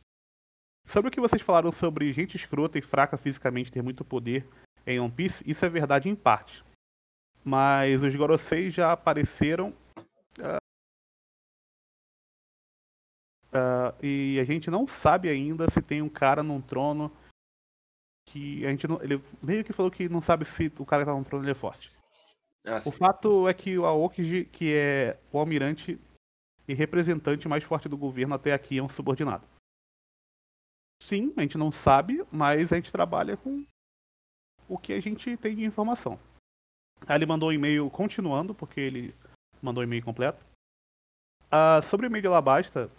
Sobre 0.88 1.10
o 1.10 1.12
que 1.12 1.22
vocês 1.22 1.44
falaram 1.44 1.72
sobre 1.72 2.12
gente 2.12 2.38
escrota 2.38 2.80
e 2.80 2.82
fraca 2.82 3.18
fisicamente 3.18 3.72
ter 3.72 3.84
muito 3.84 4.04
poder 4.04 4.50
em 4.84 5.00
One 5.00 5.12
Piece, 5.12 5.44
isso 5.48 5.64
é 5.64 5.70
verdade 5.70 6.10
em 6.10 6.16
parte. 6.16 6.66
Mas 7.46 8.02
os 8.02 8.16
Gorosei 8.16 8.72
já 8.72 8.94
apareceram. 8.94 9.76
Uh, 13.48 14.06
e 14.06 14.40
a 14.40 14.44
gente 14.44 14.70
não 14.70 14.86
sabe 14.86 15.30
ainda 15.30 15.70
se 15.70 15.82
tem 15.82 16.02
um 16.02 16.10
cara 16.10 16.44
num 16.44 16.62
trono 16.62 17.12
que 18.26 18.66
a 18.66 18.70
gente 18.70 18.88
não, 18.88 19.02
ele 19.02 19.22
meio 19.42 19.64
que 19.64 19.72
falou 19.72 19.90
que 19.90 20.10
não 20.10 20.22
sabe 20.22 20.44
se 20.46 20.72
o 20.78 20.86
cara 20.86 21.04
que 21.04 21.10
tá 21.10 21.18
no 21.18 21.24
trono 21.24 21.46
ele 21.46 21.52
é 21.52 21.56
forte. 21.56 21.90
Ah, 22.66 22.80
o 22.86 22.92
fato 22.92 23.48
é 23.48 23.54
que 23.54 23.78
o 23.78 23.86
Aokiji, 23.86 24.44
que 24.46 24.74
é 24.74 25.18
o 25.32 25.40
almirante 25.40 25.98
e 26.68 26.74
representante 26.74 27.48
mais 27.48 27.64
forte 27.64 27.88
do 27.88 27.98
governo 27.98 28.36
até 28.36 28.52
aqui, 28.52 28.78
é 28.78 28.84
um 28.84 28.90
subordinado. 28.90 29.48
Sim, 31.02 31.34
a 31.38 31.42
gente 31.42 31.58
não 31.58 31.72
sabe, 31.72 32.26
mas 32.30 32.74
a 32.74 32.76
gente 32.76 32.92
trabalha 32.92 33.38
com 33.38 33.66
o 34.68 34.78
que 34.78 34.92
a 34.92 35.00
gente 35.00 35.38
tem 35.38 35.56
de 35.56 35.64
informação. 35.64 36.20
Aí 37.08 37.16
ele 37.16 37.26
mandou 37.26 37.50
um 37.50 37.54
e-mail 37.54 37.90
continuando, 37.90 38.54
porque 38.54 38.82
ele 38.82 39.16
mandou 39.62 39.82
um 39.82 39.86
e-mail 39.86 40.04
completo. 40.04 40.44
Uh, 41.46 41.82
sobre 41.84 42.06
o 42.06 42.10
e-mail 42.10 42.24
de 42.24 42.28
Alabasta, 42.28 42.92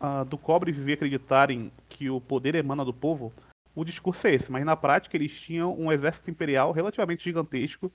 uh, 0.00 0.24
do 0.24 0.38
cobre 0.38 0.72
viver 0.72 0.94
acreditarem 0.94 1.70
que 1.88 2.08
o 2.08 2.20
poder 2.20 2.54
emana 2.54 2.84
do 2.84 2.92
povo, 2.92 3.32
o 3.74 3.84
discurso 3.84 4.26
é 4.26 4.34
esse, 4.34 4.50
mas 4.50 4.64
na 4.64 4.76
prática 4.76 5.16
eles 5.16 5.38
tinham 5.38 5.78
um 5.78 5.92
exército 5.92 6.30
imperial 6.30 6.72
relativamente 6.72 7.24
gigantesco 7.24 7.92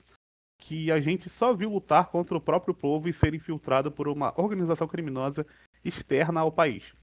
que 0.58 0.90
a 0.90 0.98
gente 0.98 1.28
só 1.28 1.52
viu 1.52 1.70
lutar 1.70 2.06
contra 2.08 2.36
o 2.36 2.40
próprio 2.40 2.74
povo 2.74 3.08
e 3.08 3.12
ser 3.12 3.34
infiltrado 3.34 3.90
por 3.90 4.08
uma 4.08 4.32
organização 4.40 4.88
criminosa 4.88 5.46
externa 5.84 6.40
ao 6.40 6.50
país. 6.50 6.94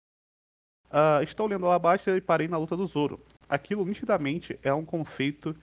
Uh, 0.90 1.24
estou 1.24 1.48
lendo 1.48 1.66
lá 1.66 1.76
abaixo 1.76 2.10
e 2.10 2.22
parei 2.22 2.48
na 2.48 2.58
luta 2.58 2.76
do 2.76 2.86
Zoro. 2.86 3.20
Aquilo 3.48 3.86
nitidamente 3.86 4.60
é 4.64 4.74
um 4.74 4.86
conceito 4.86 5.56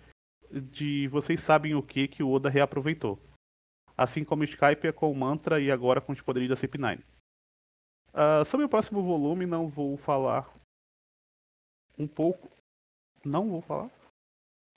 de 0.51 1.09
vocês 1.09 1.41
sabem 1.41 1.75
o 1.75 1.83
que 1.83 2.09
que 2.09 2.23
o 2.23 2.31
Oda 2.31 2.49
reaproveitou. 2.49 3.19
Assim 3.97 4.25
como 4.25 4.43
o 4.43 4.45
Skype 4.45 4.89
é 4.89 4.93
com 4.93 5.11
o 5.11 5.15
Mantra 5.15 5.61
e 5.61 5.71
agora 5.71 6.01
com 6.01 6.13
os 6.13 6.21
poderes 6.21 6.49
da 6.49 6.57
CP9. 6.57 7.01
Uh, 8.13 8.45
sobre 8.45 8.67
o 8.67 8.69
próximo 8.69 9.03
volume, 9.03 9.47
não 9.47 9.69
vou 9.69 9.97
falar 9.97 10.53
um 11.99 12.07
pouco. 12.07 12.51
Não 13.25 13.49
vou 13.49 13.61
falar. 13.61 13.91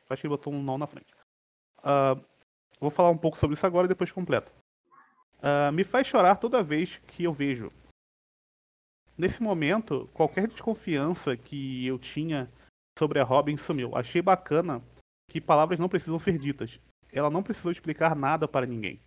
Acho 0.10 0.22
que 0.22 0.28
ele 0.28 0.36
botou 0.36 0.54
um 0.54 0.62
não 0.62 0.78
na 0.78 0.88
frente. 0.88 1.14
Uh, 1.80 2.24
vou 2.80 2.90
falar 2.90 3.10
um 3.10 3.18
pouco 3.18 3.38
sobre 3.38 3.56
isso 3.56 3.66
agora 3.66 3.86
e 3.86 3.90
depois 3.90 4.12
completo. 4.12 4.52
Uh, 5.40 5.72
me 5.72 5.84
faz 5.84 6.08
chorar 6.08 6.36
toda 6.36 6.64
vez 6.64 6.98
que 7.08 7.24
eu 7.24 7.34
vejo 7.34 7.72
Nesse 9.16 9.44
momento, 9.44 10.10
qualquer 10.12 10.48
desconfiança 10.48 11.38
que 11.38 11.86
eu 11.86 12.00
tinha 12.00 12.52
sobre 12.98 13.20
a 13.20 13.24
Robin 13.24 13.56
sumiu. 13.56 13.96
Achei 13.96 14.22
bacana 14.22 14.82
que 15.30 15.40
palavras 15.40 15.78
não 15.78 15.88
precisam 15.88 16.18
ser 16.18 16.40
ditas. 16.40 16.80
Ela 17.12 17.30
não 17.30 17.44
precisou 17.44 17.72
explicar 17.72 18.16
nada 18.16 18.48
para 18.48 18.66
ninguém. 18.66 19.00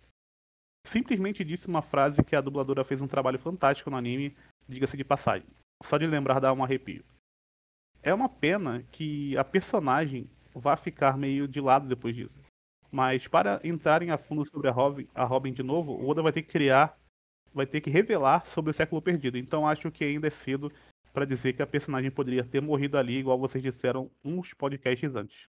Simplesmente 0.87 1.43
disse 1.43 1.67
uma 1.67 1.81
frase 1.81 2.23
que 2.23 2.33
a 2.33 2.39
dubladora 2.39 2.81
fez 2.81 3.01
um 3.01 3.07
trabalho 3.07 3.37
fantástico 3.37 3.89
no 3.89 3.97
anime, 3.97 4.33
diga-se 4.69 4.95
de 4.95 5.03
passagem. 5.03 5.47
Só 5.83 5.97
de 5.97 6.07
lembrar 6.07 6.39
dá 6.39 6.53
um 6.53 6.63
arrepio. 6.63 7.03
É 8.01 8.13
uma 8.13 8.29
pena 8.29 8.81
que 8.89 9.37
a 9.37 9.43
personagem 9.43 10.29
vá 10.55 10.77
ficar 10.77 11.17
meio 11.17 11.45
de 11.45 11.59
lado 11.59 11.89
depois 11.89 12.15
disso. 12.15 12.41
Mas 12.89 13.27
para 13.27 13.59
entrarem 13.65 14.11
a 14.11 14.17
fundo 14.17 14.49
sobre 14.49 14.69
a 14.69 14.71
Robin, 14.71 15.05
a 15.13 15.25
Robin 15.25 15.51
de 15.51 15.61
novo, 15.61 15.91
o 15.91 16.07
Oda 16.07 16.21
vai 16.21 16.31
ter 16.31 16.41
que 16.41 16.51
criar 16.51 16.97
vai 17.53 17.65
ter 17.65 17.81
que 17.81 17.89
revelar 17.89 18.45
sobre 18.45 18.71
o 18.71 18.73
século 18.73 19.01
perdido. 19.01 19.37
Então 19.37 19.67
acho 19.67 19.91
que 19.91 20.05
ainda 20.05 20.27
é 20.27 20.29
cedo 20.29 20.71
para 21.11 21.25
dizer 21.25 21.51
que 21.51 21.61
a 21.61 21.67
personagem 21.67 22.09
poderia 22.09 22.45
ter 22.45 22.61
morrido 22.61 22.97
ali, 22.97 23.17
igual 23.17 23.37
vocês 23.37 23.61
disseram 23.61 24.09
uns 24.23 24.53
podcasts 24.53 25.15
antes. 25.15 25.49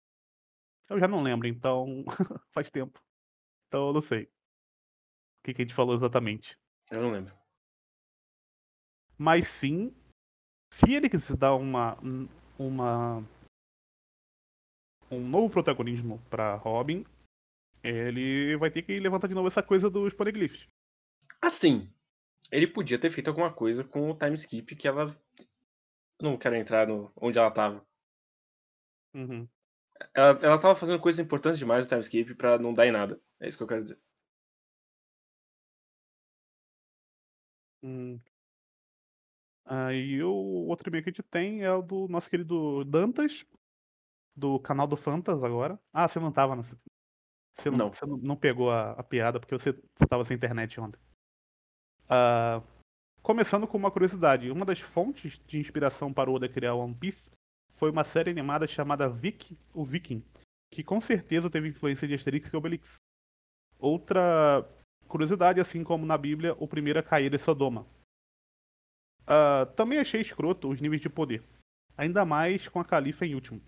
Eu 0.89 0.99
já 0.99 1.07
não 1.07 1.23
lembro, 1.23 1.47
então 1.47 2.05
faz 2.55 2.71
tempo. 2.71 2.99
Então 3.67 3.89
eu 3.89 3.93
não 3.93 4.01
sei 4.01 4.27
que, 5.49 5.55
que 5.55 5.63
a 5.63 5.65
gente 5.65 5.75
falou 5.75 5.95
exatamente. 5.95 6.59
Eu 6.91 7.03
não 7.03 7.11
lembro. 7.11 7.35
Mas 9.17 9.49
sim, 9.49 9.95
se 10.73 10.93
ele 10.93 11.09
quiser 11.09 11.37
dar 11.37 11.55
uma 11.55 11.99
uma 12.59 13.25
um 15.11 15.27
novo 15.27 15.51
protagonismo 15.51 16.21
para 16.29 16.55
Robin, 16.57 17.05
ele 17.83 18.57
vai 18.59 18.71
ter 18.71 18.83
que 18.83 18.99
levantar 18.99 19.27
de 19.27 19.35
novo 19.35 19.49
essa 19.49 19.63
coisa 19.63 19.89
dos 19.89 20.13
poneglyphs. 20.13 20.69
Assim, 21.41 21.91
ele 22.53 22.67
podia 22.67 22.99
ter 22.99 23.11
feito 23.11 23.29
alguma 23.29 23.53
coisa 23.53 23.83
com 23.83 24.11
o 24.11 24.17
time 24.17 24.35
skip 24.35 24.77
que 24.77 24.87
ela. 24.87 25.07
Não 26.21 26.37
quero 26.37 26.57
entrar 26.57 26.87
no 26.87 27.13
onde 27.17 27.39
ela 27.39 27.51
tava. 27.51 27.87
Uhum. 29.15 29.49
Ela, 30.15 30.39
ela 30.43 30.61
tava 30.61 30.77
fazendo 30.77 31.01
coisas 31.01 31.25
importantes 31.25 31.59
demais 31.59 31.85
no 31.85 31.89
time 31.89 32.01
skip 32.01 32.35
pra 32.35 32.59
não 32.59 32.75
dar 32.75 32.87
em 32.87 32.93
nada. 32.93 33.19
É 33.41 33.49
isso 33.49 33.57
que 33.57 33.65
eu 33.65 33.69
quero 33.69 33.83
dizer. 33.83 33.99
Hum. 37.83 38.19
Aí 39.65 40.23
o 40.23 40.67
outro 40.67 40.89
e-mail 40.89 41.05
que 41.05 41.11
a 41.11 41.13
gente 41.13 41.23
tem 41.25 41.63
é 41.63 41.71
o 41.71 41.83
do 41.83 42.09
nosso 42.09 42.31
querido 42.31 42.85
Dantas, 42.85 43.45
do 44.35 44.59
canal 44.61 44.87
do 44.87 44.97
Fantas 44.97 45.45
agora. 45.45 45.79
Ah, 45.93 46.09
você 46.09 46.19
não 46.19 46.33
tava 46.33 46.57
nessa. 46.57 46.79
Você 47.55 47.71
não, 47.71 47.79
não. 47.79 47.93
Você 47.93 48.07
não 48.07 48.37
pegou 48.37 48.71
a, 48.71 48.93
a 48.93 49.03
piada 49.03 49.39
porque 49.39 49.55
você, 49.55 49.73
você 49.73 50.07
tava 50.09 50.25
sem 50.25 50.37
internet 50.37 50.81
ontem. 50.81 50.99
Uh, 52.05 52.65
começando 53.21 53.67
com 53.67 53.77
uma 53.77 53.91
curiosidade, 53.91 54.51
uma 54.51 54.65
das 54.65 54.81
fontes 54.81 55.39
de 55.47 55.59
inspiração 55.59 56.13
para 56.13 56.31
o 56.31 56.35
Oda 56.35 56.49
criar 56.49 56.75
One 56.75 56.95
Piece 56.95 57.31
foi 57.75 57.91
uma 57.91 58.05
série 58.05 58.31
animada 58.31 58.67
chamada 58.67 59.09
Vic, 59.09 59.57
o 59.75 59.85
Viking, 59.85 60.25
que 60.71 60.83
com 60.83 61.01
certeza 61.01 61.51
teve 61.51 61.69
influência 61.69 62.09
de 62.09 62.15
Asterix 62.15 62.49
e 62.49 62.57
Obelix. 62.57 62.97
Outra 63.79 64.67
curiosidade, 65.09 65.61
assim 65.61 65.83
como 65.83 66.07
na 66.07 66.17
Bíblia, 66.17 66.55
o 66.59 66.69
primeiro 66.69 66.99
a 66.99 67.03
cair 67.03 67.35
é 67.35 67.39
Sodoma. 67.39 67.87
Uh, 69.23 69.67
também 69.75 69.99
achei 69.99 70.21
escroto 70.21 70.69
os 70.69 70.81
níveis 70.81 71.03
de 71.03 71.09
poder, 71.09 71.43
ainda 71.97 72.25
mais 72.25 72.69
com 72.69 72.81
a 72.81 72.85
Califa 72.85 73.27
em 73.27 73.35
último. 73.35 73.61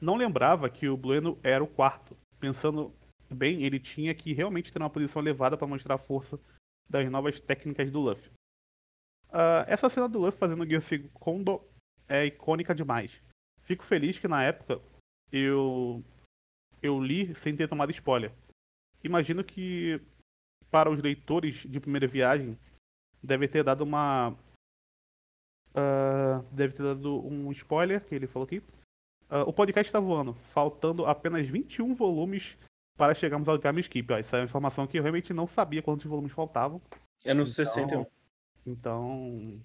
Não 0.00 0.16
lembrava 0.16 0.68
que 0.68 0.88
o 0.88 0.96
Blueno 0.96 1.38
era 1.42 1.64
o 1.64 1.68
quarto. 1.68 2.16
Pensando 2.38 2.92
bem, 3.30 3.62
ele 3.62 3.80
tinha 3.80 4.14
que 4.14 4.32
realmente 4.32 4.72
ter 4.72 4.78
uma 4.78 4.90
posição 4.90 5.22
elevada 5.22 5.56
para 5.56 5.66
mostrar 5.66 5.94
a 5.94 5.98
força 5.98 6.38
das 6.88 7.10
novas 7.10 7.40
técnicas 7.40 7.90
do 7.90 8.00
Luffy. 8.00 8.30
Uh, 9.28 9.64
essa 9.66 9.88
cena 9.88 10.08
do 10.08 10.18
Luffy 10.18 10.38
fazendo 10.38 10.62
o 10.62 10.66
Gear 10.66 10.82
Kondo 11.14 11.62
é 12.08 12.26
icônica 12.26 12.74
demais. 12.74 13.10
Fico 13.62 13.84
feliz 13.84 14.18
que 14.18 14.28
na 14.28 14.44
época 14.44 14.80
eu 15.32 16.04
eu 16.82 17.02
li 17.02 17.34
sem 17.36 17.56
ter 17.56 17.68
tomado 17.68 17.90
spoiler. 17.90 18.32
Imagino 19.06 19.42
que 19.44 20.00
para 20.70 20.90
os 20.90 21.00
leitores 21.00 21.64
de 21.64 21.80
primeira 21.80 22.06
viagem 22.06 22.58
deve 23.22 23.48
ter 23.48 23.62
dado 23.62 23.82
uma 23.82 24.30
uh, 25.76 26.42
deve 26.52 26.74
ter 26.74 26.82
dado 26.82 27.24
um 27.24 27.50
spoiler 27.52 28.04
que 28.04 28.14
ele 28.14 28.26
falou 28.26 28.46
aqui. 28.46 28.58
Uh, 29.30 29.42
o 29.46 29.52
podcast 29.52 29.88
está 29.88 29.98
voando, 29.98 30.34
faltando 30.52 31.06
apenas 31.06 31.46
21 31.46 31.94
volumes 31.94 32.56
para 32.96 33.14
chegarmos 33.14 33.48
ao 33.48 33.58
time 33.58 33.80
skip. 33.80 34.12
Ó, 34.12 34.16
essa 34.16 34.36
é 34.36 34.40
uma 34.40 34.46
informação 34.46 34.86
que 34.86 34.98
eu 34.98 35.02
realmente 35.02 35.32
não 35.32 35.46
sabia 35.46 35.82
quantos 35.82 36.06
volumes 36.06 36.32
faltavam. 36.32 36.80
É 37.24 37.34
no 37.34 37.42
então, 37.42 37.52
61. 37.52 38.04
Então. 38.66 39.60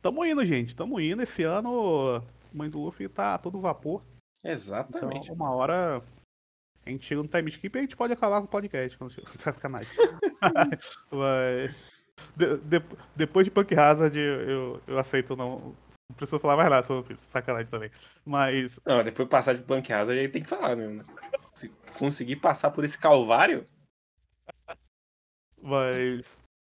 Tamo 0.00 0.24
indo, 0.24 0.44
gente. 0.44 0.74
Tamo 0.74 1.00
indo. 1.00 1.22
Esse 1.22 1.42
ano, 1.42 2.22
Mãe 2.52 2.70
do 2.70 2.80
Luffy 2.80 3.08
tá 3.08 3.38
todo 3.38 3.60
vapor. 3.60 4.02
Exatamente. 4.42 5.30
Então, 5.30 5.34
uma 5.34 5.54
hora 5.54 6.02
a 6.86 6.90
gente 6.90 7.06
chega 7.06 7.22
no 7.22 7.28
time 7.28 7.50
skip 7.50 7.76
e 7.76 7.78
a 7.78 7.82
gente 7.82 7.96
pode 7.96 8.12
acabar 8.12 8.40
com 8.40 8.46
o 8.46 8.50
podcast 8.50 8.96
quando 8.96 9.12
chega 9.12 9.28
sacanagem. 9.38 9.92
Mas. 11.10 11.74
De, 12.36 12.56
de, 12.58 12.82
depois 13.14 13.44
de 13.44 13.50
Punk 13.50 13.74
Hazard, 13.74 14.18
eu, 14.18 14.80
eu 14.86 14.98
aceito 14.98 15.36
não. 15.36 15.76
Não 16.10 16.16
preciso 16.16 16.40
falar 16.40 16.56
mais 16.56 16.70
nada 16.70 16.86
sobre 16.86 17.18
sacanagem 17.30 17.70
também. 17.70 17.90
Mas. 18.24 18.78
Não, 18.86 19.02
depois 19.02 19.28
de 19.28 19.30
passar 19.30 19.54
de 19.54 19.62
Punk 19.62 19.92
Hazard, 19.92 20.18
aí 20.18 20.28
tem 20.28 20.42
que 20.42 20.48
falar 20.48 20.74
mesmo, 20.74 20.96
né? 20.96 21.04
Se 21.54 21.68
conseguir 21.98 22.36
passar 22.36 22.70
por 22.70 22.84
esse 22.84 22.98
calvário. 22.98 23.66
Mas. 25.60 26.24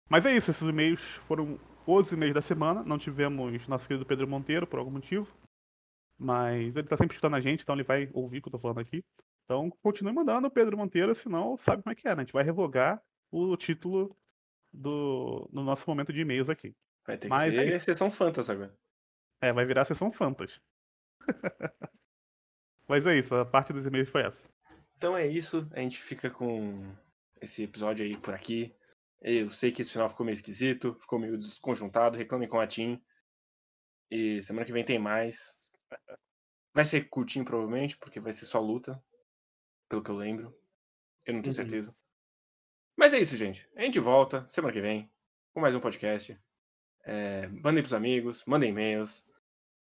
Mas 0.08 0.26
é 0.26 0.36
isso, 0.36 0.52
esses 0.52 0.62
e-mails 0.62 1.02
foram 1.24 1.58
os 1.88 2.12
e-mails 2.12 2.36
da 2.36 2.42
semana. 2.42 2.84
Não 2.84 2.98
tivemos 2.98 3.68
nosso 3.68 3.88
querido 3.88 4.06
Pedro 4.06 4.28
Monteiro 4.28 4.68
por 4.68 4.78
algum 4.78 4.92
motivo. 4.92 5.28
Mas 6.20 6.76
ele 6.76 6.88
tá 6.88 6.98
sempre 6.98 7.16
escutando 7.16 7.36
a 7.36 7.42
gente, 7.42 7.64
então 7.64 7.74
ele 7.74 7.84
vai 7.84 8.10
ouvir 8.14 8.38
o 8.38 8.42
que 8.44 8.48
eu 8.48 8.52
tô 8.52 8.60
falando 8.60 8.80
aqui. 8.80 9.04
Então 9.52 9.70
continue 9.84 10.14
mandando 10.14 10.50
Pedro 10.50 10.78
Monteiro, 10.78 11.14
senão 11.14 11.58
sabe 11.58 11.84
como 11.84 11.92
é 11.92 11.96
que 11.96 12.08
é, 12.08 12.16
né? 12.16 12.22
A 12.22 12.24
gente 12.24 12.32
vai 12.32 12.42
revogar 12.42 13.04
o 13.30 13.58
título 13.58 14.18
do 14.72 15.50
no 15.52 15.62
nosso 15.62 15.90
momento 15.90 16.14
de 16.14 16.22
e-mails 16.22 16.48
aqui. 16.48 16.74
Vai 17.06 17.18
ter 17.18 17.28
que 17.28 17.36
Mas, 17.36 17.54
ser 17.54 17.68
é... 17.68 17.80
sessão 17.80 18.10
Fantas 18.10 18.50
agora. 18.50 18.74
É, 19.42 19.52
vai 19.52 19.66
virar 19.66 19.84
sessão 19.84 20.10
Fantas. 20.10 20.58
Mas 22.88 23.06
é 23.06 23.18
isso, 23.18 23.36
a 23.36 23.46
parte 23.46 23.74
dos 23.74 23.86
e-mails 23.86 24.08
foi 24.08 24.22
essa. 24.22 24.38
Então 24.96 25.18
é 25.18 25.28
isso, 25.28 25.70
a 25.74 25.82
gente 25.82 26.02
fica 26.02 26.30
com 26.30 26.90
esse 27.42 27.64
episódio 27.64 28.06
aí 28.06 28.16
por 28.16 28.34
aqui. 28.34 28.74
Eu 29.20 29.50
sei 29.50 29.70
que 29.74 29.82
esse 29.82 29.92
final 29.92 30.08
ficou 30.08 30.26
meio 30.26 30.34
esquisito, 30.34 30.96
ficou 30.98 31.20
meio 31.20 31.38
desconjuntado. 31.38 32.18
Reclamem 32.18 32.48
com 32.48 32.60
a 32.60 32.66
Tim. 32.66 33.04
E 34.10 34.42
semana 34.42 34.66
que 34.66 34.72
vem 34.72 34.86
tem 34.86 34.98
mais. 34.98 35.70
Vai 36.74 36.86
ser 36.86 37.10
curtinho, 37.10 37.44
provavelmente, 37.44 37.98
porque 37.98 38.20
vai 38.20 38.32
ser 38.32 38.46
só 38.46 38.62
luta. 38.62 39.04
Pelo 39.92 40.02
que 40.02 40.10
eu 40.10 40.16
lembro. 40.16 40.58
Eu 41.26 41.34
não 41.34 41.42
tenho 41.42 41.52
Uhum. 41.52 41.58
certeza. 41.58 41.94
Mas 42.98 43.14
é 43.14 43.20
isso, 43.20 43.36
gente. 43.36 43.70
A 43.76 43.82
gente 43.82 44.00
volta 44.00 44.48
semana 44.48 44.72
que 44.74 44.80
vem 44.80 45.12
com 45.54 45.60
mais 45.60 45.76
um 45.76 45.82
podcast. 45.82 46.40
É, 47.04 47.48
mandem 47.48 47.84
pros 47.84 47.94
amigos, 47.94 48.46
mandem 48.46 48.70
e-mails. 48.70 49.26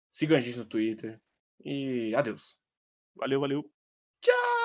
Sigam 0.09 0.39
a 0.39 0.41
gente 0.41 0.57
no 0.57 0.65
Twitter. 0.65 1.21
E 1.63 2.15
adeus. 2.15 2.59
Valeu, 3.15 3.41
valeu. 3.41 3.71
Tchau! 4.23 4.60